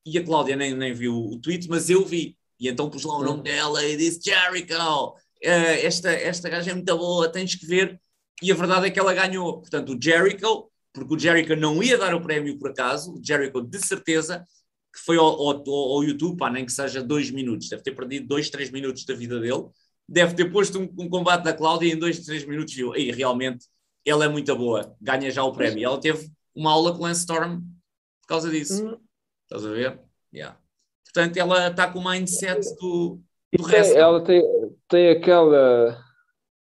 E 0.06 0.18
a 0.20 0.24
Cláudia 0.24 0.56
nem, 0.56 0.76
nem 0.76 0.94
viu 0.94 1.16
o 1.16 1.40
tweet, 1.40 1.68
mas 1.68 1.90
eu 1.90 2.06
vi. 2.06 2.38
E 2.60 2.68
então 2.68 2.90
pus 2.90 3.04
lá 3.04 3.18
o 3.18 3.24
nome 3.24 3.44
dela 3.44 3.84
e 3.84 3.98
disse 3.98 4.20
Jericho, 4.24 5.16
eh, 5.44 5.86
esta, 5.86 6.12
esta 6.12 6.50
gaja 6.50 6.72
é 6.72 6.74
muito 6.76 6.98
boa, 6.98 7.32
tens 7.32 7.56
que 7.56 7.66
ver. 7.66 8.00
E 8.42 8.52
a 8.52 8.56
verdade 8.56 8.88
é 8.88 8.90
que 8.92 9.00
ela 9.00 9.14
ganhou. 9.14 9.62
Portanto, 9.62 9.94
o 9.94 10.00
Jericho, 10.02 10.70
porque 10.94 11.16
o 11.16 11.20
Jericho 11.20 11.56
não 11.56 11.82
ia 11.82 11.98
dar 11.98 12.14
o 12.14 12.22
prémio 12.22 12.58
por 12.58 12.70
acaso, 12.72 13.14
o 13.14 13.22
Jericho 13.24 13.62
de 13.62 13.80
certeza 13.80 14.46
que 14.94 15.00
foi 15.00 15.18
ao, 15.18 15.26
ao, 15.26 15.64
ao 15.70 16.04
YouTube, 16.04 16.38
pá, 16.38 16.50
nem 16.50 16.66
que 16.66 16.72
seja 16.72 17.02
dois 17.02 17.32
minutos, 17.32 17.70
deve 17.70 17.84
ter 17.84 17.96
perdido 17.96 18.28
dois, 18.28 18.50
três 18.50 18.70
minutos 18.70 19.06
da 19.06 19.14
vida 19.14 19.40
dele, 19.40 19.64
deve 20.08 20.36
ter 20.36 20.52
posto 20.52 20.80
um, 20.80 20.84
um 21.00 21.10
combate 21.10 21.44
da 21.44 21.54
Cláudia 21.54 21.88
e 21.88 21.92
em 21.94 21.98
dois, 21.98 22.20
três 22.26 22.46
minutos 22.46 22.74
viu, 22.74 22.96
e 22.96 23.12
realmente 23.12 23.66
ela 24.06 24.26
é 24.26 24.28
muito 24.28 24.56
boa, 24.56 24.96
ganha 25.00 25.30
já 25.32 25.44
o 25.44 25.54
prémio. 25.54 25.80
E 25.80 25.84
ela 25.84 26.00
teve 26.00 26.30
uma 26.56 26.72
aula 26.72 26.96
com 26.96 27.04
Lance 27.04 27.22
Storm 27.22 27.62
por 28.22 28.28
causa 28.28 28.50
disso. 28.50 28.86
hum, 28.86 28.98
Estás 29.44 29.66
a 29.66 29.70
ver? 29.70 30.00
Yeah. 30.34 30.58
Portanto, 31.06 31.38
ela 31.38 31.68
está 31.68 31.92
com 31.92 32.00
o 32.00 32.10
mindset 32.10 32.62
do, 32.80 33.20
do 33.54 33.64
resto. 33.64 33.98
ela 33.98 34.24
tem, 34.24 34.42
tem 34.88 35.10
aquela 35.10 36.02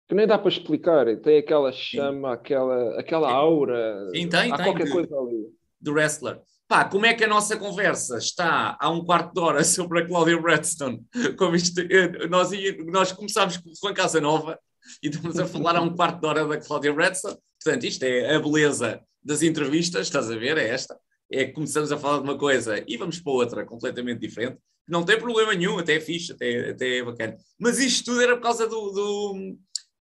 que 0.07 0.15
nem 0.15 0.27
dá 0.27 0.38
para 0.38 0.49
explicar, 0.49 1.17
tem 1.21 1.38
aquela 1.38 1.71
chama, 1.71 2.29
Sim. 2.29 2.33
aquela, 2.33 2.99
aquela 2.99 3.31
aura. 3.31 4.09
Sim, 4.13 4.27
tem, 4.27 4.51
há 4.51 4.57
tem 4.57 4.65
qualquer 4.65 4.86
de, 4.86 4.91
coisa 4.91 5.17
ali. 5.17 5.47
Do 5.79 5.93
wrestler. 5.93 6.41
Pá, 6.73 6.86
como 6.86 7.05
é 7.05 7.13
que 7.13 7.23
a 7.23 7.27
nossa 7.27 7.55
conversa 7.55 8.17
está 8.17 8.75
há 8.81 8.89
um 8.89 9.05
quarto 9.05 9.31
de 9.31 9.39
hora 9.39 9.62
sobre 9.63 9.99
a 9.99 10.07
Claudia 10.07 10.41
Redstone? 10.41 11.05
Como 11.38 11.55
isto, 11.55 11.79
eh, 11.81 12.27
nós, 12.27 12.49
nós 12.88 13.12
começámos 13.12 13.57
com 13.57 13.69
o 13.69 13.73
Juan 13.75 13.93
Casanova 13.93 14.57
e 15.03 15.07
estamos 15.07 15.38
a 15.38 15.45
falar 15.45 15.75
há 15.75 15.81
um 15.83 15.95
quarto 15.95 16.19
de 16.21 16.25
hora 16.25 16.47
da 16.47 16.57
Claudia 16.57 16.91
Redstone. 16.91 17.38
Portanto, 17.63 17.83
isto 17.83 18.01
é 18.01 18.33
a 18.33 18.39
beleza 18.39 18.99
das 19.23 19.43
entrevistas, 19.43 20.07
estás 20.07 20.31
a 20.31 20.36
ver? 20.36 20.57
É 20.57 20.67
esta. 20.67 20.97
É 21.31 21.45
que 21.45 21.51
começamos 21.51 21.91
a 21.91 21.97
falar 21.99 22.17
de 22.17 22.23
uma 22.23 22.39
coisa 22.39 22.83
e 22.88 22.97
vamos 22.97 23.19
para 23.19 23.33
outra 23.33 23.63
completamente 23.63 24.21
diferente. 24.21 24.57
Não 24.88 25.05
tem 25.05 25.19
problema 25.19 25.53
nenhum, 25.53 25.77
até 25.77 25.97
é 25.97 25.99
fixe, 25.99 26.31
até, 26.31 26.71
até 26.71 26.97
é 26.97 27.03
bacana. 27.03 27.38
Mas 27.59 27.77
isto 27.77 28.05
tudo 28.05 28.23
era 28.23 28.36
por 28.36 28.41
causa 28.41 28.67
do, 28.67 28.89
do, 28.89 29.57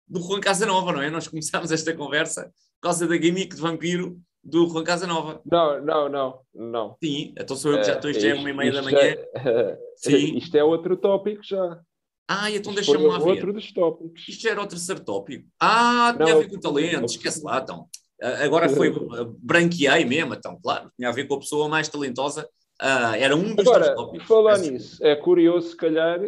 do 0.08 0.22
Juan 0.22 0.40
Casanova, 0.40 0.90
não 0.90 1.02
é? 1.02 1.10
Nós 1.10 1.28
começámos 1.28 1.70
esta 1.70 1.94
conversa 1.94 2.44
por 2.80 2.88
causa 2.88 3.06
da 3.06 3.20
gimmick 3.20 3.54
de 3.54 3.60
vampiro 3.60 4.18
do 4.42 4.68
Juan 4.68 4.84
Casanova. 4.84 5.40
Não, 5.44 5.84
não, 5.84 6.08
não, 6.08 6.40
não. 6.54 6.96
Sim, 7.02 7.34
então 7.38 7.56
sou 7.56 7.72
eu 7.72 7.78
que 7.78 7.84
já 7.84 7.94
estou, 7.94 8.12
já 8.12 8.28
é 8.28 8.34
uma 8.34 8.50
e 8.50 8.52
meia 8.52 8.72
da 8.72 8.82
manhã. 8.82 8.98
É, 8.98 9.78
Sim. 9.96 10.36
Isto 10.38 10.56
é 10.56 10.64
outro 10.64 10.96
tópico 10.96 11.42
já. 11.42 11.80
Ah, 12.28 12.50
então 12.50 12.74
deixa-me 12.74 13.06
lá 13.06 13.18
ver. 13.18 13.30
outro 13.30 13.52
dos 13.52 13.72
tópicos. 13.72 14.28
Isto 14.28 14.42
já 14.42 14.50
era 14.50 14.62
o 14.62 14.66
terceiro 14.66 15.04
tópico. 15.04 15.46
Ah, 15.60 16.14
tinha 16.16 16.28
não, 16.28 16.38
a 16.38 16.42
ver 16.42 16.48
com 16.48 16.56
o 16.56 16.60
talento, 16.60 17.06
esquece 17.06 17.42
lá, 17.44 17.60
então. 17.60 17.86
Agora 18.42 18.68
foi, 18.68 18.92
branqueei 19.42 20.04
mesmo, 20.04 20.32
então, 20.34 20.58
claro, 20.62 20.90
tinha 20.96 21.08
a 21.08 21.12
ver 21.12 21.26
com 21.26 21.34
a 21.34 21.40
pessoa 21.40 21.68
mais 21.68 21.88
talentosa. 21.88 22.48
Uh, 22.80 23.14
era 23.16 23.36
um 23.36 23.54
dos 23.54 23.66
Agora, 23.66 23.94
tópicos. 23.94 24.26
falar 24.26 24.58
nisso, 24.58 25.04
é 25.04 25.14
curioso, 25.14 25.70
se 25.70 25.76
calhar, 25.76 26.18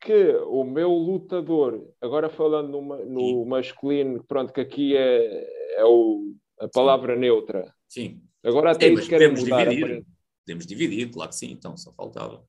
que 0.00 0.32
o 0.46 0.64
meu 0.64 0.90
lutador, 0.90 1.92
agora 2.00 2.28
falando 2.28 2.80
no, 2.80 3.04
no 3.04 3.44
masculino, 3.44 4.22
pronto, 4.24 4.52
que 4.52 4.60
aqui 4.60 4.96
é, 4.96 5.78
é 5.80 5.84
o, 5.84 6.34
a 6.58 6.68
palavra 6.68 7.14
sim. 7.14 7.20
neutra. 7.20 7.74
Sim. 7.88 8.22
Agora 8.44 8.72
até 8.72 8.88
isso 8.88 9.08
querem 9.08 9.32
mudar. 9.32 9.68
Dividir. 9.68 10.04
Podemos 10.44 10.66
dividir, 10.66 11.10
claro 11.10 11.30
que 11.30 11.36
sim, 11.36 11.50
então 11.50 11.76
só 11.76 11.92
faltava. 11.92 12.44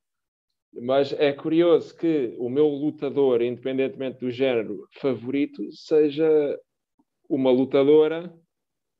Mas 0.72 1.12
é 1.12 1.32
curioso 1.32 1.94
que 1.96 2.34
o 2.38 2.48
meu 2.48 2.68
lutador, 2.68 3.42
independentemente 3.42 4.20
do 4.20 4.30
género 4.30 4.86
favorito, 5.00 5.70
seja 5.72 6.58
uma 7.28 7.50
lutadora, 7.50 8.32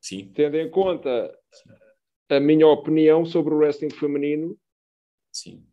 sim. 0.00 0.30
tendo 0.34 0.56
em 0.56 0.68
conta 0.68 1.32
a 2.28 2.40
minha 2.40 2.66
opinião 2.66 3.24
sobre 3.24 3.54
o 3.54 3.58
wrestling 3.58 3.90
feminino. 3.90 4.58
Sim 5.32 5.69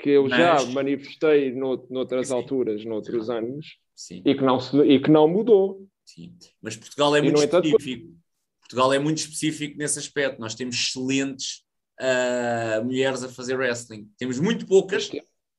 que 0.00 0.10
eu 0.10 0.26
Mas... 0.28 0.38
já 0.38 0.64
manifestei 0.72 1.52
no, 1.52 1.86
noutras 1.90 2.28
Sim. 2.28 2.34
alturas, 2.34 2.84
noutros 2.84 3.26
Sim. 3.26 3.32
anos, 3.32 3.66
Sim. 3.94 4.22
E, 4.24 4.34
que 4.34 4.42
não 4.42 4.58
se, 4.58 4.76
e 4.78 5.00
que 5.00 5.10
não 5.10 5.28
mudou. 5.28 5.86
Sim. 6.04 6.34
Mas 6.60 6.76
Portugal 6.76 7.14
é 7.14 7.18
e, 7.18 7.22
muito 7.22 7.38
específico. 7.38 8.06
Entanto... 8.06 8.20
Portugal 8.60 8.92
é 8.92 8.98
muito 8.98 9.18
específico 9.18 9.78
nesse 9.78 9.98
aspecto. 9.98 10.40
Nós 10.40 10.54
temos 10.54 10.76
excelentes 10.76 11.62
uh, 12.00 12.84
mulheres 12.84 13.22
a 13.22 13.28
fazer 13.28 13.56
wrestling. 13.56 14.08
Temos 14.16 14.38
muito 14.38 14.66
poucas, 14.66 15.10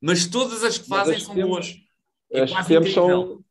mas 0.02 0.26
todas 0.28 0.64
as 0.64 0.78
que 0.78 0.88
fazem 0.88 1.16
as 1.16 1.24
são 1.24 1.36
temos, 1.36 1.50
boas. 1.50 1.78
É 2.32 2.42
as 2.42 2.68
temos, 2.68 2.94
são... 2.94 3.44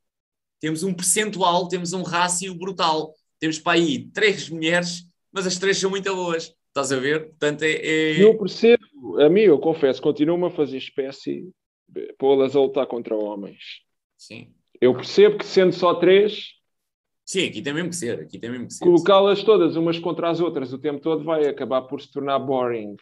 temos 0.59 0.83
um 0.83 0.95
percentual, 0.95 1.69
temos 1.69 1.93
um 1.93 2.03
rácio 2.03 2.55
brutal. 2.55 3.15
Temos 3.39 3.59
para 3.59 3.79
aí 3.79 4.07
três 4.11 4.49
mulheres, 4.49 5.05
mas 5.33 5.47
as 5.47 5.59
três 5.59 5.79
são 5.79 5.91
muito 5.91 6.15
boas. 6.15 6.55
Estás 6.69 6.93
a 6.93 6.97
ver? 6.97 7.29
Portanto, 7.31 7.63
é, 7.63 7.73
é... 7.73 8.23
Eu 8.23 8.39
percebo 8.39 8.85
a 9.21 9.29
mim, 9.29 9.43
eu 9.43 9.59
confesso, 9.59 10.01
continuo 10.01 10.45
a 10.47 10.51
fazer 10.51 10.79
espécie 10.79 11.51
pô-las 12.19 12.55
a 12.55 12.61
lutar 12.61 12.87
contra 12.87 13.15
homens. 13.17 13.83
Sim. 14.17 14.55
Eu 14.81 14.95
percebo 14.95 15.39
que 15.39 15.45
sendo 15.45 15.73
só 15.73 15.95
três. 15.95 16.55
Sim, 17.25 17.47
aqui 17.47 17.63
tem 17.63 17.73
mesmo 17.73 17.91
que 17.91 17.97
ser. 17.97 18.21
Aqui 18.21 18.39
tem 18.39 18.51
mesmo 18.51 18.67
que 18.67 18.75
ser. 18.75 18.85
Colocá-las 18.85 19.43
todas 19.43 19.77
umas 19.77 19.99
contra 19.99 20.31
as 20.31 20.41
outras 20.41 20.73
o 20.73 20.79
tempo 20.79 21.01
todo 21.01 21.25
vai 21.25 21.47
acabar 21.47 21.83
por 21.83 22.01
se 22.01 22.11
tornar 22.11 22.39
boring. 22.39 22.97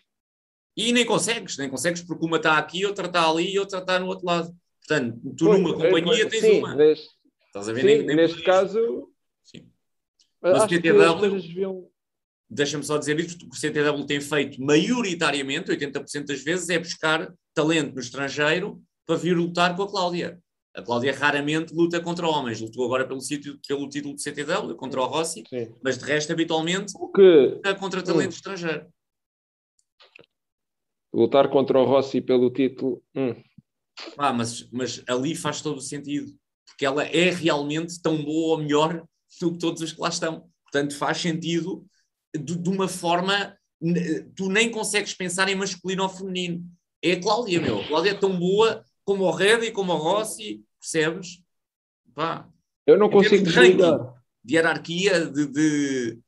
E 0.76 0.92
nem 0.92 1.04
consegues, 1.04 1.56
nem 1.58 1.68
consegues, 1.68 2.02
porque 2.02 2.24
uma 2.24 2.36
está 2.36 2.56
aqui, 2.56 2.86
outra 2.86 3.06
está 3.06 3.28
ali 3.28 3.52
e 3.52 3.58
outra 3.58 3.78
está 3.78 3.98
no 3.98 4.06
outro 4.06 4.26
lado. 4.26 4.54
Portanto, 4.86 5.18
tu 5.36 5.44
pois, 5.46 5.60
numa 5.60 5.74
companhia 5.74 6.28
tens 6.28 6.40
sim, 6.40 6.58
uma. 6.58 6.74
Neste, 6.74 7.08
Estás 7.46 7.68
a 7.68 7.72
ver? 7.72 7.80
Sim, 7.80 7.86
nem, 7.86 8.02
nem 8.04 8.16
neste 8.16 8.42
caso. 8.42 9.10
Sim. 9.42 9.68
Mas 10.40 10.62
o 10.62 10.68
TTW. 10.68 11.40
Deviam 11.40 11.90
deixa-me 12.50 12.84
só 12.84 12.96
dizer 12.96 13.18
isto, 13.20 13.44
o 13.44 13.50
que 13.50 13.56
o 13.56 13.60
CTW 13.60 14.06
tem 14.06 14.20
feito 14.20 14.62
maioritariamente, 14.62 15.70
80% 15.70 16.26
das 16.26 16.42
vezes, 16.42 16.68
é 16.68 16.78
buscar 16.78 17.32
talento 17.54 17.94
no 17.94 18.00
estrangeiro 18.00 18.82
para 19.06 19.16
vir 19.16 19.36
lutar 19.36 19.76
com 19.76 19.82
a 19.82 19.88
Cláudia. 19.88 20.38
A 20.74 20.82
Cláudia 20.82 21.12
raramente 21.12 21.74
luta 21.74 22.00
contra 22.00 22.28
homens, 22.28 22.60
lutou 22.60 22.84
agora 22.84 23.06
pelo, 23.06 23.20
sítio, 23.20 23.58
pelo 23.66 23.88
título 23.88 24.14
de 24.14 24.22
CTW, 24.22 24.74
contra 24.76 25.00
o 25.00 25.06
Rossi, 25.06 25.42
Sim. 25.48 25.74
mas 25.82 25.98
de 25.98 26.04
resto, 26.04 26.32
habitualmente, 26.32 26.92
que... 27.14 27.54
luta 27.54 27.74
contra 27.74 28.02
talento 28.02 28.32
hum. 28.32 28.36
estrangeiro. 28.36 28.86
Lutar 31.12 31.50
contra 31.50 31.78
o 31.78 31.84
Rossi 31.84 32.20
pelo 32.20 32.50
título. 32.50 33.02
Hum. 33.14 33.34
Ah, 34.16 34.32
mas, 34.32 34.70
mas 34.70 35.02
ali 35.08 35.34
faz 35.34 35.60
todo 35.60 35.78
o 35.78 35.82
sentido, 35.82 36.32
porque 36.66 36.86
ela 36.86 37.02
é 37.04 37.30
realmente 37.30 38.00
tão 38.00 38.22
boa 38.22 38.56
ou 38.56 38.58
melhor 38.58 39.04
do 39.40 39.52
que 39.52 39.58
todos 39.58 39.82
os 39.82 39.92
que 39.92 40.00
lá 40.00 40.08
estão. 40.08 40.48
Portanto, 40.64 40.96
faz 40.96 41.18
sentido 41.18 41.84
de, 42.34 42.56
de, 42.56 42.68
uma 42.68 42.88
forma. 42.88 43.56
Tu 44.34 44.48
nem 44.48 44.70
consegues 44.70 45.14
pensar 45.14 45.48
em 45.48 45.54
masculino 45.54 46.02
ou 46.02 46.08
feminino. 46.08 46.64
É 47.02 47.12
a 47.12 47.20
Cláudia, 47.20 47.60
meu. 47.60 47.80
A 47.80 47.86
Cláudia 47.86 48.10
é 48.10 48.14
tão 48.14 48.38
boa 48.38 48.84
como 49.04 49.24
o 49.24 49.30
Red 49.30 49.66
e 49.66 49.70
como 49.70 49.92
o 49.92 49.96
Rossi, 49.96 50.62
percebes? 50.80 51.42
Pá. 52.14 52.48
Eu 52.86 52.98
não 52.98 53.08
consigo 53.08 53.44
de, 53.44 53.50
ranking, 53.50 53.78
de 54.44 54.54
hierarquia, 54.54 55.26
de, 55.26 55.46
de, 55.46 56.18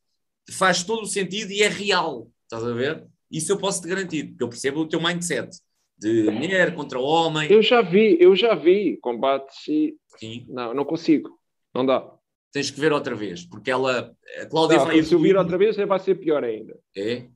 faz 0.51 0.83
todo 0.83 1.03
o 1.03 1.07
sentido 1.07 1.51
e 1.51 1.61
é 1.61 1.67
real. 1.67 2.29
Estás 2.43 2.63
a 2.63 2.73
ver? 2.73 3.05
Isso 3.29 3.51
eu 3.51 3.57
posso 3.57 3.81
te 3.81 3.87
garantir, 3.87 4.27
porque 4.29 4.43
eu 4.43 4.49
percebo 4.49 4.81
o 4.81 4.87
teu 4.87 5.01
mindset 5.01 5.57
de 5.97 6.23
mulher 6.31 6.73
contra 6.73 6.99
homem. 6.99 7.51
Eu 7.51 7.61
já 7.61 7.81
vi, 7.81 8.17
eu 8.19 8.35
já 8.35 8.55
vi 8.55 8.97
combates 8.97 9.67
e 9.67 9.95
Sim. 10.17 10.45
não, 10.49 10.73
não 10.73 10.85
consigo, 10.85 11.29
não 11.73 11.85
dá 11.85 12.11
tens 12.51 12.69
que 12.69 12.79
ver 12.79 12.91
outra 12.91 13.15
vez, 13.15 13.45
porque 13.45 13.71
ela, 13.71 14.13
a 14.39 14.45
Cláudia 14.45 14.77
não, 14.77 14.85
vai 14.85 14.97
evoluindo. 14.97 15.07
Se 15.07 15.13
eu 15.15 15.19
vir 15.19 15.37
outra 15.37 15.57
vez, 15.57 15.75
vai 15.75 15.99
ser 15.99 16.15
pior 16.15 16.43
ainda. 16.43 16.77
É? 16.95 17.27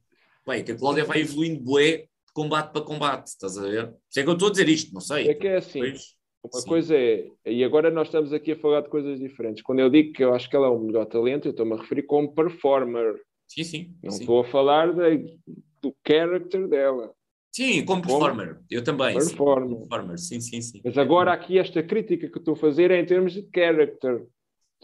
Bem, 0.46 0.64
que 0.64 0.72
a 0.74 0.78
Cláudia 0.78 1.06
vai 1.06 1.22
evoluindo 1.22 1.62
bué 1.62 1.98
de 1.98 2.34
combate 2.34 2.72
para 2.72 2.82
combate, 2.82 3.28
estás 3.28 3.58
a 3.58 3.62
ver? 3.62 3.94
Sei 4.10 4.24
que 4.24 4.30
eu 4.30 4.34
estou 4.34 4.50
a 4.50 4.52
dizer 4.52 4.70
isto, 4.70 4.94
não 4.94 5.02
sei. 5.02 5.28
É 5.30 5.34
que 5.34 5.48
é 5.48 5.58
assim. 5.58 5.80
Pois, 5.80 6.16
uma 6.44 6.62
sim. 6.62 6.68
coisa 6.68 6.96
é, 6.96 7.28
e 7.46 7.64
agora 7.64 7.90
nós 7.90 8.08
estamos 8.08 8.32
aqui 8.32 8.52
a 8.52 8.60
falar 8.60 8.82
de 8.82 8.90
coisas 8.90 9.20
diferentes. 9.20 9.64
Quando 9.64 9.80
eu 9.80 9.90
digo 9.90 10.14
que 10.14 10.24
eu 10.24 10.34
acho 10.34 10.50
que 10.50 10.56
ela 10.56 10.68
é 10.68 10.70
o 10.70 10.80
melhor 10.80 11.06
talento, 11.06 11.48
eu 11.48 11.52
estou-me 11.52 11.74
a 11.74 11.78
referir 11.78 12.04
como 12.04 12.34
performer. 12.34 13.16
Sim, 13.48 13.64
sim. 13.64 13.96
Não 14.04 14.12
sim. 14.12 14.22
estou 14.22 14.42
a 14.42 14.46
falar 14.46 14.94
de, 14.94 15.40
do 15.82 15.96
character 16.08 16.68
dela. 16.68 17.12
Sim, 17.52 17.86
como 17.86 18.02
performer. 18.02 18.60
eu 18.70 18.84
também. 18.84 19.16
Performer. 19.16 19.70
Sim, 19.70 19.88
performer. 19.88 20.20
Sim, 20.20 20.42
sim, 20.42 20.62
sim. 20.62 20.82
Mas 20.84 20.98
agora 20.98 21.32
aqui 21.32 21.58
esta 21.58 21.82
crítica 21.82 22.30
que 22.30 22.38
estou 22.38 22.54
a 22.54 22.58
fazer 22.58 22.92
é 22.92 23.00
em 23.00 23.06
termos 23.06 23.34
de 23.34 23.48
character. 23.54 24.26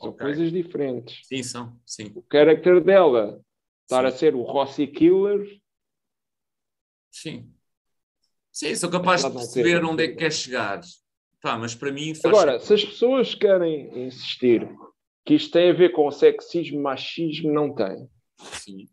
São 0.01 0.09
okay. 0.09 0.25
coisas 0.25 0.51
diferentes. 0.51 1.25
Sim, 1.27 1.43
são. 1.43 1.79
Sim. 1.85 2.11
O 2.15 2.25
character 2.31 2.83
dela 2.83 3.39
estar 3.83 4.01
Sim. 4.01 4.07
a 4.07 4.11
ser 4.11 4.35
o 4.35 4.41
Rossi 4.41 4.87
Killer. 4.87 5.47
Sim. 7.11 7.53
Sim, 8.51 8.75
sou 8.75 8.89
capaz 8.89 9.23
de 9.23 9.29
perceber 9.31 9.85
onde 9.85 10.03
é 10.03 10.07
que 10.07 10.15
quer 10.15 10.31
chegar. 10.31 10.81
Pá, 11.41 11.57
mas 11.57 11.75
para 11.75 11.91
mim 11.91 12.13
faz 12.13 12.33
Agora, 12.33 12.59
se 12.59 12.73
as 12.73 12.83
pessoas 12.83 13.35
querem 13.35 14.05
insistir 14.05 14.67
que 15.25 15.35
isto 15.35 15.51
tem 15.51 15.69
a 15.69 15.73
ver 15.73 15.91
com 15.91 16.09
sexismo, 16.11 16.81
machismo, 16.81 17.51
não 17.51 17.73
tem. 17.73 18.09
Sim. 18.37 18.89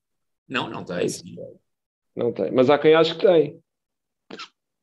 Não, 0.47 0.69
não 0.69 0.85
tem. 0.85 1.09
Sim. 1.09 1.37
Não 2.15 2.33
tem. 2.33 2.51
Mas 2.51 2.69
há 2.71 2.79
quem 2.79 2.95
acha 2.95 3.15
que 3.15 3.27
tem. 3.27 3.63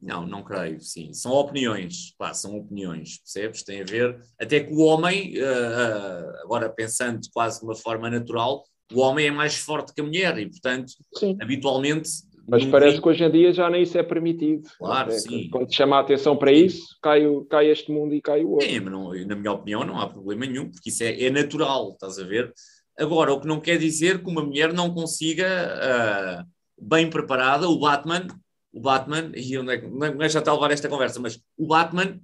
Não, 0.02 0.28
não 0.28 0.44
creio, 0.44 0.80
sim. 0.82 1.14
São 1.14 1.32
opiniões, 1.32 2.14
pá, 2.18 2.34
são 2.34 2.58
opiniões, 2.58 3.18
percebes? 3.20 3.64
Tem 3.64 3.82
a 3.82 3.86
ver, 3.86 4.20
até 4.40 4.60
que 4.60 4.74
o 4.74 4.80
homem, 4.80 5.34
uh, 5.38 6.44
agora 6.44 6.70
pensando 6.70 7.22
quase 7.34 7.60
de 7.60 7.66
uma 7.66 7.76
forma 7.76 8.10
natural, 8.10 8.64
o 8.94 9.00
homem 9.00 9.28
é 9.28 9.32
mais 9.32 9.56
forte 9.56 9.94
que 9.94 10.02
a 10.02 10.04
mulher 10.04 10.38
e, 10.38 10.50
portanto, 10.50 10.94
sim. 11.16 11.38
habitualmente. 11.42 12.10
Mas 12.48 12.64
parece 12.66 13.02
que 13.02 13.10
hoje 13.10 13.24
em 13.24 13.32
dia 13.32 13.54
já 13.54 13.68
nem 13.70 13.82
isso 13.82 13.98
é 13.98 14.04
permitido. 14.04 14.70
Claro, 14.78 15.12
é, 15.12 15.18
sim. 15.18 15.50
Quando 15.50 15.68
se 15.68 15.76
chama 15.76 15.98
a 15.98 16.02
atenção 16.02 16.38
para 16.38 16.52
isso, 16.52 16.96
cai, 17.02 17.26
o, 17.26 17.44
cai 17.46 17.72
este 17.72 17.92
mundo 17.92 18.14
e 18.14 18.22
cai 18.22 18.44
o 18.44 18.52
outro. 18.52 18.68
Sim, 18.68 18.82
mas 18.82 18.94
não, 18.94 19.12
na 19.26 19.36
minha 19.36 19.52
opinião 19.52 19.84
não 19.84 20.00
há 20.00 20.08
problema 20.08 20.46
nenhum, 20.46 20.70
porque 20.70 20.90
isso 20.90 21.04
é, 21.04 21.24
é 21.24 21.30
natural, 21.32 21.94
estás 21.94 22.20
a 22.20 22.24
ver? 22.24 22.54
Agora, 23.00 23.34
o 23.34 23.42
que 23.42 23.48
não 23.48 23.60
quer 23.60 23.80
dizer 23.80 24.24
que 24.24 24.30
uma 24.30 24.44
mulher 24.44 24.72
não 24.72 24.94
consiga, 24.94 26.46
uh, 26.46 26.46
bem 26.80 27.10
preparada, 27.10 27.68
o 27.68 27.80
Batman 27.80 28.28
o 28.76 28.82
Batman, 28.82 29.32
e 29.36 29.58
onde 29.58 29.74
é, 29.74 29.82
não 29.82 30.22
é 30.22 30.30
já 30.30 30.40
está 30.40 30.52
a 30.52 30.54
levar 30.54 30.72
esta 30.72 30.90
conversa, 30.90 31.20
mas 31.20 31.40
o 31.58 31.68
Batman 31.68 32.20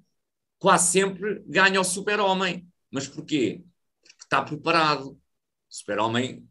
quase 0.60 0.92
sempre 0.92 1.44
ganha 1.48 1.80
o 1.80 1.84
super-homem. 1.84 2.68
Mas 2.92 3.08
porquê? 3.08 3.64
Porque 4.04 4.24
está 4.24 4.42
preparado. 4.42 5.12
O 5.12 5.18
super-homem, 5.70 6.46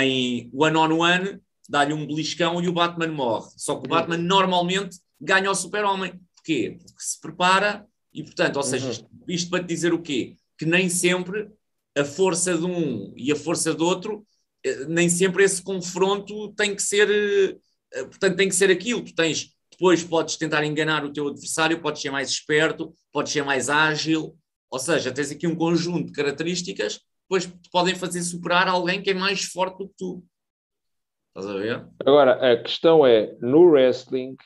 em 0.00 0.50
one 0.54 0.76
on 0.76 0.98
one, 0.98 1.40
dá-lhe 1.68 1.92
um 1.92 2.06
beliscão 2.06 2.62
e 2.62 2.68
o 2.68 2.72
Batman 2.72 3.08
morre. 3.08 3.50
Só 3.56 3.76
que 3.78 3.86
o 3.86 3.90
Batman 3.90 4.18
normalmente 4.18 4.98
ganha 5.20 5.50
o 5.50 5.54
super-homem, 5.54 6.20
Porquê? 6.46 6.78
Porque 6.78 7.02
se 7.02 7.20
prepara 7.20 7.84
e, 8.14 8.22
portanto, 8.22 8.56
ou 8.56 8.62
seja, 8.62 8.88
isto, 8.88 9.10
isto 9.26 9.50
para 9.50 9.64
te 9.64 9.66
dizer 9.66 9.92
o 9.92 10.00
quê? 10.00 10.36
Que 10.56 10.64
nem 10.64 10.88
sempre 10.88 11.50
a 11.98 12.04
força 12.04 12.56
de 12.56 12.64
um 12.64 13.12
e 13.16 13.32
a 13.32 13.36
força 13.36 13.74
do 13.74 13.84
outro, 13.84 14.24
eh, 14.64 14.84
nem 14.86 15.08
sempre 15.08 15.42
esse 15.42 15.60
confronto 15.60 16.52
tem 16.52 16.76
que 16.76 16.82
ser, 16.82 17.10
eh, 17.10 17.56
portanto, 18.04 18.36
tem 18.36 18.48
que 18.48 18.54
ser 18.54 18.70
aquilo. 18.70 19.04
Tu 19.04 19.14
tens, 19.14 19.50
depois 19.70 20.02
podes 20.02 20.36
tentar 20.36 20.64
enganar 20.64 21.04
o 21.04 21.12
teu 21.12 21.28
adversário, 21.28 21.80
podes 21.80 22.02
ser 22.02 22.10
mais 22.10 22.30
esperto, 22.30 22.94
podes 23.12 23.32
ser 23.32 23.44
mais 23.44 23.68
ágil, 23.68 24.36
ou 24.70 24.78
seja, 24.78 25.12
tens 25.12 25.30
aqui 25.30 25.46
um 25.46 25.56
conjunto 25.56 26.06
de 26.06 26.12
características 26.12 26.98
que 26.98 27.04
depois 27.22 27.46
te 27.46 27.70
podem 27.70 27.94
fazer 27.94 28.22
superar 28.22 28.68
alguém 28.68 29.02
que 29.02 29.10
é 29.10 29.14
mais 29.14 29.44
forte 29.44 29.78
do 29.78 29.88
que 29.88 29.94
tu. 29.96 30.24
Estás 31.28 31.54
a 31.54 31.58
ver? 31.58 31.86
Agora, 32.04 32.52
a 32.52 32.62
questão 32.62 33.06
é, 33.06 33.36
no 33.40 33.70
wrestling, 33.70 34.36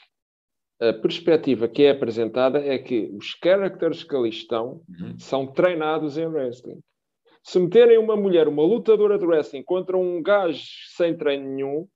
a 0.80 0.92
perspectiva 0.92 1.68
que 1.68 1.84
é 1.84 1.90
apresentada 1.90 2.58
é 2.58 2.78
que 2.78 3.10
os 3.12 3.36
characters 3.42 4.02
que 4.02 4.16
ali 4.16 4.30
estão 4.30 4.82
uhum. 4.88 5.18
são 5.18 5.46
treinados 5.46 6.18
em 6.18 6.26
wrestling. 6.26 6.80
Se 7.42 7.58
meterem 7.58 7.98
uma 7.98 8.16
mulher, 8.16 8.48
uma 8.48 8.62
lutadora 8.62 9.18
de 9.18 9.24
wrestling, 9.24 9.62
contra 9.62 9.96
um 9.96 10.22
gajo 10.22 10.62
sem 10.96 11.16
treino 11.16 11.48
nenhum, 11.48 11.86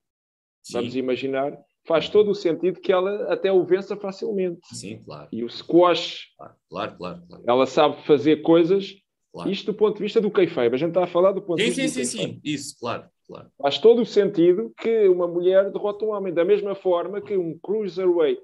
Sim. 0.64 0.72
vamos 0.72 0.96
imaginar, 0.96 1.58
faz 1.86 2.08
todo 2.08 2.30
o 2.30 2.34
sentido 2.34 2.80
que 2.80 2.90
ela 2.90 3.30
até 3.32 3.52
o 3.52 3.64
vença 3.64 3.94
facilmente. 3.96 4.60
Sim, 4.72 5.02
claro. 5.04 5.28
E 5.30 5.44
o 5.44 5.50
squash, 5.50 6.28
claro, 6.38 6.54
claro, 6.96 7.22
claro. 7.28 7.44
ela 7.46 7.66
sabe 7.66 8.02
fazer 8.06 8.40
coisas, 8.40 8.94
claro. 9.30 9.50
isto 9.50 9.66
do 9.66 9.74
ponto 9.74 9.98
de 9.98 10.02
vista 10.02 10.20
do 10.22 10.30
kayfabe, 10.30 10.74
a 10.74 10.78
gente 10.78 10.88
está 10.88 11.04
a 11.04 11.06
falar 11.06 11.32
do 11.32 11.42
ponto 11.42 11.60
sim, 11.60 11.70
de 11.70 11.82
vista 11.82 12.02
Sim, 12.02 12.04
sim, 12.04 12.18
sim, 12.18 12.40
isso, 12.42 12.76
claro, 12.80 13.04
claro. 13.26 13.50
Faz 13.60 13.78
todo 13.78 14.00
o 14.00 14.06
sentido 14.06 14.72
que 14.78 15.06
uma 15.06 15.28
mulher 15.28 15.70
derrota 15.70 16.06
um 16.06 16.12
homem, 16.12 16.32
da 16.32 16.44
mesma 16.44 16.74
forma 16.74 17.20
que 17.20 17.36
um 17.36 17.58
cruiserweight 17.58 18.42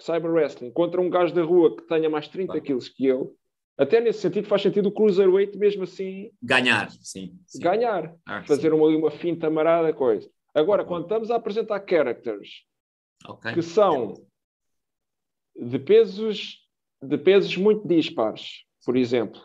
cyber 0.00 0.30
wrestling 0.30 0.72
contra 0.72 1.00
um 1.00 1.08
gajo 1.08 1.32
da 1.32 1.42
rua 1.42 1.74
que 1.74 1.82
tenha 1.84 2.10
mais 2.10 2.26
30 2.28 2.48
claro. 2.48 2.62
quilos 2.62 2.88
que 2.88 3.06
ele, 3.06 3.30
até 3.78 4.00
nesse 4.00 4.20
sentido 4.20 4.48
faz 4.48 4.62
sentido 4.62 4.88
o 4.88 4.92
cruiserweight 4.92 5.56
mesmo 5.56 5.84
assim 5.84 6.30
ganhar, 6.42 6.90
sim, 6.90 7.38
sim. 7.46 7.60
ganhar, 7.60 8.14
ah, 8.26 8.42
fazer 8.42 8.70
sim. 8.70 8.76
uma, 8.76 8.88
uma 8.88 9.10
finta 9.12 9.48
marada 9.48 9.92
coisa. 9.92 10.28
Agora, 10.56 10.84
quando 10.84 11.02
estamos 11.02 11.30
a 11.30 11.36
apresentar 11.36 11.84
characters 11.88 12.64
okay. 13.28 13.52
que 13.52 13.62
são 13.62 14.14
de 15.54 15.78
pesos 15.78 16.64
de 17.02 17.18
pesos 17.18 17.56
muito 17.56 17.86
dispares, 17.86 18.64
por 18.84 18.96
exemplo, 18.96 19.40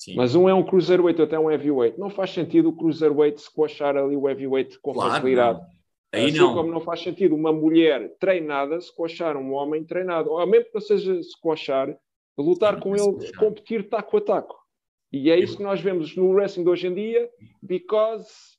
Sim. 0.00 0.14
Mas 0.16 0.34
um 0.34 0.48
é 0.48 0.54
um 0.54 0.64
cruiserweight, 0.64 1.20
até 1.20 1.38
um 1.38 1.50
heavyweight. 1.50 2.00
Não 2.00 2.08
faz 2.08 2.30
sentido 2.30 2.70
o 2.70 2.72
cruiserweight 2.76 3.38
squashar 3.38 3.98
ali 3.98 4.16
o 4.16 4.26
heavyweight 4.26 4.78
com 4.80 4.94
claro, 4.94 5.10
facilidade. 5.10 5.60
Não. 5.60 5.66
Aí 6.12 6.24
assim 6.24 6.38
não. 6.38 6.54
como 6.54 6.72
não 6.72 6.80
faz 6.80 7.02
sentido 7.02 7.34
uma 7.34 7.52
mulher 7.52 8.16
treinada 8.18 8.80
squashar 8.80 9.36
um 9.36 9.52
homem 9.52 9.84
treinado. 9.84 10.30
Ou 10.30 10.46
mesmo 10.46 10.68
que 10.68 10.74
não 10.74 10.80
seja 10.80 11.22
squashar, 11.22 11.94
lutar 12.36 12.76
Sim, 12.76 12.80
com 12.80 12.96
ele, 12.96 13.32
competir 13.36 13.90
taco 13.90 14.16
a 14.16 14.20
taco. 14.22 14.58
E 15.12 15.30
é 15.30 15.38
isso 15.38 15.58
que 15.58 15.62
nós 15.62 15.82
vemos 15.82 16.16
no 16.16 16.30
wrestling 16.30 16.64
de 16.64 16.70
hoje 16.70 16.86
em 16.86 16.94
dia, 16.94 17.28
because... 17.62 18.58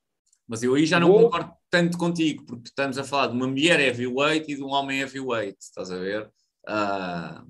Mas 0.51 0.63
eu 0.63 0.75
aí 0.75 0.85
já 0.85 0.99
não 0.99 1.07
vou... 1.07 1.21
concordo 1.21 1.53
tanto 1.69 1.97
contigo, 1.97 2.43
porque 2.45 2.67
estamos 2.67 2.97
a 2.97 3.05
falar 3.05 3.27
de 3.27 3.33
uma 3.33 3.47
mulher 3.47 3.79
heavyweight 3.79 4.51
e 4.51 4.55
de 4.57 4.61
um 4.61 4.67
homem 4.67 4.99
heavyweight, 4.99 5.55
estás 5.57 5.89
a 5.89 5.97
ver? 5.97 6.29
Uh, 6.67 7.47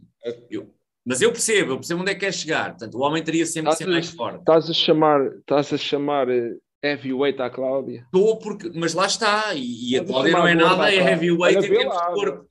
eu, 0.52 0.72
mas 1.04 1.20
eu 1.20 1.32
percebo, 1.32 1.72
eu 1.72 1.78
percebo 1.78 2.02
onde 2.02 2.12
é 2.12 2.14
que 2.14 2.20
quer 2.20 2.32
chegar. 2.32 2.70
Portanto, 2.70 2.94
o 2.94 3.02
homem 3.02 3.24
teria 3.24 3.44
sempre 3.44 3.72
que 3.72 3.78
ser 3.78 3.88
mais 3.88 4.08
forte. 4.12 4.42
Estás 4.42 4.70
a 4.70 4.74
chamar, 4.74 5.20
estás 5.38 5.74
a 5.74 5.78
chamar 5.78 6.30
eh, 6.30 6.56
heavyweight 6.84 7.42
à 7.42 7.50
Cláudia? 7.50 8.04
Estou, 8.06 8.38
porque, 8.38 8.72
mas 8.76 8.94
lá 8.94 9.08
está, 9.08 9.52
e, 9.56 9.94
e 9.94 9.98
a 9.98 10.06
Cláudia 10.06 10.34
não 10.34 10.48
é 10.48 10.54
nada, 10.54 10.94
é 10.94 10.98
heavyweight 10.98 11.58
em 11.58 11.70
termos 11.70 11.98
de 11.98 12.06
corpo. 12.14 12.50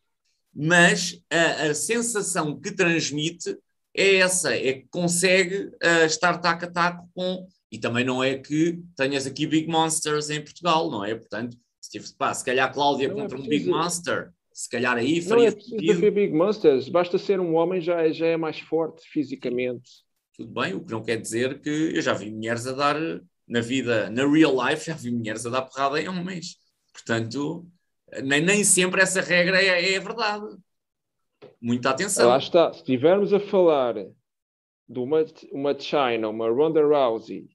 Mas 0.52 1.22
a, 1.30 1.68
a, 1.68 1.74
sensação 1.74 2.60
que 2.60 2.72
transmite 2.72 3.56
é 3.96 4.16
essa, 4.16 4.52
é 4.52 4.72
que 4.72 4.88
consegue 4.90 5.66
uh, 5.66 6.06
estar 6.06 6.38
taco 6.38 6.64
a 6.64 6.68
taco 6.68 7.08
com. 7.14 7.46
E 7.70 7.78
também 7.78 8.04
não 8.04 8.22
é 8.22 8.36
que 8.36 8.82
tenhas 8.96 9.26
aqui 9.26 9.46
Big 9.46 9.68
Monsters 9.68 10.30
em 10.30 10.42
Portugal, 10.42 10.90
não 10.90 11.04
é? 11.04 11.14
Portanto, 11.14 11.56
se, 11.80 12.16
pá, 12.16 12.34
se 12.34 12.44
calhar 12.44 12.68
a 12.68 12.72
Cláudia 12.72 13.08
não 13.08 13.18
é 13.18 13.22
contra 13.22 13.38
é 13.38 13.40
um 13.40 13.46
Big 13.46 13.68
Monster, 13.68 14.32
se 14.52 14.68
calhar 14.68 14.96
aí 14.96 15.22
faria. 15.22 15.44
Não 15.44 15.48
é 15.50 15.52
preciso 15.52 16.00
ter 16.00 16.10
Big 16.10 16.34
Monsters, 16.34 16.88
basta 16.88 17.16
ser 17.16 17.40
um 17.40 17.54
homem, 17.54 17.80
já, 17.80 18.10
já 18.10 18.26
é 18.26 18.36
mais 18.36 18.58
forte 18.58 19.08
fisicamente. 19.08 19.90
Tudo 20.36 20.52
bem, 20.52 20.74
o 20.74 20.84
que 20.84 20.90
não 20.90 21.02
quer 21.02 21.16
dizer 21.16 21.60
que 21.60 21.92
eu 21.94 22.02
já 22.02 22.12
vi 22.12 22.30
mulheres 22.30 22.66
a 22.66 22.72
dar 22.72 22.96
na 23.46 23.60
vida, 23.60 24.10
na 24.10 24.26
real 24.26 24.54
life, 24.64 24.86
já 24.86 24.94
vi 24.94 25.10
mulheres 25.10 25.46
a 25.46 25.50
dar 25.50 25.62
porrada 25.62 26.00
em 26.00 26.08
homens. 26.08 26.56
Portanto, 26.92 27.66
nem, 28.22 28.40
nem 28.40 28.64
sempre 28.64 29.00
essa 29.00 29.20
regra 29.20 29.62
é, 29.62 29.94
é 29.94 30.00
verdade. 30.00 30.46
Muita 31.60 31.90
atenção. 31.90 32.28
Lá 32.28 32.38
está. 32.38 32.72
Se 32.72 32.80
estivermos 32.80 33.32
a 33.32 33.40
falar 33.40 33.94
de 33.94 34.98
uma, 34.98 35.24
uma 35.52 35.78
China, 35.78 36.28
uma 36.28 36.48
Ronda 36.48 36.82
Rousey, 36.82 37.48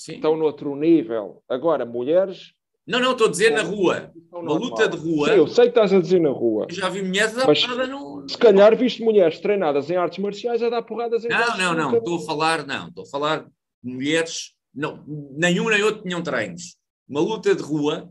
Sim. 0.00 0.14
estão 0.14 0.36
noutro 0.36 0.74
nível. 0.76 1.42
Agora, 1.48 1.84
mulheres. 1.84 2.52
Não, 2.86 2.98
não, 2.98 3.12
estou 3.12 3.26
a 3.26 3.30
dizer 3.30 3.50
na 3.50 3.62
rua. 3.62 4.10
Uma 4.32 4.54
luta 4.54 4.88
de 4.88 4.96
rua. 4.96 5.28
Sim, 5.28 5.34
eu 5.34 5.46
sei 5.46 5.64
que 5.64 5.70
estás 5.70 5.92
a 5.92 6.00
dizer 6.00 6.20
na 6.20 6.30
rua. 6.30 6.66
Eu 6.68 6.74
já 6.74 6.88
vi 6.88 7.02
mulheres 7.02 7.36
a 7.36 7.44
dar 7.44 7.54
porrada 7.54 7.86
no. 7.86 8.28
Se 8.28 8.38
calhar 8.38 8.76
viste 8.76 9.02
mulheres 9.02 9.38
treinadas 9.40 9.90
em 9.90 9.96
artes 9.96 10.18
marciais 10.18 10.62
a 10.62 10.70
dar 10.70 10.82
porradas 10.82 11.24
em 11.24 11.28
Não, 11.28 11.56
não, 11.58 11.74
não. 11.74 11.96
Estou 11.98 12.16
a 12.16 12.20
falar, 12.20 12.66
não. 12.66 12.88
Estou 12.88 13.04
a 13.04 13.06
falar 13.06 13.44
de 13.44 13.92
mulheres 13.94 14.54
não, 14.74 15.04
nenhum 15.36 15.68
nem 15.68 15.82
outro 15.82 16.02
tinham 16.02 16.22
treinos. 16.22 16.76
Uma 17.08 17.20
luta 17.20 17.54
de 17.54 17.62
rua, 17.62 18.08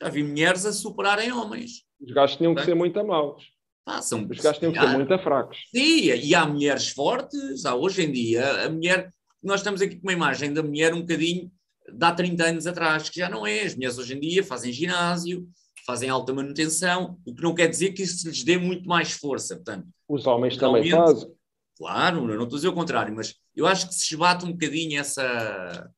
já 0.00 0.08
vi 0.08 0.22
mulheres 0.22 0.66
a 0.66 0.72
superarem 0.72 1.32
homens. 1.32 1.82
Os 2.00 2.12
gajos 2.12 2.36
tinham 2.36 2.54
que 2.54 2.64
ser 2.64 2.74
muito 2.74 3.04
maus. 3.04 3.42
Ah, 3.86 4.02
são, 4.02 4.26
Os 4.28 4.38
gajos 4.38 4.58
tinham 4.58 4.72
que 4.72 4.80
ser 4.80 4.88
muito 4.88 5.18
fracos. 5.18 5.58
Sim, 5.74 6.12
e 6.12 6.34
há 6.34 6.46
mulheres 6.46 6.90
fortes. 6.90 7.64
Há, 7.64 7.74
hoje 7.74 8.04
em 8.04 8.12
dia, 8.12 8.66
a 8.66 8.68
mulher. 8.70 9.10
Nós 9.44 9.60
estamos 9.60 9.82
aqui 9.82 9.96
com 9.96 10.06
uma 10.08 10.12
imagem 10.14 10.54
da 10.54 10.62
mulher 10.62 10.94
um 10.94 11.02
bocadinho 11.02 11.52
de 11.86 12.04
há 12.04 12.12
30 12.12 12.44
anos 12.44 12.66
atrás, 12.66 13.10
que 13.10 13.20
já 13.20 13.28
não 13.28 13.46
é. 13.46 13.60
As 13.60 13.74
mulheres 13.74 13.98
hoje 13.98 14.14
em 14.14 14.20
dia 14.20 14.42
fazem 14.42 14.72
ginásio, 14.72 15.46
fazem 15.84 16.08
alta 16.08 16.32
manutenção, 16.32 17.18
o 17.26 17.34
que 17.34 17.42
não 17.42 17.54
quer 17.54 17.68
dizer 17.68 17.92
que 17.92 18.02
isso 18.02 18.26
lhes 18.26 18.42
dê 18.42 18.56
muito 18.56 18.88
mais 18.88 19.12
força. 19.12 19.54
Portanto, 19.56 19.86
Os 20.08 20.26
homens 20.26 20.56
também 20.56 20.90
fazem. 20.90 21.30
Claro, 21.76 22.26
não 22.26 22.44
estou 22.44 22.56
a 22.56 22.58
dizer 22.58 22.68
o 22.68 22.72
contrário, 22.72 23.14
mas 23.14 23.34
eu 23.54 23.66
acho 23.66 23.88
que 23.88 23.94
se 23.94 24.14
esbate 24.14 24.46
um 24.46 24.52
bocadinho 24.52 24.98
essa. 24.98 25.92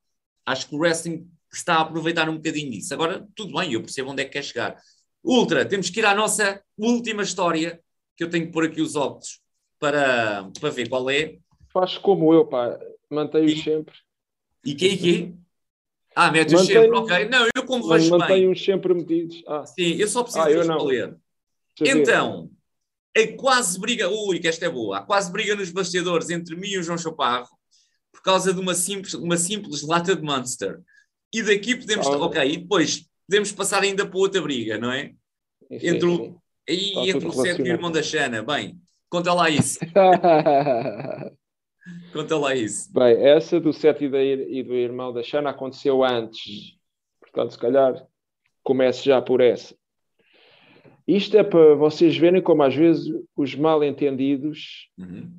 Acho 0.44 0.68
que 0.68 0.74
o 0.74 0.78
wrestling 0.78 1.30
está 1.52 1.76
a 1.76 1.80
aproveitar 1.82 2.28
um 2.28 2.36
bocadinho 2.36 2.72
disso. 2.72 2.92
Agora, 2.94 3.28
tudo 3.36 3.56
bem, 3.56 3.72
eu 3.72 3.80
percebo 3.80 4.10
onde 4.10 4.22
é 4.22 4.24
que 4.24 4.32
quer 4.32 4.42
chegar. 4.42 4.76
Ultra, 5.22 5.64
temos 5.64 5.88
que 5.88 6.00
ir 6.00 6.06
à 6.06 6.14
nossa 6.14 6.60
última 6.76 7.22
história, 7.22 7.80
que 8.16 8.24
eu 8.24 8.30
tenho 8.30 8.46
que 8.46 8.52
pôr 8.52 8.64
aqui 8.64 8.80
os 8.80 8.96
óculos 8.96 9.40
para, 9.78 10.50
para 10.58 10.70
ver 10.70 10.88
qual 10.88 11.08
é. 11.10 11.36
Faz 11.72 11.98
como 11.98 12.32
eu, 12.32 12.46
pá, 12.46 12.78
mantenho 13.10 13.56
sempre. 13.62 13.94
E 14.64 14.74
que 14.74 14.86
e 14.86 14.96
que? 14.96 15.34
Ah, 16.14 16.30
mete-os 16.30 16.66
sempre, 16.66 16.96
ok. 16.96 17.28
Não, 17.28 17.46
eu 17.54 17.64
como 17.64 17.86
vejo 17.88 18.10
bem. 18.10 18.18
Mantenho-os 18.18 18.64
sempre 18.64 18.94
metidos. 18.94 19.42
Ah. 19.46 19.66
Sim, 19.66 19.96
eu 19.96 20.08
só 20.08 20.22
preciso 20.22 20.72
ah, 20.72 20.82
ler. 20.82 21.16
Então, 21.80 22.50
a 23.16 23.36
quase 23.36 23.78
briga, 23.78 24.08
ui, 24.08 24.38
que 24.38 24.48
esta 24.48 24.64
é 24.66 24.70
boa, 24.70 24.98
há 24.98 25.02
quase 25.02 25.30
briga 25.30 25.54
nos 25.54 25.70
bastidores 25.70 26.30
entre 26.30 26.56
mim 26.56 26.68
e 26.68 26.78
o 26.78 26.82
João 26.82 26.98
Chaparro 26.98 27.48
por 28.10 28.22
causa 28.22 28.52
de 28.52 28.60
uma 28.60 28.74
simples, 28.74 29.14
uma 29.14 29.36
simples 29.36 29.82
lata 29.82 30.16
de 30.16 30.22
Monster. 30.22 30.80
E 31.32 31.42
daqui 31.42 31.76
podemos, 31.76 32.06
oh. 32.06 32.24
ok, 32.24 32.42
e 32.50 32.56
depois 32.56 33.06
podemos 33.28 33.52
passar 33.52 33.82
ainda 33.82 34.06
para 34.06 34.18
outra 34.18 34.40
briga, 34.40 34.78
não 34.78 34.90
é? 34.90 35.12
Entre 35.70 36.06
o, 36.06 36.40
aí, 36.68 37.10
entre 37.10 37.26
o 37.26 37.32
Sete 37.32 37.60
e 37.60 37.64
o 37.64 37.66
irmão 37.66 37.90
da 37.90 38.02
Xana. 38.02 38.42
Bem, 38.42 38.80
conta 39.10 39.34
lá 39.34 39.50
isso. 39.50 39.78
conta 42.16 42.38
lá 42.38 42.54
isso. 42.54 42.92
Bem, 42.92 43.16
essa 43.24 43.60
do 43.60 43.72
Sete 43.72 44.04
e, 44.04 44.62
do 44.62 44.74
irmão 44.74 45.12
da 45.12 45.22
Xana 45.22 45.50
aconteceu 45.50 46.02
antes. 46.02 46.76
Portanto, 47.20 47.52
se 47.52 47.58
calhar 47.58 48.06
comece 48.62 49.04
já 49.04 49.20
por 49.20 49.40
essa. 49.40 49.76
Isto 51.06 51.36
é 51.36 51.44
para 51.44 51.74
vocês 51.74 52.16
verem 52.16 52.42
como 52.42 52.62
às 52.62 52.74
vezes 52.74 53.14
os 53.36 53.54
mal 53.54 53.84
entendidos 53.84 54.90
uhum. 54.98 55.30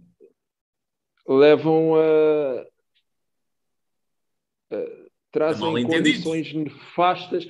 levam 1.27 1.95
a, 1.95 2.65
a 4.71 5.07
trazem 5.31 5.85
condições 5.85 6.53
nefastas. 6.53 7.47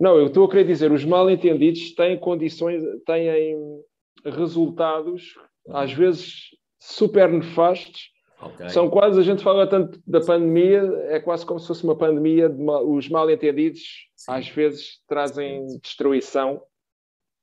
Não, 0.00 0.16
eu 0.18 0.26
estou 0.26 0.46
a 0.46 0.50
querer 0.50 0.64
dizer, 0.64 0.90
os 0.90 1.04
mal 1.04 1.30
entendidos 1.30 1.94
têm 1.94 2.18
condições, 2.18 2.82
têm 3.06 3.28
resultados 4.24 5.34
às 5.68 5.92
vezes 5.92 6.50
super 6.80 7.28
nefastos. 7.30 8.10
Okay. 8.42 8.70
São 8.70 8.88
quase, 8.88 9.20
a 9.20 9.22
gente 9.22 9.42
fala 9.42 9.66
tanto 9.66 10.00
da 10.06 10.20
pandemia, 10.20 10.82
é 11.08 11.20
quase 11.20 11.44
como 11.44 11.60
se 11.60 11.66
fosse 11.66 11.84
uma 11.84 11.96
pandemia, 11.96 12.48
os 12.48 13.08
mal 13.08 13.30
entendidos 13.30 14.08
Sim. 14.16 14.32
às 14.32 14.48
vezes 14.48 15.00
trazem 15.06 15.66
destruição 15.82 16.62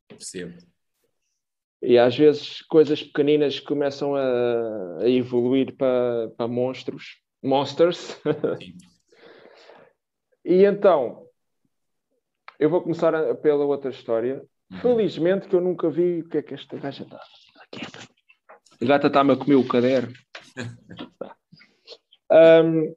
Percebo. 0.07 0.57
E 1.81 1.97
às 1.97 2.17
vezes 2.17 2.61
coisas 2.63 3.03
pequeninas 3.03 3.59
começam 3.59 4.15
a, 4.15 4.99
a 5.01 5.09
evoluir 5.09 5.75
para, 5.75 6.29
para 6.35 6.47
monstros, 6.47 7.21
monsters. 7.43 8.19
e 10.43 10.63
então, 10.63 11.27
eu 12.59 12.69
vou 12.69 12.81
começar 12.81 13.13
a, 13.13 13.35
pela 13.35 13.65
outra 13.65 13.91
história. 13.91 14.43
Uhum. 14.71 14.79
Felizmente 14.79 15.47
que 15.47 15.55
eu 15.55 15.61
nunca 15.61 15.89
vi 15.89 16.21
o 16.21 16.29
que 16.29 16.39
é 16.39 16.41
que 16.41 16.55
esta 16.55 16.77
gaja 16.77 17.03
está. 17.03 17.21
A 18.81 18.85
gata 18.85 19.07
está-me 19.07 19.33
a 19.33 19.37
comer 19.37 19.55
o 19.55 19.67
caderno. 19.67 20.13
Um, 22.31 22.95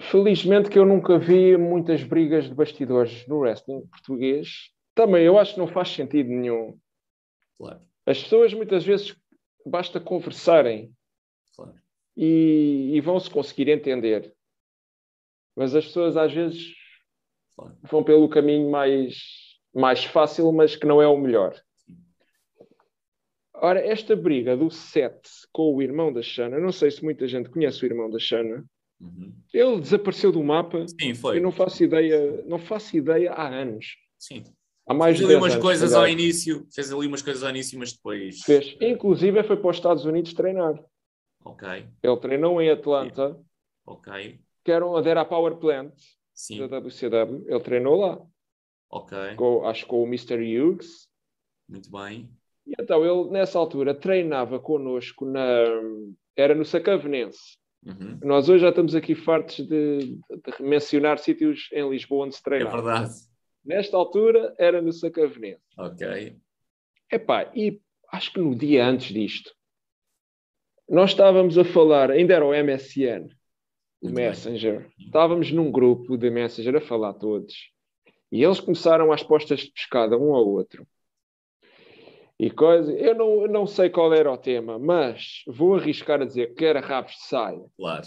felizmente 0.00 0.68
que 0.70 0.78
eu 0.78 0.84
nunca 0.84 1.18
vi 1.18 1.56
muitas 1.56 2.02
brigas 2.02 2.44
de 2.44 2.54
bastidores 2.54 3.26
no 3.26 3.38
wrestling 3.38 3.86
português. 3.86 4.70
Também 4.94 5.24
eu 5.24 5.38
acho 5.38 5.54
que 5.54 5.60
não 5.60 5.68
faz 5.68 5.88
sentido 5.88 6.28
nenhum. 6.28 6.78
Claro. 7.58 7.80
As 8.04 8.22
pessoas 8.22 8.52
muitas 8.54 8.84
vezes 8.84 9.16
basta 9.64 9.98
conversarem 10.00 10.94
Claro. 11.54 11.74
e, 12.16 12.92
e 12.94 13.00
vão 13.00 13.18
se 13.18 13.30
conseguir 13.30 13.68
entender. 13.68 14.34
Mas 15.56 15.74
as 15.74 15.86
pessoas 15.86 16.16
às 16.16 16.32
vezes 16.32 16.74
Claro. 17.56 17.76
vão 17.82 18.04
pelo 18.04 18.28
caminho 18.28 18.70
mais, 18.70 19.58
mais 19.74 20.04
fácil, 20.04 20.52
mas 20.52 20.76
que 20.76 20.86
não 20.86 21.00
é 21.00 21.08
o 21.08 21.16
melhor. 21.16 21.58
Ora, 23.62 23.80
esta 23.80 24.14
briga 24.14 24.56
do 24.56 24.70
Seth 24.70 25.26
com 25.52 25.74
o 25.74 25.82
irmão 25.82 26.12
da 26.12 26.22
Shana, 26.22 26.58
não 26.58 26.72
sei 26.72 26.90
se 26.90 27.02
muita 27.02 27.26
gente 27.26 27.48
conhece 27.48 27.82
o 27.82 27.86
irmão 27.86 28.10
da 28.10 28.18
Shana, 28.18 28.64
Uhum. 28.98 29.30
ele 29.52 29.80
desapareceu 29.80 30.32
do 30.32 30.42
mapa. 30.42 30.86
Sim, 30.88 31.14
foi. 31.14 31.36
Eu 31.36 31.42
não 31.42 31.52
faço 31.52 31.84
ideia, 31.84 32.42
não 32.46 32.58
faço 32.58 32.96
ideia 32.96 33.30
há 33.32 33.46
anos. 33.48 33.94
Sim. 34.18 34.42
Há 34.88 34.94
mais 34.94 35.16
Fez 35.18 35.24
ali 35.28 35.34
10 35.34 35.42
umas 35.42 35.52
anos, 35.52 35.64
coisas 35.64 35.92
ao 35.94 36.08
início, 36.08 36.66
fez 36.74 36.92
ali 36.92 37.06
umas 37.06 37.20
coisas 37.20 37.42
ao 37.42 37.50
início, 37.50 37.78
mas 37.78 37.92
depois. 37.92 38.40
Fez. 38.42 38.74
Inclusive 38.80 39.42
foi 39.42 39.56
para 39.56 39.70
os 39.70 39.76
Estados 39.76 40.04
Unidos 40.06 40.32
treinar. 40.32 40.82
Ok, 41.44 41.68
Ele 42.02 42.16
treinou 42.16 42.60
em 42.62 42.70
Atlanta, 42.70 43.38
ok. 43.86 44.40
que 44.64 44.72
era 44.72 44.84
onde 44.86 45.08
era 45.08 45.20
a 45.20 45.24
Power 45.24 45.56
Plant 45.56 45.92
Sim, 46.34 46.66
da 46.66 46.78
WCW. 46.80 47.44
Ele 47.48 47.60
treinou 47.60 47.96
lá. 47.96 48.20
ok. 48.90 49.34
Com, 49.36 49.66
acho 49.66 49.82
que 49.84 49.88
com 49.90 50.02
o 50.02 50.06
Mr. 50.06 50.36
Hughes. 50.36 51.06
Muito 51.68 51.90
bem. 51.90 52.30
E 52.66 52.72
então 52.80 53.04
ele, 53.04 53.30
nessa 53.30 53.58
altura, 53.58 53.94
treinava 53.94 54.58
connosco 54.58 55.24
na. 55.24 55.64
Era 56.36 56.54
no 56.54 56.64
Sacavenense. 56.64 57.56
Uhum. 57.84 58.18
Nós 58.24 58.48
hoje 58.48 58.62
já 58.62 58.70
estamos 58.70 58.94
aqui 58.94 59.14
fartos 59.14 59.64
de, 59.66 59.98
de 60.18 60.62
mencionar 60.62 61.18
sítios 61.18 61.68
em 61.72 61.88
Lisboa 61.88 62.26
onde 62.26 62.34
se 62.34 62.40
É 62.40 62.44
treinava. 62.44 62.82
verdade. 62.82 63.14
Nesta 63.64 63.96
altura 63.96 64.54
era 64.58 64.82
no 64.82 64.92
Sacavenense. 64.92 65.62
Ok. 65.78 66.36
Epá, 67.10 67.50
e 67.54 67.80
acho 68.12 68.32
que 68.32 68.40
no 68.40 68.54
dia 68.56 68.84
antes 68.86 69.12
disto, 69.14 69.52
nós 70.88 71.10
estávamos 71.10 71.56
a 71.58 71.64
falar, 71.64 72.10
ainda 72.10 72.34
era 72.34 72.44
o 72.44 72.50
MSN, 72.52 73.28
o. 74.00 74.10
Messenger. 74.10 74.88
Estávamos 74.98 75.50
num 75.52 75.70
grupo 75.70 76.16
de 76.16 76.28
Messenger 76.30 76.76
a 76.76 76.80
falar 76.80 77.14
todos. 77.14 77.54
E 78.30 78.42
eles 78.42 78.60
começaram 78.60 79.12
às 79.12 79.22
postas 79.22 79.60
de 79.60 79.70
pescada 79.72 80.18
um 80.18 80.34
ao 80.34 80.46
outro. 80.46 80.86
E 82.38 82.50
coisa, 82.50 82.92
eu 82.92 83.14
não, 83.14 83.42
eu 83.42 83.48
não 83.48 83.66
sei 83.66 83.88
qual 83.88 84.12
era 84.12 84.30
o 84.30 84.36
tema, 84.36 84.78
mas 84.78 85.42
vou 85.46 85.74
arriscar 85.74 86.20
a 86.20 86.26
dizer 86.26 86.54
que 86.54 86.64
era 86.64 86.80
rabos 86.80 87.12
de 87.12 87.22
saia. 87.22 87.64
Claro. 87.76 88.06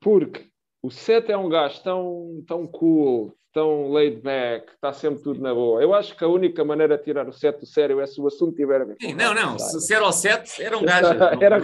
Porque 0.00 0.48
o 0.82 0.90
Seth 0.90 1.30
é 1.30 1.36
um 1.36 1.48
gajo 1.48 1.82
tão, 1.82 2.44
tão 2.46 2.66
cool, 2.66 3.35
tão 3.56 3.90
laid 3.90 4.20
back, 4.20 4.70
está 4.74 4.92
sempre 4.92 5.22
tudo 5.22 5.40
na 5.40 5.54
boa. 5.54 5.80
Eu 5.80 5.94
acho 5.94 6.14
que 6.14 6.22
a 6.22 6.28
única 6.28 6.62
maneira 6.62 6.98
de 6.98 7.04
tirar 7.04 7.26
o 7.26 7.32
Seth 7.32 7.58
do 7.60 7.64
sério 7.66 8.00
é 8.02 8.06
se 8.06 8.20
o 8.20 8.26
assunto 8.26 8.54
tiver 8.54 8.82
a 8.82 8.84
ver 8.84 8.96
Sim, 9.00 9.14
não, 9.14 9.32
não. 9.32 9.58
Se 9.58 9.80
se 9.80 9.94
era 9.94 10.04
ao 10.04 10.12
7, 10.12 10.62
era 10.62 10.76
um 10.76 10.84
gajo. 10.84 11.06
Era 11.40 11.58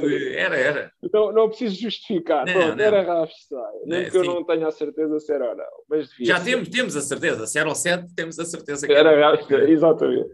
de- 0.00 0.34
Era, 0.34 0.56
era. 0.56 0.92
Não, 1.12 1.30
não 1.32 1.48
preciso 1.50 1.78
justificar. 1.78 2.46
Não, 2.46 2.52
Pronto, 2.54 2.76
não. 2.76 2.84
era 2.84 3.02
de 3.26 3.44
saia. 3.46 3.80
Nem 3.84 4.00
É, 4.04 4.10
que 4.10 4.16
eu 4.16 4.24
não 4.24 4.42
tenha 4.42 4.66
a 4.68 4.70
certeza 4.70 5.20
se 5.20 5.30
era 5.32 5.50
ou 5.50 5.56
não. 5.56 5.64
Mas 5.86 6.08
Já 6.18 6.38
ser. 6.38 6.50
temos, 6.52 6.68
temos 6.70 6.96
a 6.96 7.00
certeza. 7.02 7.46
Se 7.46 7.58
era 7.58 7.68
ao 7.68 7.74
7, 7.74 8.14
temos 8.14 8.38
a 8.38 8.44
certeza 8.46 8.86
que 8.86 8.92
Era 8.94 9.36
de 9.36 9.44
saia, 9.44 9.70
exatamente. 9.70 10.30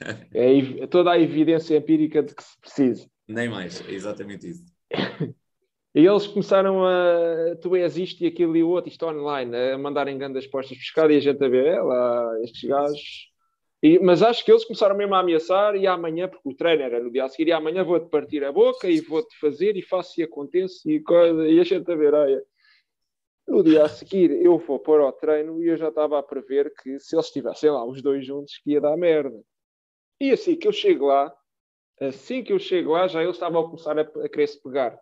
É 0.34 0.86
toda 0.86 1.12
a 1.12 1.18
evidência 1.18 1.76
empírica 1.76 2.22
de 2.22 2.34
que 2.34 2.42
se 2.42 2.60
precisa. 2.60 3.06
Nem 3.26 3.48
mais. 3.48 3.82
É 3.88 3.92
exatamente 3.92 4.48
isso. 4.50 4.64
E 5.98 6.06
eles 6.06 6.28
começaram 6.28 6.86
a. 6.86 7.56
Tu 7.60 7.74
és 7.74 7.96
isto 7.96 8.22
e 8.22 8.28
aquilo 8.28 8.56
e 8.56 8.62
o 8.62 8.68
outro, 8.68 8.88
isto 8.88 9.04
online, 9.04 9.56
a 9.72 9.76
mandarem 9.76 10.16
grandes 10.16 10.46
postas 10.46 10.78
de 10.78 10.84
pescada 10.84 11.12
e 11.12 11.16
a 11.16 11.20
gente 11.20 11.44
a 11.44 11.48
ver, 11.48 11.82
lá, 11.82 12.40
estes 12.44 12.70
gajos. 12.70 13.32
E- 13.82 13.98
mas 13.98 14.22
acho 14.22 14.44
que 14.44 14.52
eles 14.52 14.64
começaram 14.64 14.96
mesmo 14.96 15.16
a 15.16 15.18
ameaçar 15.18 15.74
e 15.74 15.88
amanhã, 15.88 16.28
porque 16.28 16.48
o 16.48 16.54
treino 16.54 16.84
era 16.84 17.02
no 17.02 17.10
dia 17.10 17.24
a 17.24 17.28
seguir, 17.28 17.48
e 17.48 17.52
amanhã 17.52 17.82
vou-te 17.82 18.08
partir 18.08 18.44
a 18.44 18.52
boca 18.52 18.88
e 18.88 19.00
vou-te 19.00 19.36
fazer 19.40 19.76
e 19.76 19.82
faço 19.82 20.20
e 20.20 20.22
acontece 20.22 20.88
e 20.88 21.00
coisa, 21.02 21.48
e 21.48 21.58
a 21.58 21.64
gente 21.64 21.90
a 21.90 21.96
ver, 21.96 22.14
olha. 22.14 22.44
No 23.48 23.64
dia 23.64 23.82
a 23.84 23.88
seguir 23.88 24.30
eu 24.30 24.56
vou 24.56 24.78
pôr 24.78 25.00
ao 25.00 25.12
treino 25.12 25.60
e 25.60 25.66
eu 25.66 25.76
já 25.76 25.88
estava 25.88 26.16
a 26.16 26.22
prever 26.22 26.72
que 26.80 27.00
se 27.00 27.16
eles 27.16 27.26
estivessem 27.26 27.70
lá 27.72 27.84
os 27.84 28.00
dois 28.00 28.24
juntos 28.24 28.56
que 28.58 28.70
ia 28.70 28.80
dar 28.80 28.96
merda. 28.96 29.42
E 30.20 30.30
assim 30.30 30.54
que 30.54 30.68
eu 30.68 30.72
chego 30.72 31.06
lá, 31.06 31.34
assim 32.00 32.44
que 32.44 32.52
eu 32.52 32.58
chego 32.60 32.92
lá, 32.92 33.08
já 33.08 33.20
eles 33.20 33.34
estavam 33.34 33.62
a 33.62 33.64
começar 33.64 33.98
a, 33.98 34.02
a 34.02 34.28
querer 34.28 34.46
se 34.46 34.62
pegar 34.62 34.96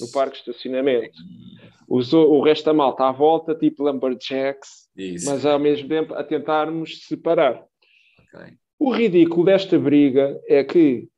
no 0.00 0.10
parque 0.12 0.34
de 0.42 0.50
estacionamento. 0.50 1.18
Os- 1.88 2.12
o 2.12 2.40
resto 2.42 2.64
da 2.66 2.72
malta 2.74 3.04
à 3.08 3.12
volta, 3.12 3.54
tipo 3.54 3.82
Lumberjacks, 3.82 4.88
Isso. 4.96 5.28
mas 5.30 5.44
ao 5.44 5.58
mesmo 5.58 5.88
tempo 5.88 6.14
a 6.14 6.22
tentarmos 6.24 7.04
separar. 7.06 7.64
Ok. 8.34 8.54
O 8.78 8.90
ridículo 8.92 9.44
desta 9.44 9.78
briga 9.78 10.40
é 10.46 10.62
que 10.62 11.08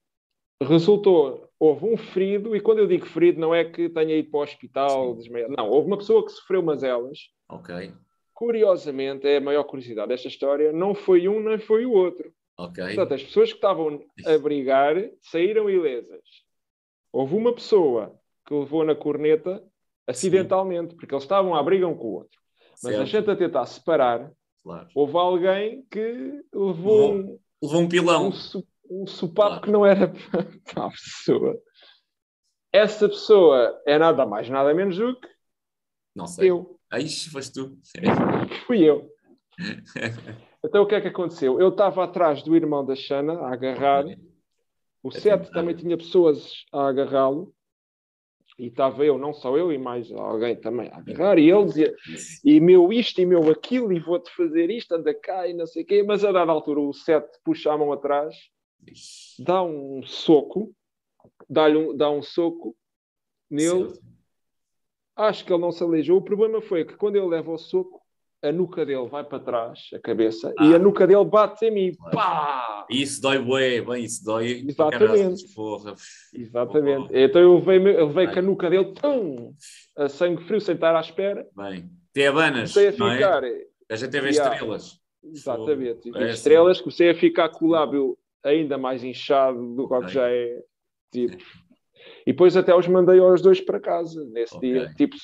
resultou, 0.62 1.48
houve 1.58 1.86
um 1.86 1.96
ferido, 1.96 2.54
e 2.56 2.60
quando 2.60 2.78
eu 2.78 2.86
digo 2.86 3.06
ferido, 3.06 3.40
não 3.40 3.54
é 3.54 3.64
que 3.64 3.88
tenha 3.88 4.16
ido 4.16 4.30
para 4.30 4.40
o 4.40 4.42
hospital, 4.42 5.10
Sim. 5.12 5.18
desmaiado. 5.18 5.54
não, 5.56 5.68
houve 5.68 5.86
uma 5.88 5.98
pessoa 5.98 6.24
que 6.24 6.32
sofreu 6.32 6.60
umas 6.60 6.82
elas. 6.82 7.18
Ok. 7.48 7.92
Curiosamente, 8.32 9.26
é 9.26 9.36
a 9.36 9.40
maior 9.40 9.64
curiosidade 9.64 10.08
desta 10.08 10.28
história, 10.28 10.72
não 10.72 10.94
foi 10.94 11.28
um 11.28 11.40
nem 11.40 11.58
foi 11.58 11.84
o 11.84 11.92
outro. 11.92 12.32
Ok. 12.58 12.82
Portanto, 12.84 13.14
as 13.14 13.22
pessoas 13.22 13.50
que 13.50 13.56
estavam 13.58 14.02
a 14.24 14.38
brigar 14.38 14.94
saíram 15.20 15.68
ilesas. 15.68 16.22
Houve 17.12 17.34
uma 17.34 17.52
pessoa 17.54 18.18
que 18.50 18.54
levou 18.58 18.84
na 18.84 18.96
corneta 18.96 19.62
acidentalmente, 20.08 20.96
porque 20.96 21.14
eles 21.14 21.22
estavam 21.22 21.54
a 21.54 21.62
brigar 21.62 21.88
um 21.88 21.96
com 21.96 22.08
o 22.08 22.14
outro. 22.14 22.36
Mas 22.82 22.94
a 22.94 22.96
Certo. 22.98 23.06
gente 23.06 23.30
a 23.30 23.36
tentar 23.36 23.64
separar, 23.66 24.32
Claro. 24.64 24.88
houve 24.92 25.16
alguém 25.16 25.86
que 25.88 26.42
levou 26.52 27.14
um, 27.14 27.38
Levou 27.62 27.80
um 27.82 27.88
pilão. 27.88 28.26
um, 28.28 28.32
su- 28.32 28.66
um 28.90 29.06
sopapo 29.06 29.48
Claro. 29.50 29.62
que 29.62 29.70
não 29.70 29.86
era 29.86 30.08
para 30.74 30.86
a 30.86 30.90
pessoa. 30.90 31.56
Essa 32.72 33.08
pessoa 33.08 33.80
é 33.86 33.96
nada 33.98 34.26
mais, 34.26 34.48
nada 34.50 34.74
menos 34.74 34.96
do 34.96 35.14
que 35.20 35.28
Não 36.16 36.26
sei. 36.26 36.50
eu. 36.50 36.76
Aí 36.90 37.08
foste 37.08 37.52
tu. 37.52 37.78
Fui 38.66 38.82
eu. 38.82 39.08
Então 40.62 40.82
o 40.82 40.86
que 40.86 40.94
é 40.94 41.00
que 41.00 41.08
aconteceu? 41.08 41.58
Eu 41.58 41.68
estava 41.70 42.04
atrás 42.04 42.42
do 42.42 42.54
irmão 42.54 42.84
da 42.84 42.94
Xana 42.94 43.32
a 43.32 43.52
agarrar. 43.54 44.04
O 45.02 45.08
É 45.08 45.12
tentar. 45.18 45.38
também 45.52 45.74
tinha 45.74 45.96
pessoas 45.96 46.66
a 46.70 46.86
agarrá-lo. 46.88 47.54
E 48.60 48.66
estava 48.66 49.06
eu, 49.06 49.16
não 49.16 49.32
só 49.32 49.56
eu, 49.56 49.72
e 49.72 49.78
mais 49.78 50.12
alguém 50.12 50.54
também 50.54 50.90
a 50.90 50.98
agarrar. 50.98 51.38
E 51.38 51.50
ele 51.50 51.64
dizia, 51.64 51.94
e 52.44 52.60
meu 52.60 52.92
isto 52.92 53.18
e 53.18 53.24
meu 53.24 53.50
aquilo, 53.50 53.90
e 53.90 53.98
vou-te 53.98 54.30
fazer 54.36 54.70
isto, 54.70 54.92
anda 54.92 55.14
cá 55.14 55.48
e 55.48 55.54
não 55.54 55.66
sei 55.66 55.82
o 55.82 55.86
quê. 55.86 56.02
Mas 56.02 56.26
a 56.26 56.30
dada 56.30 56.52
altura 56.52 56.78
o 56.78 56.92
Sete 56.92 57.38
puxa 57.42 57.72
a 57.72 57.78
mão 57.78 57.90
atrás, 57.90 58.36
dá 59.38 59.62
um 59.62 60.02
soco, 60.04 60.74
dá-lhe 61.48 61.78
um, 61.78 61.96
dá 61.96 62.10
um 62.10 62.20
soco 62.20 62.76
nele. 63.50 63.88
Certo. 63.88 64.10
Acho 65.16 65.42
que 65.46 65.52
ele 65.54 65.62
não 65.62 65.72
se 65.72 65.82
aleijou. 65.82 66.18
O 66.18 66.22
problema 66.22 66.60
foi 66.60 66.84
que 66.84 66.98
quando 66.98 67.16
ele 67.16 67.28
leva 67.28 67.50
o 67.50 67.56
soco, 67.56 67.99
a 68.42 68.50
nuca 68.52 68.86
dele 68.86 69.06
vai 69.08 69.22
para 69.22 69.38
trás, 69.38 69.88
a 69.94 69.98
cabeça, 69.98 70.52
e 70.60 70.72
Ah. 70.72 70.76
a 70.76 70.78
nuca 70.78 71.06
dele 71.06 71.24
bate 71.24 71.66
em 71.66 71.70
mim. 71.70 71.92
Pá! 72.12 72.86
Isso 72.90 73.20
dói 73.20 73.38
bué, 73.38 73.80
bem, 73.82 74.04
isso 74.04 74.24
dói. 74.24 74.64
Exatamente. 74.66 75.54
Porra. 75.54 75.94
Exatamente. 76.34 77.12
Oh. 77.12 77.16
Então 77.18 77.42
eu 77.42 77.54
levei, 77.56 77.76
eu 77.96 78.06
levei 78.06 78.26
Bem. 78.26 78.34
com 78.34 78.38
a 78.40 78.42
nuca 78.42 78.70
dele, 78.70 78.92
tum, 78.94 79.54
a 79.96 80.08
sangue 80.08 80.42
frio, 80.44 80.60
sem 80.60 80.74
estar 80.74 80.96
à 80.96 81.00
espera. 81.00 81.46
Bem. 81.56 81.88
Tem 82.12 82.26
abanas, 82.26 82.76
a 82.76 82.82
é? 82.82 82.92
ficar, 82.92 83.42
A 83.90 83.96
gente 83.96 84.10
teve 84.10 84.28
Yeah. 84.30 84.52
estrelas. 84.54 85.00
exatamente, 85.22 86.08
e 86.08 86.16
É, 86.16 86.30
estrelas, 86.30 86.80
comecei 86.80 87.10
a 87.10 87.14
ficar 87.14 87.48
com 87.50 87.66
o 87.66 87.68
lábio 87.68 88.16
ainda 88.42 88.78
mais 88.78 89.04
inchado 89.04 89.74
do 89.76 89.86
que 89.88 90.08
já 90.08 90.28
é. 90.30 90.62
Tipo. 91.12 91.36
E 92.26 92.32
depois 92.32 92.56
até 92.56 92.74
os 92.74 92.86
mandei 92.88 93.18
aos 93.18 93.42
dois 93.42 93.60
para 93.60 93.78
casa 93.80 94.24
nesse 94.32 94.54
Ok. 94.56 94.72
dia. 94.72 94.94
Tipo, 94.96 95.16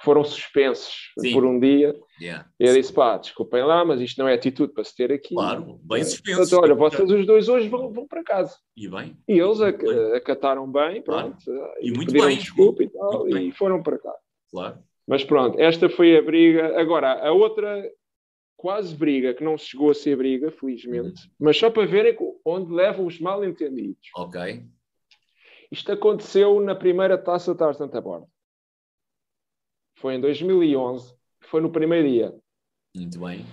foram 0.00 0.22
suspensos 0.24 1.12
Sim. 1.18 1.32
por 1.32 1.44
um 1.44 1.58
dia. 1.58 1.94
Yeah. 2.20 2.48
Eu 2.58 2.72
disse, 2.74 2.92
pá, 2.92 3.16
desculpem 3.16 3.62
lá, 3.64 3.84
mas 3.84 4.00
isto 4.00 4.18
não 4.18 4.28
é 4.28 4.34
atitude 4.34 4.72
para 4.72 4.84
se 4.84 4.94
ter 4.96 5.10
aqui. 5.12 5.34
Claro, 5.34 5.80
bem 5.82 6.00
É. 6.00 6.04
suspensos. 6.04 6.50
Portanto, 6.50 6.64
olha, 6.64 6.74
vocês 6.74 7.10
os 7.10 7.26
dois 7.26 7.48
hoje 7.48 7.68
vão, 7.68 7.92
vão 7.92 8.06
para 8.06 8.22
casa. 8.22 8.56
E 8.76 8.88
bem. 8.88 9.16
E 9.28 9.32
eles 9.38 9.58
bem. 9.58 10.14
acataram 10.14 10.70
bem, 10.70 11.02
Claro. 11.02 11.30
pronto. 11.44 11.68
E 11.80 11.90
muito 11.90 12.06
pediram 12.12 12.26
bem. 12.28 12.36
desculpa 12.38 12.82
e 12.82 12.88
tal, 12.88 13.18
Muito 13.20 13.34
bem. 13.34 13.48
e 13.48 13.52
foram 13.52 13.82
para 13.82 13.98
cá. 13.98 14.14
Claro. 14.50 14.78
Mas 15.06 15.24
pronto, 15.24 15.58
esta 15.60 15.88
foi 15.88 16.16
a 16.16 16.22
briga. 16.22 16.78
Agora, 16.80 17.26
a 17.26 17.32
outra 17.32 17.82
quase 18.56 18.94
briga, 18.94 19.32
que 19.34 19.42
não 19.44 19.56
chegou 19.56 19.90
a 19.90 19.94
ser 19.94 20.16
briga, 20.16 20.50
felizmente, 20.50 21.22
Uhum. 21.26 21.30
mas 21.40 21.56
só 21.56 21.70
para 21.70 21.86
verem 21.86 22.14
co- 22.14 22.40
onde 22.44 22.72
levam 22.72 23.06
os 23.06 23.18
mal 23.20 23.44
entendidos. 23.44 24.08
Ok. 24.16 24.62
Isto 25.70 25.92
aconteceu 25.92 26.60
na 26.60 26.74
primeira 26.74 27.16
taça 27.18 27.52
de 27.52 27.58
Tarzan 27.58 27.88
a 27.92 28.00
bordo. 28.00 28.26
Foi 30.00 30.14
em 30.14 30.20
2011, 30.20 31.12
foi 31.40 31.60
no 31.60 31.70
primeiro 31.70 32.08
dia. 32.08 32.34
Muito 32.94 33.18
bem. 33.18 33.44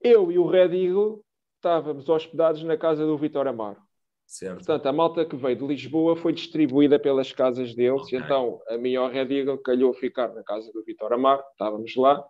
Eu 0.00 0.32
e 0.32 0.38
o 0.38 0.46
Red 0.46 0.74
Eagle 0.74 1.24
estávamos 1.56 2.08
hospedados 2.08 2.64
na 2.64 2.76
casa 2.76 3.06
do 3.06 3.16
Vitor 3.16 3.46
Amaro. 3.46 3.80
Certo. 4.26 4.56
Portanto, 4.56 4.86
a 4.86 4.92
malta 4.92 5.24
que 5.24 5.36
veio 5.36 5.56
de 5.56 5.66
Lisboa 5.66 6.16
foi 6.16 6.32
distribuída 6.32 6.98
pelas 6.98 7.32
casas 7.32 7.74
deles. 7.74 8.02
Ok. 8.02 8.18
Então, 8.18 8.60
a 8.68 8.76
mim 8.76 8.96
ao 8.96 9.08
Red 9.08 9.32
Eagle 9.32 9.58
calhou 9.58 9.92
ficar 9.94 10.34
na 10.34 10.42
casa 10.42 10.72
do 10.72 10.82
Vitor 10.82 11.12
Amar, 11.12 11.40
estávamos 11.52 11.94
lá. 11.94 12.24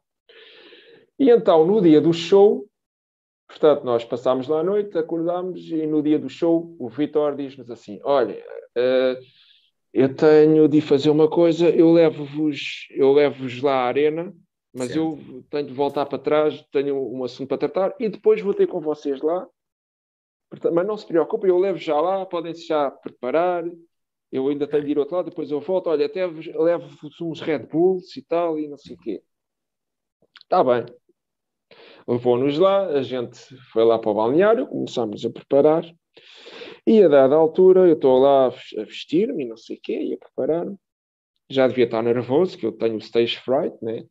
E 1.19 1.31
então, 1.31 1.67
no 1.67 1.81
dia 1.81 2.01
do 2.01 2.13
show, 2.13 2.67
portanto, 3.49 3.85
nós 3.85 4.05
passámos 4.05 4.47
lá 4.47 4.61
a 4.61 4.65
noite, 4.65 4.99
acordámos 4.99 5.61
e 5.71 5.87
no 5.87 6.03
dia 6.03 6.19
do 6.19 6.29
show 6.29 6.77
o 6.79 6.89
Vitor 6.89 7.35
diz-nos 7.35 7.71
assim: 7.71 7.99
Olha, 8.05 8.45
eh, 8.77 9.19
eu 9.93 10.15
tenho 10.15 10.69
de 10.69 10.81
fazer 10.81 11.11
uma 11.11 11.29
coisa, 11.29 11.69
eu 11.69 11.93
levo-vos 11.93 12.87
eu 12.91 13.13
levo 13.13 13.45
lá 13.63 13.75
à 13.75 13.87
arena, 13.87 14.35
mas 14.73 14.89
Certo. 14.89 14.99
eu 14.99 15.45
tenho 15.51 15.67
de 15.67 15.75
voltar 15.75 16.07
para 16.07 16.19
trás, 16.19 16.63
tenho 16.73 16.97
um 16.97 17.23
assunto 17.25 17.49
para 17.49 17.59
tratar 17.59 17.95
e 18.01 18.09
depois 18.09 18.41
vou 18.41 18.55
ter 18.55 18.67
com 18.67 18.81
vocês 18.81 19.21
lá. 19.21 19.47
Mas 20.73 20.87
não 20.87 20.97
se 20.97 21.07
preocupem, 21.07 21.51
eu 21.51 21.59
levo 21.59 21.79
já 21.79 21.99
lá, 22.01 22.27
podem-se 22.27 22.67
já 22.67 22.91
preparar. 22.91 23.65
Eu 24.31 24.49
ainda 24.49 24.67
tenho 24.67 24.85
de 24.85 24.91
ir 24.93 24.97
ao 24.97 25.03
outro 25.03 25.17
lado, 25.17 25.29
depois 25.31 25.51
eu 25.51 25.61
volto. 25.61 25.89
Olha, 25.89 26.07
até 26.07 26.27
vos- 26.27 26.47
levo-vos 26.47 27.21
uns 27.21 27.41
Red 27.41 27.67
Bulls 27.67 28.17
e 28.17 28.23
tal, 28.23 28.59
e 28.59 28.67
não 28.67 28.79
sei 28.79 28.97
o 28.97 28.99
quê. 28.99 29.23
Está 30.43 30.63
bem. 30.65 30.87
Levou-nos 32.07 32.59
lá, 32.59 32.87
a 32.87 33.03
gente 33.03 33.39
foi 33.73 33.85
lá 33.85 33.99
para 33.99 34.11
o 34.11 34.15
balneário, 34.15 34.67
começámos 34.67 35.25
a 35.25 35.31
preparar. 35.31 35.85
E 36.87 37.03
a 37.03 37.09
dada 37.09 37.35
altura, 37.35 37.87
eu 37.87 37.95
estou 37.95 38.19
lá 38.19 38.47
a 38.47 38.49
ves- 38.49 38.75
a 38.79 38.85
vestir-me 38.85 39.45
e 39.45 39.49
não 39.49 39.57
sei 39.57 39.77
o 39.77 39.81
quê, 39.81 40.01
e 40.03 40.15
a 40.15 40.19
preparar-me. 40.19 40.77
Já 41.49 41.69
devia 41.69 41.85
estar 41.85 42.03
nervoso, 42.03 42.57
que 42.59 42.67
eu 42.67 42.73
tenho 42.73 42.99
stage 42.99 43.39
fright, 43.39 43.77
né? 43.83 44.05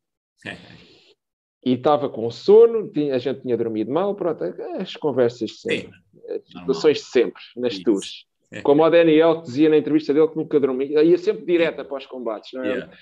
E 1.63 1.73
estava 1.73 2.09
com 2.09 2.29
sono, 2.31 2.89
tinha- 2.91 3.15
a 3.15 3.19
gente 3.19 3.41
tinha 3.41 3.57
dormido 3.57 3.91
mal, 3.91 4.15
pronto, 4.15 4.43
as 4.79 4.95
conversas 4.95 5.49
de 5.51 5.57
sempre, 5.57 5.97
as 6.29 6.47
situações 6.47 6.97
de 6.99 7.03
sempre, 7.05 7.41
nas 7.57 7.73
Isso. 7.73 7.83
tours. 7.83 8.25
Como 8.63 8.83
o 8.83 8.89
Daniel 8.89 9.41
dizia 9.41 9.69
na 9.69 9.77
entrevista 9.77 10.13
dele 10.13 10.27
que 10.27 10.35
nunca 10.37 10.59
dormia, 10.59 11.03
ia 11.03 11.17
sempre 11.17 11.45
direto 11.45 11.81
após 11.81 12.05
combates, 12.05 12.51
não 12.53 12.63
é? 12.63 12.67
Yeah. 12.69 12.97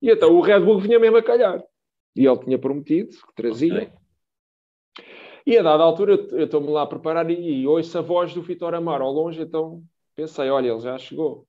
E 0.00 0.10
então 0.10 0.34
o 0.34 0.40
Red 0.40 0.60
Bull 0.60 0.80
vinha 0.80 0.98
mesmo 0.98 1.16
a 1.16 1.22
calhar. 1.22 1.62
E 2.16 2.26
ele 2.26 2.38
tinha 2.38 2.58
prometido 2.58 3.10
que 3.10 3.34
trazia. 3.34 3.74
Ok. 3.82 3.92
E 5.46 5.58
a 5.58 5.62
dada 5.62 5.82
altura 5.82 6.14
eu 6.32 6.44
estou-me 6.44 6.68
lá 6.70 6.82
a 6.82 6.86
preparar 6.86 7.30
e, 7.30 7.60
e 7.60 7.66
ouço 7.66 7.98
a 7.98 8.00
voz 8.00 8.32
do 8.32 8.42
Vitor 8.42 8.74
Amar 8.74 9.02
ao 9.02 9.12
longe, 9.12 9.42
então 9.42 9.82
pensei, 10.14 10.48
olha, 10.48 10.70
ele 10.70 10.80
já 10.80 10.96
chegou. 10.98 11.46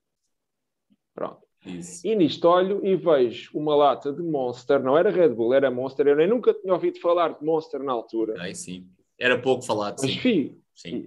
Pronto. 1.13 1.45
Isso. 1.65 2.05
E 2.05 2.15
nisto 2.15 2.45
olho 2.45 2.85
e 2.85 2.95
vejo 2.95 3.49
uma 3.57 3.75
lata 3.75 4.13
de 4.13 4.21
Monster, 4.21 4.83
não 4.83 4.97
era 4.97 5.09
Red 5.09 5.29
Bull, 5.29 5.53
era 5.53 5.71
Monster. 5.71 6.07
Eu 6.07 6.15
nem 6.15 6.27
nunca 6.27 6.53
tinha 6.53 6.73
ouvido 6.73 6.99
falar 6.99 7.29
de 7.39 7.43
Monster 7.43 7.81
na 7.81 7.91
altura. 7.91 8.33
Ok, 8.33 8.53
sim. 8.53 8.87
Era 9.17 9.41
pouco 9.41 9.63
falado, 9.63 9.95
Mas 10.01 10.11
sim. 10.11 10.19
vi, 10.19 10.61
Sim, 10.75 11.05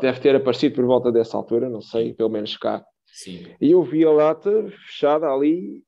deve 0.00 0.20
ter 0.20 0.34
aparecido 0.34 0.74
por 0.74 0.86
volta 0.86 1.12
dessa 1.12 1.36
altura, 1.36 1.68
não 1.68 1.82
sei, 1.82 2.14
pelo 2.14 2.30
menos 2.30 2.56
cá. 2.56 2.84
Sim. 3.06 3.54
E 3.60 3.70
eu 3.70 3.82
vi 3.82 4.02
a 4.04 4.10
lata 4.10 4.50
fechada 4.86 5.30
ali. 5.30 5.84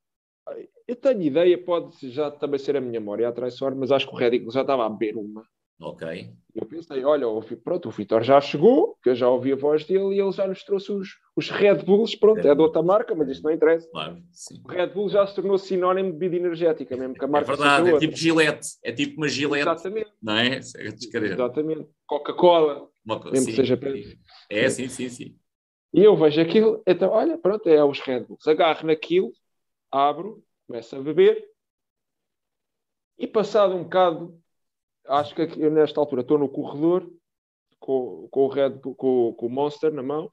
Eu 0.86 0.94
tenho 0.94 1.22
ideia, 1.22 1.56
pode 1.58 2.10
já 2.10 2.30
também 2.30 2.58
ser 2.58 2.76
a 2.76 2.80
minha 2.80 3.00
memória 3.00 3.26
a 3.26 3.32
traiçoar, 3.32 3.74
mas 3.74 3.90
acho 3.90 4.06
que 4.06 4.14
o 4.14 4.18
Red 4.18 4.34
Eagle 4.34 4.52
já 4.52 4.60
estava 4.60 4.84
a 4.84 4.90
beber 4.90 5.16
uma. 5.16 5.42
Ok. 5.78 6.30
Eu 6.54 6.64
pensei, 6.64 7.04
olha, 7.04 7.26
pronto, 7.62 7.88
o 7.88 7.90
Vitor 7.92 8.22
já 8.22 8.40
chegou, 8.40 8.96
que 9.02 9.10
eu 9.10 9.14
já 9.14 9.28
ouvi 9.28 9.52
a 9.52 9.56
voz 9.56 9.84
dele 9.84 10.14
e 10.14 10.20
ele 10.20 10.32
já 10.32 10.46
nos 10.46 10.64
trouxe 10.64 10.90
os, 10.90 11.08
os 11.36 11.50
Red 11.50 11.84
Bulls, 11.84 12.16
pronto, 12.16 12.38
é 12.38 12.54
de 12.54 12.60
outra 12.62 12.82
marca, 12.82 13.14
mas 13.14 13.28
isto 13.28 13.42
não 13.42 13.50
interessa. 13.50 13.86
Claro, 13.90 14.22
sim. 14.32 14.62
O 14.64 14.68
Red 14.68 14.86
Bull 14.86 15.10
já 15.10 15.26
se 15.26 15.34
tornou 15.34 15.58
sinónimo 15.58 16.12
de 16.12 16.18
bebida 16.18 16.46
energética, 16.46 16.96
mesmo 16.96 17.14
que 17.14 17.24
a 17.24 17.28
É 17.28 17.30
marca 17.30 17.46
verdade, 17.46 17.84
seja 17.84 17.96
é 17.96 18.00
tipo 18.00 18.16
gilete. 18.16 18.68
É 18.82 18.92
tipo 18.92 19.16
uma 19.18 19.28
gilete, 19.28 19.68
Exatamente, 19.68 20.12
não 20.22 20.36
é? 20.36 20.46
É 20.56 21.24
exatamente. 21.26 21.86
Coca-Cola, 22.06 22.88
mesmo 23.06 23.30
que 23.32 23.36
sim, 23.36 23.56
seja 23.56 23.74
sim. 23.74 23.80
Pepsi. 23.80 24.18
É, 24.48 24.70
sim, 24.70 24.88
sim, 24.88 25.08
sim. 25.10 25.36
E 25.92 26.02
eu 26.02 26.16
vejo 26.16 26.40
aquilo, 26.40 26.82
então, 26.86 27.10
olha, 27.10 27.36
pronto, 27.36 27.68
é 27.68 27.84
os 27.84 28.00
Red 28.00 28.20
Bulls. 28.20 28.46
Agarro 28.48 28.86
naquilo, 28.86 29.30
abro, 29.90 30.42
começo 30.66 30.96
a 30.96 31.02
beber. 31.02 31.46
E 33.18 33.26
passado 33.26 33.74
um 33.74 33.82
bocado, 33.82 34.38
acho 35.08 35.34
que 35.34 35.42
aqui- 35.42 35.60
eu 35.60 35.70
nesta 35.70 36.00
altura 36.00 36.22
estou 36.22 36.38
no 36.38 36.48
corredor 36.48 37.10
com, 37.78 38.28
com 38.30 38.40
o 38.44 38.48
Red 38.48 38.78
com, 38.80 39.32
com 39.34 39.46
o 39.46 39.50
Monster 39.50 39.92
na 39.92 40.02
mão 40.02 40.30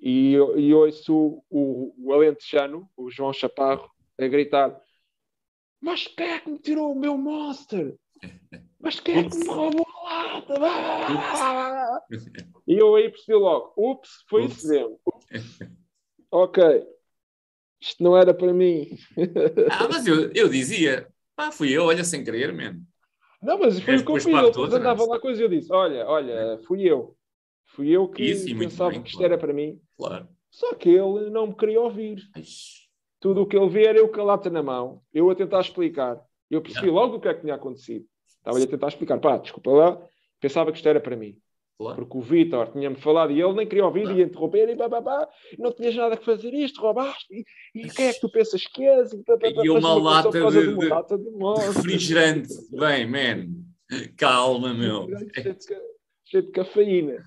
e, 0.00 0.32
e 0.56 0.74
ouço 0.74 1.42
o, 1.50 1.94
o 1.98 2.12
Alentejano, 2.12 2.88
o 2.96 3.10
João 3.10 3.32
Chaparro, 3.32 3.90
a 4.18 4.26
gritar: 4.26 4.80
Mas 5.80 6.06
quem 6.06 6.26
é 6.26 6.40
que 6.40 6.50
me 6.50 6.58
tirou 6.58 6.92
o 6.92 6.98
meu 6.98 7.16
Monster? 7.18 7.96
Mas 8.78 8.98
quem 8.98 9.18
é 9.18 9.28
que 9.28 9.36
me 9.36 9.46
roubou 9.46 9.86
a 10.06 10.22
lata? 10.34 10.54
Ah! 10.62 12.00
E 12.66 12.74
eu 12.78 12.94
aí 12.94 13.10
percebi 13.10 13.34
logo: 13.34 13.72
Ups, 13.76 14.24
foi 14.28 14.44
Ups. 14.44 14.58
isso 14.58 14.68
mesmo. 14.68 15.00
Ok, 16.30 16.62
isto 17.80 18.02
não 18.02 18.16
era 18.16 18.32
para 18.32 18.52
mim. 18.54 18.96
Ah, 19.70 19.88
mas 19.88 20.06
eu, 20.06 20.30
eu 20.32 20.48
dizia, 20.48 21.12
pá, 21.36 21.50
fui 21.50 21.70
eu, 21.72 21.84
olha, 21.84 22.04
sem 22.04 22.24
querer, 22.24 22.52
mano. 22.52 22.82
Não, 23.42 23.58
mas 23.58 23.80
foi 23.80 23.96
o 23.96 24.04
que 24.04 24.10
eu 24.10 24.14
fiz. 24.16 24.24
todos, 24.24 24.50
depois 24.52 24.74
andava 24.74 25.02
é? 25.02 25.06
lá 25.06 25.18
coisa 25.20 25.40
e 25.40 25.44
eu 25.44 25.48
disse: 25.48 25.72
Olha, 25.72 26.06
olha, 26.06 26.58
fui 26.66 26.82
eu. 26.82 27.16
Fui 27.66 27.88
eu 27.88 28.08
que 28.08 28.22
Isso, 28.24 28.46
pensava 28.58 28.90
bem, 28.90 29.02
que 29.02 29.08
isto 29.08 29.18
claro. 29.18 29.32
era 29.32 29.40
para 29.40 29.52
mim. 29.52 29.80
Claro. 29.96 30.28
Só 30.50 30.74
que 30.74 30.88
ele 30.90 31.30
não 31.30 31.46
me 31.48 31.54
queria 31.54 31.80
ouvir. 31.80 32.18
Ixi, 32.36 32.88
Tudo 33.20 33.42
o 33.42 33.46
que 33.46 33.56
ele 33.56 33.68
vê 33.68 33.84
era 33.86 33.98
eu 33.98 34.08
com 34.08 34.20
a 34.20 34.24
lata 34.24 34.50
na 34.50 34.62
mão, 34.62 35.02
eu 35.14 35.30
a 35.30 35.34
tentar 35.34 35.60
explicar. 35.60 36.20
Eu 36.50 36.60
percebi 36.60 36.86
Yeah. 36.88 37.00
logo 37.00 37.16
o 37.16 37.20
que 37.20 37.28
é 37.28 37.34
que 37.34 37.42
tinha 37.42 37.54
acontecido. 37.54 38.04
Estava-lhe 38.26 38.64
a 38.64 38.66
tentar 38.66 38.88
explicar. 38.88 39.20
Pá, 39.20 39.36
desculpa 39.38 39.70
lá, 39.70 40.02
pensava 40.40 40.72
que 40.72 40.78
isto 40.78 40.88
era 40.88 41.00
para 41.00 41.14
mim. 41.16 41.36
Claro. 41.80 41.96
Porque 41.96 42.18
o 42.18 42.20
Vitor 42.20 42.70
tinha-me 42.72 42.96
falado 42.96 43.32
e 43.32 43.40
ele 43.40 43.54
nem 43.54 43.66
queria 43.66 43.86
ouvir, 43.86 44.10
ia 44.10 44.24
interromper 44.24 44.68
e 44.68 44.74
babá, 44.74 45.26
não 45.58 45.72
tinhas 45.72 45.96
nada 45.96 46.14
que 46.14 46.26
fazer 46.26 46.52
isto, 46.52 46.78
roubaste. 46.78 47.24
E, 47.32 47.42
e 47.74 47.88
quem 47.88 48.08
é 48.08 48.12
que 48.12 48.20
tu 48.20 48.28
pensas 48.30 48.66
que 48.66 48.84
és? 48.84 49.10
E, 49.14 49.22
E 49.64 49.70
uma 49.70 49.94
lata 49.94 50.30
de- 50.30 50.38
de 50.38 50.68
uma 50.68 50.78
de- 50.78 50.88
lata 50.88 51.16
de 51.16 51.30
monstro. 51.30 51.72
Refrigerante. 51.72 52.48
Bem, 52.70 53.06
man. 53.06 53.46
Calma, 54.18 54.74
meu. 54.74 55.08
Cheio 55.34 55.56
de, 56.34 56.42
de 56.42 56.50
cafeína. 56.52 57.24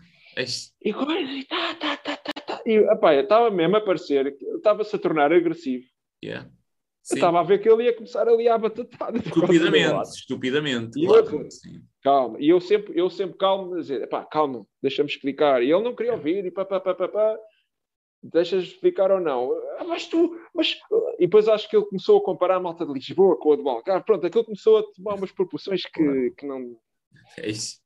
E 0.86 0.94
coisa, 0.94 1.32
e 1.32 1.44
tá, 1.46 1.74
tá, 1.74 1.98
tá, 1.98 2.18
tá, 2.18 2.34
tá. 2.46 2.62
E, 2.64 2.74
eu 2.74 2.94
estava 3.22 3.50
mesmo 3.50 3.76
a 3.78 3.82
parecer, 3.82 4.38
que- 4.38 4.46
eu 4.46 4.58
estava-se 4.58 4.96
a 4.96 5.00
tornar 5.00 5.34
agressivo. 5.34 5.84
yeah. 6.24 6.46
Eu 6.48 6.52
Sim. 7.02 7.16
estava 7.16 7.40
a 7.40 7.44
ver 7.44 7.58
que 7.60 7.68
ele 7.68 7.86
ia 7.86 7.96
começar 7.96 8.28
ali 8.30 8.48
a 8.48 8.56
batatada. 8.58 9.18
Estupidamente, 9.18 10.10
estupidamente. 10.10 11.00
E 11.04 11.08
Claro. 11.08 11.50
Sim. 11.52 11.82
Calma. 12.04 12.38
E 12.40 12.50
eu 12.50 12.60
sempre, 12.60 13.00
eu 13.00 13.10
sempre 13.10 13.38
calmo, 13.38 13.76
a 13.76 13.80
dizer, 13.80 14.08
pá, 14.10 14.26
calma, 14.26 14.66
deixa-me 14.82 15.10
explicar. 15.10 15.64
E 15.64 15.72
ele 15.72 15.84
não 15.84 15.96
queria 15.96 16.14
ouvir, 16.14 16.46
e 16.46 16.52
pá, 16.52 16.66
pá, 16.66 16.80
pá, 16.80 16.94
pá, 16.94 17.08
pá. 17.08 17.40
Deixas 18.22 18.64
explicar 18.64 19.12
ou 19.12 19.20
não? 19.20 19.52
Ah, 19.80 19.84
mas 19.84 20.08
tu, 20.08 20.38
mas... 20.54 20.78
E 21.20 21.26
depois 21.26 21.48
acho 21.48 21.70
que 21.70 21.76
ele 21.76 21.86
começou 21.86 22.20
a 22.20 22.24
comparar 22.24 22.56
a 22.56 22.60
malta 22.60 22.86
de 22.86 22.94
Lisboa 22.94 23.38
com 23.38 23.54
a 23.54 23.56
do 23.56 23.68
Algarve. 23.68 24.06
Pronto, 24.06 24.26
aquilo 24.26 24.46
começou 24.46 24.78
a 24.78 24.84
tomar 24.84 25.16
umas 25.16 25.32
proporções 25.32 25.84
que, 25.86 26.32
que 26.38 26.46
não... 26.46 26.78
Ixi. 27.38 27.78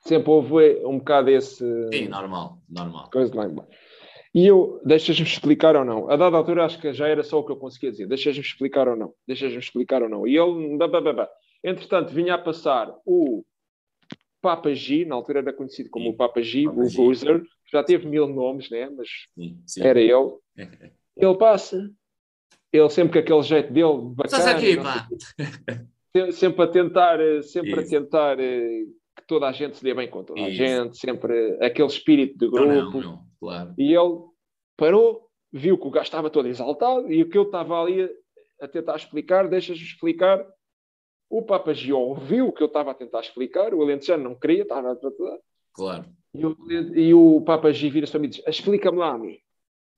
Sempre 0.00 0.30
houve 0.30 0.84
um 0.86 0.98
bocado 0.98 1.30
esse... 1.30 1.64
Sim, 1.92 2.08
normal, 2.08 2.58
normal. 2.68 3.10
coisa 3.10 3.34
lá 3.34 3.44
embaixo. 3.44 3.70
E 4.34 4.46
eu, 4.46 4.80
deixas-me 4.84 5.26
explicar 5.26 5.74
ou 5.76 5.84
não? 5.84 6.10
A 6.10 6.16
dada 6.16 6.36
altura 6.36 6.64
acho 6.64 6.80
que 6.80 6.92
já 6.92 7.08
era 7.08 7.22
só 7.22 7.40
o 7.40 7.44
que 7.44 7.52
eu 7.52 7.56
conseguia 7.56 7.90
dizer. 7.90 8.06
Deixas-me 8.06 8.42
explicar 8.42 8.88
ou 8.88 8.96
não? 8.96 9.12
Deixas-me 9.26 9.58
explicar 9.58 10.02
ou 10.02 10.08
não? 10.08 10.26
E 10.26 10.36
ele, 10.36 10.76
bá, 10.76 10.86
bá, 10.86 11.00
bá, 11.00 11.12
bá. 11.12 11.30
Entretanto, 11.62 12.12
vinha 12.12 12.34
a 12.34 12.38
passar 12.38 12.94
o 13.04 13.44
Papa 14.40 14.72
G, 14.74 15.04
na 15.04 15.14
altura 15.16 15.40
era 15.40 15.52
conhecido 15.52 15.90
como 15.90 16.06
Sim. 16.06 16.10
o 16.12 16.16
Papa 16.16 16.40
G, 16.42 16.64
Papa 16.64 16.80
o 16.80 16.88
G. 16.88 16.96
Boozer, 16.96 17.42
já 17.72 17.82
teve 17.82 18.06
mil 18.06 18.26
nomes, 18.28 18.70
né? 18.70 18.88
mas 18.90 19.08
Sim, 19.34 19.60
sim. 19.66 19.82
era 19.82 20.00
ele. 20.00 20.36
Ele 21.20 21.36
passa, 21.36 21.90
ele 22.72 22.88
sempre 22.90 23.14
com 23.14 23.18
aquele 23.18 23.42
jeito 23.42 23.72
dele, 23.72 24.14
Estás 24.24 24.44
bacana, 24.44 24.56
aqui, 24.56 24.76
pá. 24.76 25.08
se- 26.16 26.32
sempre 26.32 26.62
a 26.62 26.68
tentar, 26.68 27.20
eh, 27.20 27.42
sempre 27.42 27.74
a 27.74 27.82
Isso. 27.82 27.90
tentar 27.90 28.38
eh, 28.38 28.84
que 29.16 29.26
toda 29.26 29.48
a 29.48 29.52
gente 29.52 29.76
se 29.78 29.82
dê 29.82 29.92
bem 29.94 30.08
com 30.08 30.22
toda 30.22 30.40
a 30.40 30.48
Isso. 30.48 30.56
gente, 30.56 30.96
sempre 30.96 31.58
aquele 31.60 31.88
espírito 31.88 32.38
de 32.38 32.48
grupo. 32.48 32.68
não, 32.68 32.90
não, 33.00 33.24
claro. 33.40 33.74
E 33.76 33.92
ele 33.92 34.20
parou, 34.76 35.28
viu 35.52 35.76
que 35.76 35.88
o 35.88 35.90
gajo 35.90 36.04
estava 36.04 36.30
todo 36.30 36.46
exaltado 36.46 37.12
e 37.12 37.20
o 37.22 37.28
que 37.28 37.36
eu 37.36 37.42
estava 37.42 37.82
ali 37.82 38.02
a, 38.04 38.64
a 38.64 38.68
tentar 38.68 38.94
explicar, 38.94 39.48
deixas-me 39.48 39.82
explicar. 39.84 40.46
O 41.30 41.42
Papa 41.42 41.74
Gio 41.74 41.98
ouviu 41.98 42.48
o 42.48 42.52
que 42.52 42.62
eu 42.62 42.68
estava 42.68 42.90
a 42.90 42.94
tentar 42.94 43.20
explicar, 43.20 43.74
o 43.74 43.82
Alentejano 43.82 44.24
não 44.24 44.34
queria, 44.34 44.62
estava. 44.62 44.98
Claro. 45.74 46.06
E 46.34 46.46
o, 46.46 46.56
e 46.70 47.14
o 47.14 47.40
Papa 47.42 47.72
Gio 47.72 47.90
vira-se 47.90 48.12
para 48.12 48.20
mim 48.20 48.26
e 48.28 48.30
diz: 48.30 48.42
Explica-me 48.46 48.98
lá 48.98 49.12
a 49.12 49.18
mim. 49.18 49.38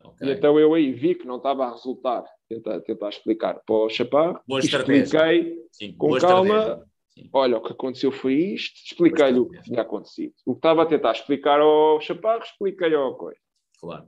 Ok. 0.03 0.27
E 0.27 0.33
então 0.33 0.59
eu 0.59 0.75
aí 0.75 0.93
vi 0.93 1.15
que 1.15 1.27
não 1.27 1.37
estava 1.37 1.67
a 1.67 1.73
resultar, 1.73 2.25
tentar, 2.49 2.81
tentar 2.81 3.09
explicar 3.09 3.61
para 3.65 3.75
o 3.75 3.89
Chaparro. 3.89 4.41
Boa. 4.47 4.61
Expliquei 4.61 5.59
Sim, 5.73 5.93
com 5.93 6.19
calma. 6.19 6.85
Olha, 7.33 7.59
o 7.59 7.63
que 7.63 7.73
aconteceu 7.73 8.11
foi 8.11 8.35
isto, 8.35 8.77
expliquei-lhe 8.87 9.39
o 9.39 9.49
que 9.49 9.63
tinha 9.63 9.83
acontecido. 9.83 10.33
O 10.47 10.53
que 10.55 10.59
estava 10.59 10.83
a 10.83 10.87
tentar 10.87 11.13
explicar 11.13 11.61
ao 11.61 12.01
Chaparro, 12.01 12.43
expliquei 12.43 12.95
ao 12.95 13.15
coisa. 13.17 13.39
Claro. 13.79 14.07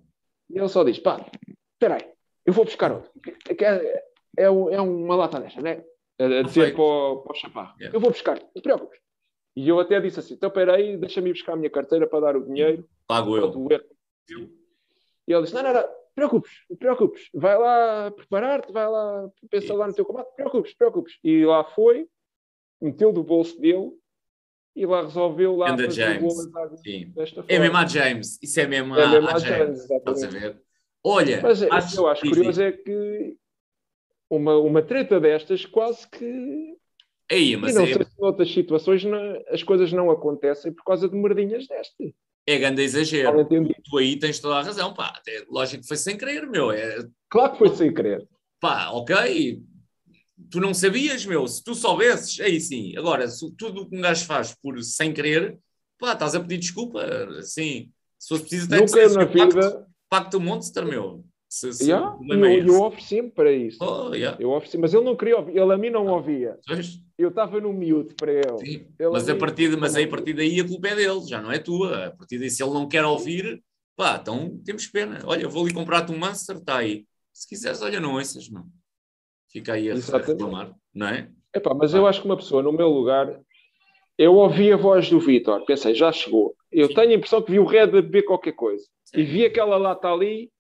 E 0.49 0.59
ele 0.59 0.69
só 0.69 0.83
diz: 0.83 0.99
pá, 0.99 1.25
espera 1.73 1.97
aí, 1.97 2.11
eu 2.47 2.53
vou 2.53 2.65
buscar 2.65 2.93
outro. 2.93 3.11
É, 3.49 3.65
é, 3.65 4.05
é, 4.39 4.45
é 4.45 4.51
uma 4.51 5.17
lata 5.17 5.41
desta, 5.41 5.61
né? 5.61 5.85
A, 5.85 5.92
a 6.25 6.43
dizer 6.43 6.75
para 6.75 6.83
o, 6.83 7.17
para 7.23 7.33
o 7.33 7.35
Chaparro: 7.35 7.75
Yeah. 7.79 7.97
eu 7.97 8.01
vou 8.01 8.11
buscar, 8.11 8.39
não 8.39 8.49
te 8.55 8.63
preocupes. 8.63 8.99
E 9.57 9.69
eu 9.69 9.79
até 9.81 10.01
disse 10.01 10.19
assim: 10.21 10.35
então 10.35 10.51
peraí, 10.51 10.97
deixa-me 10.97 11.31
ir 11.31 11.33
buscar 11.35 11.53
a 11.53 11.57
minha 11.57 11.71
carteira 11.71 12.07
para 12.07 12.21
dar 12.21 12.37
o 12.37 12.45
dinheiro. 12.45 12.89
Pago 13.07 13.37
eu. 13.37 13.53
E 15.29 15.33
ele 15.33 15.43
disse: 15.43 15.55
não, 15.55 15.63
não, 15.63 15.73
não, 15.73 15.85
preocupes, 16.15 16.53
preocupes, 16.79 17.29
vai 17.35 17.57
lá 17.59 18.11
preparar-te, 18.11 18.73
vai 18.73 18.89
lá 18.89 19.29
pensar 19.51 19.75
lá 19.75 19.87
no 19.87 19.95
teu 19.95 20.05
combate, 20.05 20.35
preocupes, 20.35 20.75
preocupes. 20.75 21.19
E 21.23 21.45
lá 21.45 21.65
foi, 21.65 22.07
meteu 22.81 23.13
do 23.13 23.23
bolso 23.23 23.59
dele 23.61 23.93
e 24.75 24.87
lá 24.87 25.03
resolveu 25.03 25.55
lá 25.57 25.73
Anda 25.73 25.91
James. 25.91 26.35
Sim. 26.83 27.13
É 27.49 27.59
mesmo 27.59 27.77
a 27.77 27.87
James. 27.87 28.39
Isso 28.43 28.59
é 28.61 28.67
mesmo 28.67 28.97
É 28.97 29.05
a, 29.05 29.09
mesmo 29.11 29.29
a 29.29 29.35
a 29.35 29.39
James. 29.39 29.87
James? 29.87 30.57
Olha, 31.05 31.41
Mas 31.43 31.63
é, 31.63 31.69
acho- 31.71 31.99
eu 32.01 32.07
acho 32.07 32.23
curioso 32.29 32.63
é 32.63 32.73
que 32.73 33.37
uma, 34.37 34.57
uma 34.59 34.83
treta 34.83 35.21
destas 35.21 35.65
quase 35.67 36.09
que. 36.09 36.77
Aí, 37.31 37.53
E 37.53 37.57
mas 37.57 37.75
não 37.75 37.83
é, 37.85 37.95
sei 37.95 38.05
se 38.05 38.21
noutras 38.21 38.51
situações 38.53 39.05
não- 39.05 39.43
as 39.49 39.63
coisas 39.63 39.93
não 39.93 40.11
acontecem 40.11 40.73
por 40.73 40.85
causa 40.85 41.09
de 41.09 41.17
merdinhas 41.17 41.67
destas. 41.67 42.11
é 42.47 42.59
grande 42.59 42.83
exagero. 42.83 43.47
Tu 43.47 43.99
aí 43.99 44.19
tens 44.19 44.39
toda 44.41 44.57
a 44.57 44.63
razão, 44.63 44.93
pá. 44.93 45.21
É 45.29 45.45
lógico 45.49 45.83
que 45.83 45.89
foi 45.89 45.97
sem 45.97 46.17
querer, 46.17 46.47
meu. 46.47 46.71
É, 46.73 46.99
Claro 47.31 47.53
que 47.53 47.59
foi 47.59 47.69
sem 47.77 47.93
querer. 47.95 48.27
pá, 48.61 48.91
ok. 48.91 49.63
Tu 50.51 50.61
não 50.61 50.75
sabias, 50.75 51.25
meu. 51.25 51.47
Se 51.47 51.63
tu 51.63 51.75
soubesses, 51.75 52.41
aí 52.41 52.61
sim. 52.61 52.97
Agora, 52.97 53.27
se 53.29 53.51
tudo 53.57 53.83
o 53.83 53.89
que 53.89 53.97
um 53.97 54.01
gajo 54.01 54.25
faz 54.27 54.55
por 54.61 54.83
sem 54.83 55.13
querer, 55.15 55.57
pá, 55.99 56.13
estás 56.15 56.35
a 56.35 56.41
pedir 56.41 56.59
desculpa. 56.59 57.01
Assim, 57.39 57.91
se 58.19 58.29
fosse 58.29 58.43
preciso, 58.43 58.67
até 58.67 58.81
Nunca 58.81 59.09
na 59.09 59.27
"Pacto- 59.27 59.55
vida. 59.61 59.87
Pacto 60.11 60.41
Monster, 60.41 60.85
meu. 60.85 61.25
Se, 61.53 61.71
se 61.71 61.85
Yeah, 61.85 62.13
problema 62.17 62.49
é 62.49 62.61
eu, 62.61 62.67
eu 62.67 62.83
ofereci-me 62.83 63.31
para 63.31 63.53
isso. 63.53 63.77
Oh, 63.85 64.15
yeah. 64.15 64.39
Eu 64.41 64.53
ofereci, 64.53 64.79
mas 64.79 64.95
ele 64.95 65.05
não 65.05 65.15
queria 65.15 65.37
ouvir, 65.37 65.55
ele 65.55 65.71
a 65.71 65.77
mim 65.77 65.91
não 65.91 66.07
ouvia. 66.07 66.59
Pois, 66.67 66.99
Eu 67.19 67.29
estava 67.29 67.61
no 67.61 67.75
mute 67.75 68.15
para 68.15 68.33
ele. 68.33 68.59
sim. 68.59 68.87
Ele 68.99 69.11
Mas 69.11 69.29
a 69.29 69.37
partir, 69.37 69.77
mas 69.77 69.95
aí, 69.95 70.05
a 70.05 70.09
partir 70.09 70.33
daí 70.33 70.59
a 70.61 70.67
culpa 70.67 70.89
é 70.89 70.97
dele, 70.97 71.21
já 71.29 71.43
não 71.43 71.53
é 71.53 71.59
tua. 71.59 72.07
A 72.07 72.11
partir 72.11 72.39
daí, 72.39 72.49
se 72.49 72.63
ele 72.63 72.73
não 72.73 72.89
quer 72.89 73.05
ouvir, 73.05 73.63
pá, 73.95 74.19
então 74.19 74.59
temos 74.65 74.87
pena. 74.87 75.21
Olha, 75.27 75.47
vou 75.47 75.63
ali 75.63 75.75
comprar-te 75.75 76.11
um 76.11 76.17
Monster, 76.17 76.57
está 76.57 76.79
aí. 76.79 77.05
Se 77.35 77.47
quiseres, 77.47 77.83
olha, 77.83 78.01
não 78.01 78.15
ouças, 78.15 78.49
não. 78.49 78.65
Fica 79.51 79.75
aí 79.75 79.91
a, 79.91 79.95
a 79.95 80.19
reclamar, 80.19 80.75
não 80.95 81.09
é? 81.09 81.29
Epá, 81.55 81.75
mas 81.75 81.93
eu 81.93 82.07
acho 82.07 82.23
que 82.23 82.27
uma 82.27 82.37
pessoa, 82.39 82.63
no 82.63 82.73
meu 82.73 82.89
lugar, 82.89 83.39
eu 84.17 84.37
ouvi 84.37 84.73
a 84.73 84.77
voz 84.79 85.11
do 85.11 85.21
Vitor, 85.21 85.67
pensei, 85.67 85.95
já 85.95 86.11
chegou. 86.13 86.55
Eu 86.71 86.89
tenho 86.95 87.11
a 87.11 87.15
impressão 87.15 87.43
que 87.43 87.53
vi 87.53 87.59
o 87.59 87.67
Red 87.67 87.83
a 87.83 87.87
beber 87.89 88.23
qualquer 88.23 88.53
coisa. 88.53 88.87
E 89.15 89.23
vi 89.23 89.45
aquela 89.45 89.77
lata 89.77 90.09
ali, 90.09 90.51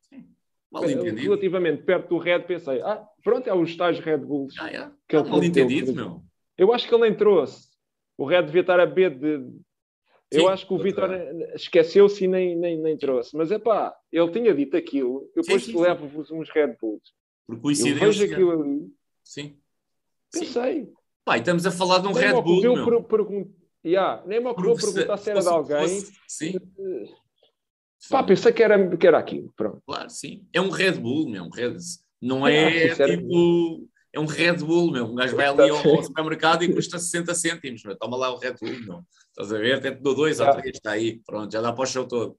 Mal 0.72 0.88
entendido. 0.90 1.16
relativamente 1.20 1.82
perto 1.82 2.08
do 2.08 2.18
Red, 2.18 2.40
pensei, 2.40 2.80
ah, 2.82 3.06
pronto, 3.22 3.46
é 3.48 3.54
os 3.54 3.76
tais 3.76 3.98
Red 4.00 4.18
Bulls. 4.18 4.54
Ah, 4.58 4.70
é. 4.70 4.90
que 5.08 5.16
ele 5.16 5.28
Mal 5.28 5.44
entendido, 5.44 5.92
meu. 5.94 6.22
Eu 6.56 6.72
acho 6.72 6.88
que 6.88 6.94
ele 6.94 7.02
nem 7.02 7.14
trouxe. 7.14 7.68
O 8.16 8.24
Red 8.24 8.42
devia 8.44 8.60
estar 8.62 8.80
a 8.80 8.86
beber 8.86 9.18
de. 9.18 9.50
Eu 10.30 10.42
Sim, 10.44 10.48
acho 10.48 10.66
que 10.66 10.72
o 10.72 10.78
Vitor 10.78 11.10
esqueceu-se 11.54 12.24
e 12.24 12.28
nem, 12.28 12.56
nem, 12.56 12.78
nem 12.78 12.96
trouxe. 12.96 13.36
Mas 13.36 13.50
é 13.52 13.58
pá, 13.58 13.94
ele 14.10 14.30
tinha 14.30 14.54
dito 14.54 14.76
aquilo. 14.76 15.28
Eu 15.36 15.42
Sim, 15.44 15.48
depois 15.50 15.64
sim, 15.64 15.72
sim. 15.72 15.80
levo-vos 15.80 16.30
uns 16.30 16.48
Red 16.50 16.76
Bulls. 16.80 17.02
Por 17.46 17.56
Eu 17.56 17.60
coincidência. 17.60 18.06
vejo 18.06 18.24
aquilo 18.32 18.50
ali, 18.62 18.90
Sim. 19.22 19.58
Sim. 20.34 20.40
pensei. 20.40 20.88
Pá, 21.24 21.36
e 21.36 21.40
estamos 21.40 21.66
a 21.66 21.70
falar 21.70 21.98
de 21.98 22.08
um 22.08 22.12
Nem 22.14 22.22
Red 22.24 22.40
Bull, 22.42 22.62
meu. 22.62 22.84
per- 22.86 23.02
pergun- 23.04 23.52
Yeah, 23.84 24.22
nem 24.26 24.40
me 24.40 24.46
ocorreu 24.48 24.76
perguntar 24.76 25.16
se 25.18 25.30
era 25.30 25.40
de 25.40 25.48
alguém. 25.48 25.80
fosse- 25.88 26.12
sim, 26.28 26.52
Pá, 28.10 28.22
pensei 28.22 28.52
que 28.52 28.62
era, 28.62 28.96
que 28.96 29.06
era 29.06 29.18
aquilo. 29.18 29.52
Pronto. 29.56 29.82
claro, 29.86 30.10
sim. 30.10 30.46
É 30.52 30.60
um 30.60 30.70
Red 30.70 30.92
Bull, 30.92 31.28
meu. 31.28 31.44
Um 31.44 31.50
Red... 31.50 31.76
Não 32.20 32.44
Ah, 32.44 32.50
é 32.50 32.94
tipo... 32.94 33.88
É 34.14 34.20
um 34.20 34.26
Red 34.26 34.58
Bull, 34.58 34.90
meu. 34.90 35.06
Um 35.06 35.14
gajo 35.14 35.34
vai 35.36 35.46
ali 35.46 35.70
ao, 35.70 36.02
supermercado 36.02 36.62
e 36.64 36.68
custa 36.74 36.98
60 36.98 37.34
cêntimos, 37.34 37.82
meu. 37.84 37.96
Toma 37.96 38.16
lá 38.16 38.30
o 38.32 38.38
Red 38.38 38.54
Bull, 38.60 38.78
meu. 38.80 39.00
Estás 39.30 39.52
a 39.52 39.58
ver? 39.58 39.74
Até 39.76 39.90
te 39.92 40.02
dou 40.02 40.14
dois 40.14 40.38
ou 40.38 40.44
Yeah. 40.46 40.60
três, 40.60 40.76
está 40.76 40.90
aí. 40.92 41.20
Pronto, 41.24 41.50
já 41.50 41.60
dá 41.62 41.72
para 41.72 41.82
o 41.82 41.86
show 41.86 42.06
todo. 42.06 42.36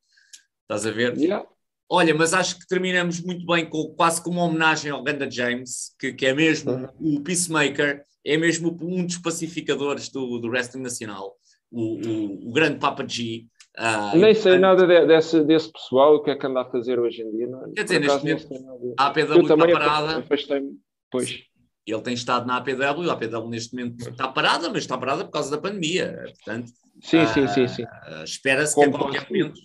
Estás 0.63 0.85
a 0.85 0.91
ver? 0.91 1.17
Yeah. 1.17 1.45
Olha, 1.89 2.13
mas 2.13 2.33
acho 2.33 2.59
que 2.59 2.67
terminamos 2.67 3.19
muito 3.21 3.45
bem 3.45 3.67
com 3.69 3.93
quase 3.95 4.21
como 4.23 4.39
uma 4.39 4.45
homenagem 4.47 4.91
ao 4.91 5.03
Ganda 5.03 5.29
James, 5.29 5.95
que, 5.99 6.13
que 6.13 6.25
é 6.25 6.33
mesmo 6.33 6.71
Uhum. 6.71 7.17
o 7.17 7.21
Peacemaker, 7.21 8.03
é 8.25 8.37
mesmo 8.37 8.77
um 8.81 9.05
dos 9.05 9.17
pacificadores 9.17 10.09
do, 10.09 10.37
do 10.39 10.47
wrestling 10.49 10.81
nacional, 10.81 11.35
o, 11.71 11.95
o, 12.07 12.49
o 12.49 12.51
grande 12.53 12.79
Papa 12.79 13.05
G. 13.07 13.47
Ah, 13.75 14.11
Nem 14.15 14.33
sei 14.35 14.59
portanto, 14.59 14.61
nada 14.61 14.87
de- 14.87 15.07
desse, 15.07 15.43
desse 15.43 15.71
pessoal, 15.71 16.15
o 16.15 16.23
que 16.23 16.29
é 16.31 16.35
que 16.35 16.45
anda 16.45 16.61
a 16.61 16.65
fazer 16.65 16.99
hoje 16.99 17.21
em 17.23 17.31
dia. 17.31 17.47
Não, 17.47 17.65
é? 17.65 17.71
Quer 17.71 17.83
dizer, 17.83 17.99
neste 17.99 18.53
nada. 18.61 18.79
A 18.99 19.07
APW 19.07 19.41
está 19.41 19.57
parada. 19.57 20.17
afastei-me. 20.19 20.79
Pois. 21.11 21.43
Ele 21.85 22.01
tem 22.01 22.13
estado 22.13 22.45
na 22.45 22.57
APW, 22.57 23.09
a 23.09 23.13
APW 23.13 23.49
neste 23.49 23.75
momento 23.75 24.07
está 24.09 24.27
parada, 24.27 24.69
mas 24.69 24.79
está 24.83 24.97
parada 24.97 25.25
por 25.25 25.31
causa 25.31 25.51
da 25.51 25.57
pandemia. 25.57 26.23
Portanto, 26.35 26.71
Sim, 27.01 27.17
Ah, 27.17 27.25
sim, 27.27 27.47
sim, 27.47 27.67
sim. 27.67 27.83
espera-se 28.23 28.75
que 28.75 28.83
a 28.83 28.91
qualquer 28.91 29.27
momento 29.29 29.59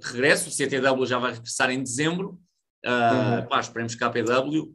regresse. 0.00 0.48
O 0.48 0.50
CTW 0.52 1.06
já 1.06 1.18
vai 1.18 1.32
regressar 1.32 1.70
em 1.70 1.82
dezembro. 1.82 2.40
Ah, 2.84 3.40
Uhum. 3.42 3.48
pá, 3.48 3.60
esperemos 3.60 3.94
que 3.94 4.02
a 4.02 4.06
APW, 4.08 4.74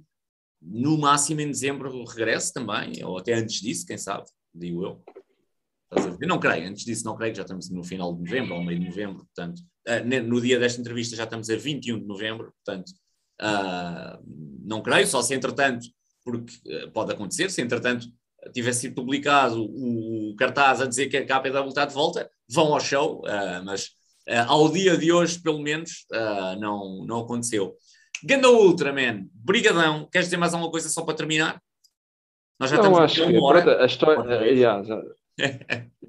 no 0.62 0.98
máximo 0.98 1.42
em 1.42 1.48
dezembro, 1.48 2.04
regresse 2.06 2.54
também, 2.54 3.04
ou 3.04 3.18
até 3.18 3.34
antes 3.34 3.60
disso, 3.62 3.86
quem 3.86 3.98
sabe, 3.98 4.26
digo 4.54 4.84
eu. 4.86 5.04
Eu 6.22 6.28
não 6.28 6.40
creio, 6.40 6.68
antes 6.68 6.86
disso 6.86 7.06
não 7.06 7.16
creio, 7.16 7.34
que 7.34 7.38
já 7.38 7.44
estamos 7.44 7.70
no 7.70 7.84
final 7.84 8.14
de 8.14 8.22
novembro, 8.22 8.56
ou 8.56 8.64
meio 8.64 8.80
de 8.80 8.86
novembro, 8.86 9.26
portanto, 9.26 9.62
ne- 10.06 10.22
no 10.22 10.40
dia 10.40 10.60
desta 10.60 10.80
entrevista 10.80 11.16
já 11.16 11.24
estamos 11.24 11.50
a 11.50 11.56
21 11.56 12.00
de 12.00 12.06
novembro, 12.06 12.54
portanto, 12.64 12.92
ah, 13.42 14.20
não 14.66 14.82
creio, 14.82 15.08
só 15.08 15.22
se 15.22 15.34
entretanto, 15.34 15.88
porque 16.24 16.54
ah, 16.72 16.92
pode 16.94 17.14
acontecer, 17.14 17.50
se 17.50 17.62
entretanto 17.62 18.08
tivesse 18.54 18.82
sido 18.82 18.96
publicado 18.96 19.64
o, 19.64 20.36
cartaz 20.38 20.82
a 20.82 20.86
dizer 20.86 21.08
que 21.08 21.18
a 21.18 21.38
APW 21.38 21.70
está 21.70 21.86
de 21.86 21.94
volta, 21.94 22.30
vão 22.48 22.74
ao 22.74 22.80
show, 22.80 23.24
ah, 23.26 23.62
mas 23.64 23.92
ah, 24.28 24.46
ao 24.48 24.70
dia 24.70 24.98
de 24.98 25.12
hoje, 25.12 25.40
pelo 25.42 25.60
menos, 25.60 26.06
não, 26.60 27.06
não 27.06 27.20
aconteceu. 27.22 27.76
Ganda 28.24 28.50
Ultraman, 28.50 29.28
brigadão, 29.34 30.08
queres 30.12 30.28
dizer 30.28 30.38
mais 30.38 30.54
alguma 30.54 30.72
coisa 30.72 30.90
só 30.90 31.04
para 31.04 31.16
terminar? 31.16 31.62
Nós 32.60 32.70
já 32.70 32.76
não, 32.76 32.84
estamos 32.84 33.00
acho 33.00 33.26
que 33.26 33.40
pronto, 33.40 33.70
a 33.70 33.86
história. 33.86 34.36
Yeah, 34.52 34.84
já, 34.84 35.02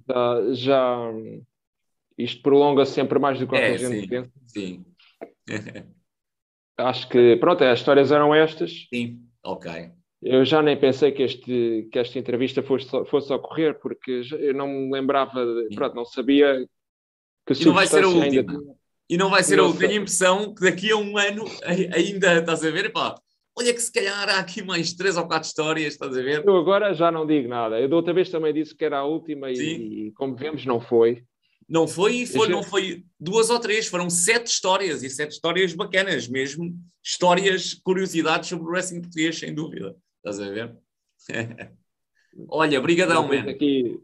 já, 0.09 0.53
já- 0.53 1.13
Isto 2.19 2.43
prolonga 2.43 2.85
sempre 2.85 3.19
mais 3.19 3.39
do 3.39 3.47
que 3.49 3.55
É, 3.57 3.71
a 3.73 3.77
gente 3.77 4.01
sim. 4.01 4.07
pensa. 4.09 4.31
Sim. 4.47 4.85
Acho 6.77 7.09
que, 7.09 7.37
pronto, 7.37 7.63
as 7.63 7.79
histórias 7.79 8.11
eram 8.11 8.35
estas. 8.35 8.87
Sim, 8.93 9.21
ok. 9.45 9.91
Eu 10.23 10.45
já 10.45 10.63
nem 10.63 10.79
pensei 10.79 11.13
que, 11.13 11.23
este, 11.23 11.89
que 11.91 11.99
esta 11.99 12.19
entrevista 12.19 12.63
fosse, 12.63 12.89
fosse 13.07 13.33
ocorrer, 13.33 13.79
porque 13.81 14.23
eu 14.33 14.55
não 14.55 14.69
me 14.69 14.93
lembrava, 14.93 15.45
de, 15.45 15.75
pronto, 15.75 15.95
não 15.95 16.05
sabia 16.05 16.67
que 17.47 17.55
E 17.55 17.65
não 17.65 17.73
vai 17.75 17.87
ser 17.87 18.05
a 18.05 18.09
última. 18.09 18.25
ainda- 18.53 18.77
E 19.09 19.17
não 19.17 19.31
vai 19.31 19.43
ser 19.43 19.59
a 19.59 19.63
última. 19.63 19.81
Tenho 19.81 19.93
a 19.93 20.03
impressão 20.03 20.55
que 20.55 20.63
daqui 20.63 20.91
a 20.91 20.97
um 20.97 21.17
ano 21.19 21.45
ai- 21.65 21.89
ainda 21.93 22.39
estás 22.39 22.63
a 22.65 22.71
ver, 22.71 22.93
pá, 22.93 23.15
olha 23.57 23.75
que 23.75 23.81
se 23.81 23.93
calhar 23.93 24.29
há 24.29 24.39
aqui 24.39 24.63
mais 24.63 24.93
três 24.93 25.17
ou 25.17 25.27
quatro 25.27 25.49
histórias, 25.49 25.95
estás 25.95 26.17
a 26.17 26.23
ver? 26.23 26.45
Eu 26.47 26.57
agora 26.57 26.95
já 26.95 27.11
não 27.11 27.27
digo 27.27 27.49
nada. 27.49 27.81
Eu 27.81 27.89
da 27.89 27.97
outra 27.97 28.13
vez 28.15 28.31
também 28.31 28.53
disse 28.55 28.75
que 28.75 28.85
era 28.85 28.99
a 28.99 29.05
última 29.05 29.51
e, 29.51 30.07
e 30.09 30.13
como 30.13 30.35
vemos, 30.37 30.65
não 30.65 30.81
foi. 30.81 31.25
Não 31.69 31.87
foi, 31.87 32.17
e 32.17 32.27
foi, 32.27 32.49
Deixa- 32.49 32.53
não 32.53 32.63
foi 32.65 33.05
duas 33.19 33.49
ou 33.49 33.61
três, 33.61 33.87
foram 33.87 34.11
sete 34.11 34.49
histórias, 34.49 35.05
e 35.05 35.09
sete 35.09 35.31
histórias 35.33 35.73
bacanas, 35.73 36.27
mesmo 36.27 36.75
histórias, 37.01 37.75
curiosidades 37.75 38.49
sobre 38.49 38.65
o 38.65 38.71
wrestling 38.71 39.03
português, 39.03 39.39
sem 39.39 39.55
dúvida. 39.55 39.95
Estás 40.17 40.41
a 40.41 40.51
ver? 40.51 40.77
Olha, 42.49 42.81
brigadão, 42.81 43.29
tens 43.29 43.45
man. 43.45 43.51
aqui, 43.51 44.01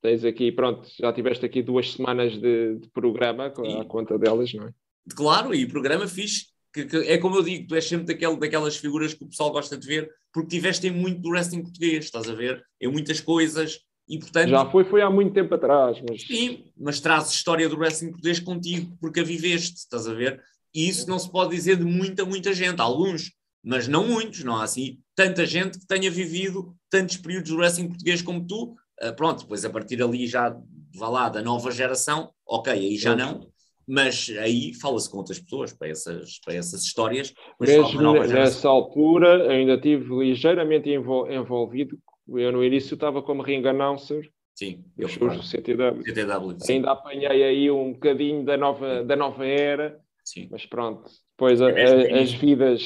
tens 0.00 0.24
aqui, 0.24 0.52
pronto, 0.52 0.86
já 1.00 1.12
tiveste 1.12 1.44
aqui 1.44 1.62
duas 1.62 1.92
semanas 1.92 2.32
de, 2.38 2.76
de 2.76 2.88
programa 2.90 3.52
Sim. 3.56 3.80
à 3.80 3.84
conta 3.84 4.16
delas, 4.16 4.52
não 4.54 4.68
é? 4.68 4.72
Claro, 5.16 5.52
e 5.52 5.66
programa 5.66 6.06
fixe, 6.06 6.46
que, 6.72 6.84
que 6.84 6.96
é 6.96 7.18
como 7.18 7.36
eu 7.36 7.42
digo, 7.42 7.68
tu 7.68 7.74
és 7.74 7.84
sempre 7.84 8.06
daquele, 8.06 8.36
daquelas 8.36 8.76
figuras 8.76 9.14
que 9.14 9.24
o 9.24 9.28
pessoal 9.28 9.50
gosta 9.50 9.76
de 9.76 9.86
ver, 9.86 10.10
porque 10.32 10.50
tiveste 10.50 10.86
em 10.86 10.90
muito 10.90 11.20
do 11.20 11.30
wrestling 11.30 11.62
português, 11.62 12.04
estás 12.04 12.28
a 12.28 12.34
ver? 12.34 12.62
Em 12.80 12.88
muitas 12.88 13.20
coisas, 13.20 13.80
e 14.08 14.18
portanto, 14.18 14.50
Já 14.50 14.66
foi, 14.66 14.82
foi 14.82 15.02
há 15.02 15.08
muito 15.08 15.32
tempo 15.32 15.54
atrás, 15.54 16.02
mas 16.08 16.22
sim, 16.22 16.64
mas 16.76 16.98
trazes 16.98 17.32
história 17.32 17.68
do 17.68 17.76
wrestling 17.76 18.10
português 18.10 18.40
contigo, 18.40 18.96
porque 19.00 19.20
a 19.20 19.24
viveste, 19.24 19.76
estás 19.76 20.08
a 20.08 20.12
ver? 20.12 20.42
E 20.74 20.88
isso 20.88 21.08
não 21.08 21.18
se 21.18 21.30
pode 21.30 21.54
dizer 21.54 21.76
de 21.76 21.84
muita, 21.84 22.24
muita 22.24 22.52
gente, 22.52 22.80
alguns, 22.80 23.32
mas 23.62 23.86
não 23.86 24.06
muitos, 24.06 24.42
não 24.42 24.56
há 24.56 24.64
assim 24.64 24.98
tanta 25.14 25.44
gente 25.44 25.78
que 25.78 25.86
tenha 25.86 26.10
vivido 26.10 26.74
tantos 26.88 27.18
períodos 27.18 27.50
do 27.50 27.58
wrestling 27.58 27.88
português 27.88 28.22
como 28.22 28.46
tu. 28.46 28.74
Ah, 29.00 29.12
pronto, 29.12 29.42
depois 29.42 29.64
a 29.64 29.70
partir 29.70 30.02
ali 30.02 30.26
já, 30.26 30.56
vá 30.94 31.08
lá, 31.08 31.28
da 31.28 31.42
nova 31.42 31.70
geração, 31.70 32.32
ok, 32.46 32.72
aí 32.72 32.96
já 32.96 33.14
não, 33.14 33.48
mas 33.90 34.30
aí 34.38 34.72
fala-se 34.74 35.10
com 35.10 35.18
outras 35.18 35.40
pessoas 35.40 35.72
para 35.72 35.88
essas, 35.88 36.38
para 36.38 36.54
essas 36.54 36.82
histórias. 36.84 37.34
Mesmo 37.60 38.12
nessa 38.28 38.68
altura 38.68 39.50
ainda 39.50 39.74
estive 39.74 40.14
ligeiramente 40.16 40.88
envol- 40.88 41.28
envolvido. 41.30 41.98
Eu 42.28 42.52
no 42.52 42.64
início 42.64 42.94
estava 42.94 43.20
como 43.20 43.42
ring 43.42 43.66
announcer 43.66 44.30
Sim, 44.54 44.84
eu 44.96 45.08
do 45.08 45.42
CTW. 45.42 46.02
CTW, 46.04 46.56
sim, 46.60 46.74
Ainda 46.74 46.92
apanhei 46.92 47.42
aí 47.42 47.70
um 47.70 47.92
bocadinho 47.94 48.44
da 48.44 48.56
nova, 48.56 49.02
da 49.02 49.16
nova 49.16 49.44
era, 49.44 49.98
sim, 50.24 50.48
mas 50.50 50.64
pronto, 50.66 51.10
depois 51.32 51.60
a- 51.60 51.70
É 51.70 52.18
a- 52.18 52.22
as 52.22 52.30
vidas 52.32 52.82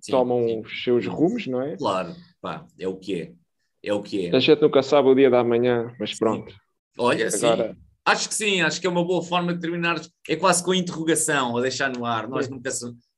sim, 0.00 0.12
tomam 0.12 0.46
sim. 0.46 0.60
os 0.60 0.82
seus 0.82 1.06
rumos, 1.06 1.46
não 1.46 1.62
é? 1.62 1.76
Claro, 1.76 2.14
pá, 2.42 2.66
é 2.78 2.86
o 2.86 2.96
que 2.96 3.14
é. 3.14 3.32
É 3.82 3.94
o 3.94 4.02
que 4.02 4.26
é. 4.26 4.36
A 4.36 4.40
gente 4.40 4.60
nunca 4.60 4.82
sabe 4.82 5.08
o 5.08 5.14
dia 5.14 5.30
da 5.30 5.42
manhã, 5.44 5.94
mas 5.98 6.18
pronto. 6.18 6.52
Olha, 6.98 7.28
Agora... 7.28 7.72
sim. 7.74 7.83
Acho 8.06 8.28
que 8.28 8.34
sim, 8.34 8.60
acho 8.60 8.80
que 8.80 8.86
é 8.86 8.90
uma 8.90 9.04
boa 9.04 9.22
forma 9.22 9.54
de 9.54 9.60
terminar. 9.60 10.00
É 10.28 10.36
quase 10.36 10.62
com 10.62 10.72
a 10.72 10.76
interrogação, 10.76 11.56
a 11.56 11.62
deixar 11.62 11.90
no 11.90 12.04
ar. 12.04 12.28
Nós 12.28 12.48
nunca, 12.48 12.70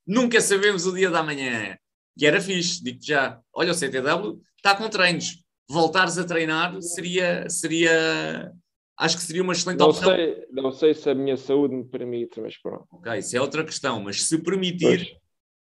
nunca 0.05 0.39
sabemos 0.39 0.85
o 0.85 0.93
dia 0.93 1.09
da 1.09 1.21
manhã. 1.21 1.77
E 2.17 2.25
era 2.25 2.41
fixe, 2.41 2.83
digo 2.83 2.99
já. 3.01 3.39
Olha, 3.53 3.71
o 3.71 3.75
CTW 3.75 4.41
está 4.55 4.75
com 4.75 4.89
treinos. 4.89 5.43
Voltares 5.69 6.17
a 6.17 6.23
treinar 6.23 6.81
seria, 6.81 7.49
seria 7.49 8.51
acho 8.97 9.17
que 9.17 9.23
seria 9.23 9.43
uma 9.43 9.53
excelente 9.53 9.79
não 9.79 9.89
opção. 9.89 10.15
Sei, 10.15 10.47
não 10.51 10.71
sei 10.71 10.93
se 10.93 11.09
a 11.09 11.15
minha 11.15 11.37
saúde 11.37 11.75
me 11.75 11.85
permite, 11.85 12.39
mas 12.39 12.57
pronto. 12.57 12.87
Ok, 12.91 13.19
isso 13.19 13.37
é 13.37 13.41
outra 13.41 13.63
questão, 13.63 14.01
mas 14.01 14.23
se 14.23 14.41
permitir 14.41 15.05
pois. 15.05 15.17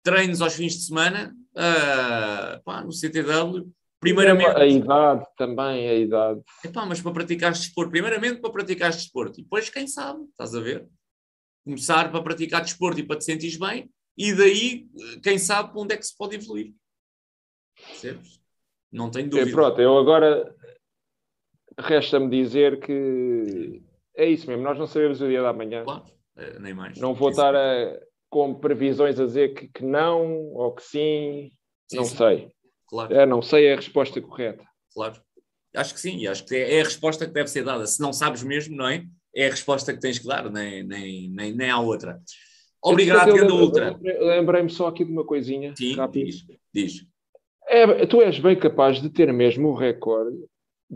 treinos 0.02 0.42
aos 0.42 0.54
fins 0.54 0.74
de 0.74 0.82
semana, 0.82 1.34
uh, 1.52 2.62
pá, 2.64 2.82
no 2.82 2.92
CTW, 2.92 3.72
Primeiramente. 4.04 4.56
A 4.56 4.66
idade 4.66 5.26
também, 5.34 5.88
a 5.88 5.94
idade. 5.94 6.42
Epá, 6.62 6.84
mas 6.84 7.00
para 7.00 7.12
praticar 7.12 7.52
desporto, 7.52 7.90
primeiramente 7.90 8.38
para 8.38 8.52
praticar 8.52 8.90
desporto, 8.90 9.40
e 9.40 9.42
depois, 9.42 9.70
quem 9.70 9.86
sabe, 9.86 10.24
estás 10.24 10.54
a 10.54 10.60
ver? 10.60 10.86
Começar 11.64 12.10
para 12.12 12.22
praticar 12.22 12.60
desporto 12.60 13.00
e 13.00 13.02
para 13.02 13.16
te 13.16 13.24
sentires 13.24 13.56
bem, 13.56 13.90
e 14.18 14.34
daí, 14.34 14.86
quem 15.22 15.38
sabe, 15.38 15.72
para 15.72 15.80
onde 15.80 15.94
é 15.94 15.96
que 15.96 16.04
se 16.04 16.14
pode 16.14 16.36
evoluir. 16.36 16.74
Percebes? 17.74 18.42
Não 18.92 19.10
tenho 19.10 19.30
dúvida. 19.30 19.48
É, 19.48 19.52
pronto, 19.52 19.80
eu 19.80 19.96
agora 19.96 20.54
resta-me 21.78 22.28
dizer 22.28 22.80
que 22.80 23.82
é 24.14 24.26
isso 24.26 24.46
mesmo, 24.46 24.62
nós 24.62 24.78
não 24.78 24.86
sabemos 24.86 25.22
o 25.22 25.28
dia 25.28 25.40
da 25.40 25.54
manhã. 25.54 25.82
Claro, 25.82 26.04
é, 26.36 26.58
nem 26.58 26.74
mais. 26.74 26.98
Não 26.98 27.14
vou 27.14 27.30
estar 27.30 27.56
a, 27.56 27.98
com 28.28 28.54
previsões 28.54 29.18
a 29.18 29.24
dizer 29.24 29.54
que, 29.54 29.68
que 29.68 29.82
não 29.82 30.52
ou 30.52 30.74
que 30.74 30.82
sim, 30.82 31.50
sim 31.90 31.96
não 31.96 32.04
sim. 32.04 32.16
sei. 32.18 32.53
Claro. 32.94 33.12
É, 33.12 33.26
não 33.26 33.42
sei 33.42 33.72
a 33.72 33.76
resposta 33.76 34.20
correta. 34.20 34.64
Claro. 34.92 35.20
Acho 35.74 35.92
que 35.94 36.00
sim, 36.00 36.24
acho 36.28 36.46
que 36.46 36.54
é 36.54 36.80
a 36.80 36.84
resposta 36.84 37.26
que 37.26 37.32
deve 37.32 37.48
ser 37.48 37.64
dada. 37.64 37.84
Se 37.88 38.00
não 38.00 38.12
sabes 38.12 38.44
mesmo, 38.44 38.76
não 38.76 38.86
é? 38.86 39.04
É 39.34 39.48
a 39.48 39.50
resposta 39.50 39.92
que 39.92 39.98
tens 39.98 40.20
que 40.20 40.28
dar, 40.28 40.48
nem, 40.48 40.84
nem, 40.84 41.28
nem, 41.28 41.52
nem 41.52 41.70
há 41.70 41.80
outra. 41.80 42.20
Obrigado, 42.80 43.32
grande 43.32 43.52
Ultra. 43.52 43.98
Lembrei-me 44.00 44.70
só 44.70 44.86
aqui 44.86 45.04
de 45.04 45.10
uma 45.10 45.24
coisinha. 45.24 45.74
Sim, 45.76 45.96
rápido. 45.96 46.26
diz. 46.26 46.46
diz. 46.72 47.06
É, 47.66 48.06
tu 48.06 48.22
és 48.22 48.38
bem 48.38 48.56
capaz 48.56 49.02
de 49.02 49.10
ter 49.10 49.32
mesmo 49.32 49.70
o 49.70 49.74
recorde. 49.74 50.36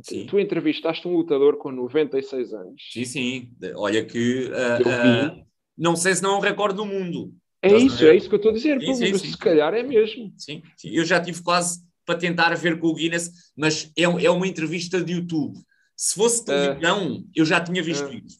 Sim. 0.00 0.26
Tu 0.26 0.38
entrevistaste 0.38 1.08
um 1.08 1.16
lutador 1.16 1.56
com 1.56 1.72
96 1.72 2.54
anos. 2.54 2.80
Sim, 2.92 3.04
sim. 3.04 3.50
Olha 3.74 4.04
que 4.04 4.44
uh, 4.44 5.40
uh, 5.40 5.44
não 5.76 5.96
sei 5.96 6.14
se 6.14 6.22
não 6.22 6.34
é 6.34 6.36
um 6.36 6.40
recorde 6.40 6.76
do 6.76 6.86
mundo. 6.86 7.34
É 7.60 7.76
isso, 7.76 8.06
é 8.06 8.14
isso 8.14 8.28
que 8.28 8.36
eu 8.36 8.38
estou 8.38 8.52
a 8.52 8.54
dizer. 8.54 8.80
Sim, 8.80 8.94
sim, 8.94 9.18
sim. 9.18 9.30
Se 9.32 9.36
calhar 9.36 9.74
é 9.74 9.82
mesmo. 9.82 10.32
Sim, 10.36 10.62
sim, 10.76 10.90
eu 10.90 11.04
já 11.04 11.20
tive 11.20 11.42
quase 11.42 11.87
para 12.08 12.18
tentar 12.18 12.54
ver 12.54 12.80
com 12.80 12.86
o 12.86 12.94
Guinness, 12.94 13.30
mas 13.54 13.92
é, 13.94 14.04
é 14.04 14.30
uma 14.30 14.46
entrevista 14.46 14.98
de 14.98 15.12
YouTube. 15.12 15.58
Se 15.94 16.14
fosse 16.14 16.42
televisão, 16.42 17.16
uh, 17.16 17.28
eu 17.36 17.44
já 17.44 17.60
tinha 17.60 17.82
visto 17.82 18.06
uh, 18.06 18.14
isso. 18.14 18.38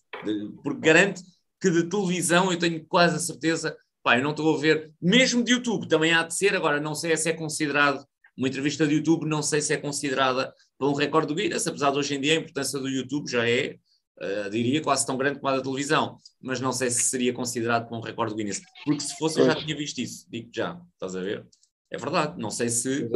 Porque 0.62 0.81
garanto 0.81 1.21
que 1.61 1.71
de 1.71 1.83
televisão 1.83 2.51
eu 2.51 2.59
tenho 2.59 2.83
quase 2.87 3.16
a 3.16 3.19
certeza, 3.19 3.77
pá, 4.03 4.16
eu 4.16 4.25
não 4.25 4.31
estou 4.31 4.57
a 4.57 4.59
ver, 4.59 4.91
mesmo 5.03 5.45
de 5.45 5.53
YouTube, 5.53 5.87
também 5.87 6.14
há 6.14 6.23
de 6.23 6.35
ser, 6.35 6.57
agora 6.57 6.81
não 6.81 6.95
sei 6.95 7.14
se 7.19 7.29
é 7.29 7.35
considerado, 7.35 8.03
uma 8.35 8.49
entrevista 8.49 8.87
de 8.87 8.95
YouTube, 8.95 9.27
não 9.27 9.43
sei 9.43 9.61
se 9.61 9.75
é 9.75 9.77
considerada 9.77 10.51
para 10.79 10.89
um 10.89 10.95
recorde 10.95 11.29
do 11.29 11.35
Guinness, 11.35 11.66
apesar 11.66 11.91
de 11.91 11.99
hoje 11.99 12.14
em 12.14 12.21
dia 12.23 12.33
a 12.33 12.37
importância 12.37 12.79
do 12.79 12.89
YouTube 12.89 13.29
já 13.29 13.47
é 13.47 13.77
uh, 14.19 14.49
diria, 14.49 14.81
quase 14.81 15.05
tão 15.05 15.19
grande 15.19 15.41
como 15.41 15.53
a 15.53 15.57
da 15.57 15.62
televisão, 15.62 16.16
mas 16.41 16.59
não 16.59 16.73
sei 16.73 16.89
se 16.89 17.03
seria 17.03 17.35
considerado 17.35 17.87
como 17.87 18.01
um 18.01 18.05
recorde 18.05 18.35
Guinness, 18.35 18.62
porque 18.87 19.01
se 19.01 19.14
fosse 19.19 19.39
eu 19.41 19.45
já 19.45 19.55
tinha 19.57 19.77
visto 19.77 19.99
isso, 19.99 20.27
digo 20.31 20.49
já, 20.55 20.81
estás 20.95 21.14
a 21.14 21.21
ver? 21.21 21.47
É 21.91 21.97
verdade, 21.97 22.39
não 22.39 22.51
sei 22.51 22.68
se. 22.68 23.09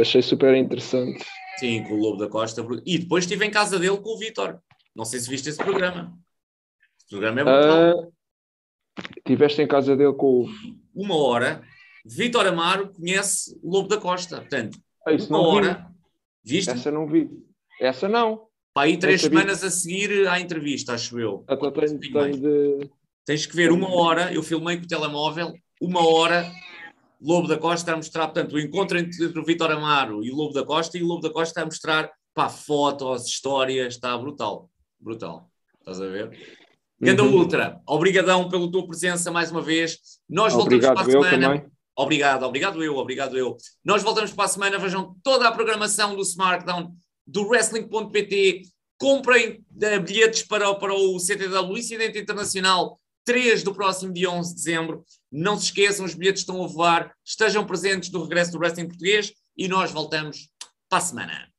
Achei 0.00 0.22
super 0.22 0.54
interessante. 0.54 1.24
Sim, 1.58 1.84
com 1.84 1.94
o 1.94 1.96
Lobo 1.98 2.16
da 2.16 2.28
Costa. 2.28 2.64
E 2.86 2.98
depois 2.98 3.24
estive 3.24 3.44
em 3.44 3.50
casa 3.50 3.78
dele 3.78 3.98
com 3.98 4.10
o 4.10 4.18
Vitor. 4.18 4.58
Não 4.94 5.04
sei 5.04 5.20
se 5.20 5.28
viste 5.28 5.48
esse 5.48 5.58
programa. 5.58 6.16
Esse 6.98 7.08
programa 7.08 7.40
é 7.40 7.44
brutal. 7.44 8.04
Uh, 8.04 8.12
tiveste 9.26 9.60
em 9.60 9.66
casa 9.66 9.96
dele 9.96 10.14
com 10.14 10.44
o. 10.44 10.48
Uma 10.94 11.16
hora. 11.16 11.62
Vitor 12.06 12.46
Amaro 12.46 12.90
conhece 12.92 13.58
o 13.62 13.70
Lobo 13.70 13.88
da 13.88 13.98
Costa. 13.98 14.38
Portanto, 14.38 14.78
ah, 15.06 15.10
uma 15.28 15.40
hora. 15.40 15.86
Vi. 16.44 16.54
Viste? 16.54 16.70
Essa 16.70 16.90
não 16.90 17.06
vi. 17.06 17.28
Essa 17.80 18.08
não. 18.08 18.48
Para 18.72 18.86
aí 18.86 18.96
três 18.96 19.20
semanas 19.20 19.62
a 19.64 19.70
seguir 19.70 20.28
à 20.28 20.40
entrevista, 20.40 20.94
acho 20.94 21.18
eu. 21.18 21.44
Então 21.50 21.70
tenho, 21.72 21.98
tenho 21.98 22.40
de... 22.40 22.90
Tens 23.26 23.44
que 23.44 23.54
ver 23.54 23.72
uma 23.72 23.90
hora, 23.90 24.32
eu 24.32 24.42
filmei 24.42 24.76
com 24.76 24.84
o 24.84 24.88
telemóvel, 24.88 25.52
uma 25.80 26.06
hora, 26.06 26.50
Lobo 27.20 27.48
da 27.48 27.58
Costa 27.58 27.92
a 27.92 27.96
mostrar, 27.96 28.28
portanto, 28.28 28.52
o 28.52 28.60
encontro 28.60 28.98
entre, 28.98 29.26
o 29.26 29.44
Vitor 29.44 29.70
Amaro 29.70 30.22
e 30.24 30.30
o 30.30 30.36
Lobo 30.36 30.54
da 30.54 30.64
Costa, 30.64 30.96
e 30.96 31.02
o 31.02 31.06
Lobo 31.06 31.22
da 31.22 31.30
Costa 31.30 31.62
a 31.62 31.64
mostrar, 31.64 32.10
pá, 32.32 32.48
fotos, 32.48 33.26
histórias, 33.26 33.94
está 33.94 34.16
brutal, 34.16 34.70
brutal. 35.00 35.50
Estás 35.80 36.00
a 36.00 36.06
ver? 36.06 36.58
Ganda 37.00 37.22
uhum. 37.22 37.36
Ultra, 37.36 37.80
obrigadão 37.86 38.48
pela 38.48 38.70
tua 38.70 38.86
presença 38.86 39.30
mais 39.30 39.50
uma 39.50 39.62
vez. 39.62 39.98
Nós 40.28 40.52
voltamos 40.52 40.84
obrigado, 40.84 40.94
para 40.94 41.02
a 41.02 41.10
semana. 41.10 41.48
Também. 41.48 41.70
Obrigado, 41.96 42.42
obrigado 42.44 42.84
eu, 42.84 42.96
obrigado 42.96 43.36
eu. 43.36 43.56
Nós 43.84 44.02
voltamos 44.02 44.32
para 44.32 44.44
a 44.44 44.48
semana, 44.48 44.78
vejam 44.78 45.16
toda 45.22 45.48
a 45.48 45.52
programação 45.52 46.14
do 46.14 46.22
Smartdown 46.22 46.92
do 47.26 47.48
Wrestling.pt. 47.48 48.62
Comprem 48.98 49.54
uh, 49.54 50.00
bilhetes 50.00 50.42
para, 50.42 50.72
para 50.74 50.94
o 50.94 51.18
CTW 51.18 51.76
Incidente 51.76 52.18
Internacional 52.18 53.00
3 53.28 53.62
do 53.62 53.74
próximo 53.74 54.10
dia 54.10 54.30
11 54.30 54.48
de 54.48 54.54
dezembro. 54.54 55.04
Não 55.30 55.58
se 55.58 55.64
esqueçam, 55.64 56.06
os 56.06 56.14
bilhetes 56.14 56.40
estão 56.40 56.64
a 56.64 56.66
voar. 56.66 57.14
Estejam 57.22 57.66
presentes 57.66 58.10
no 58.10 58.22
regresso 58.22 58.52
do 58.52 58.58
Wrestling 58.58 58.88
Português 58.88 59.34
e 59.54 59.68
nós 59.68 59.90
voltamos 59.90 60.48
para 60.88 60.96
a 60.96 61.02
semana. 61.02 61.52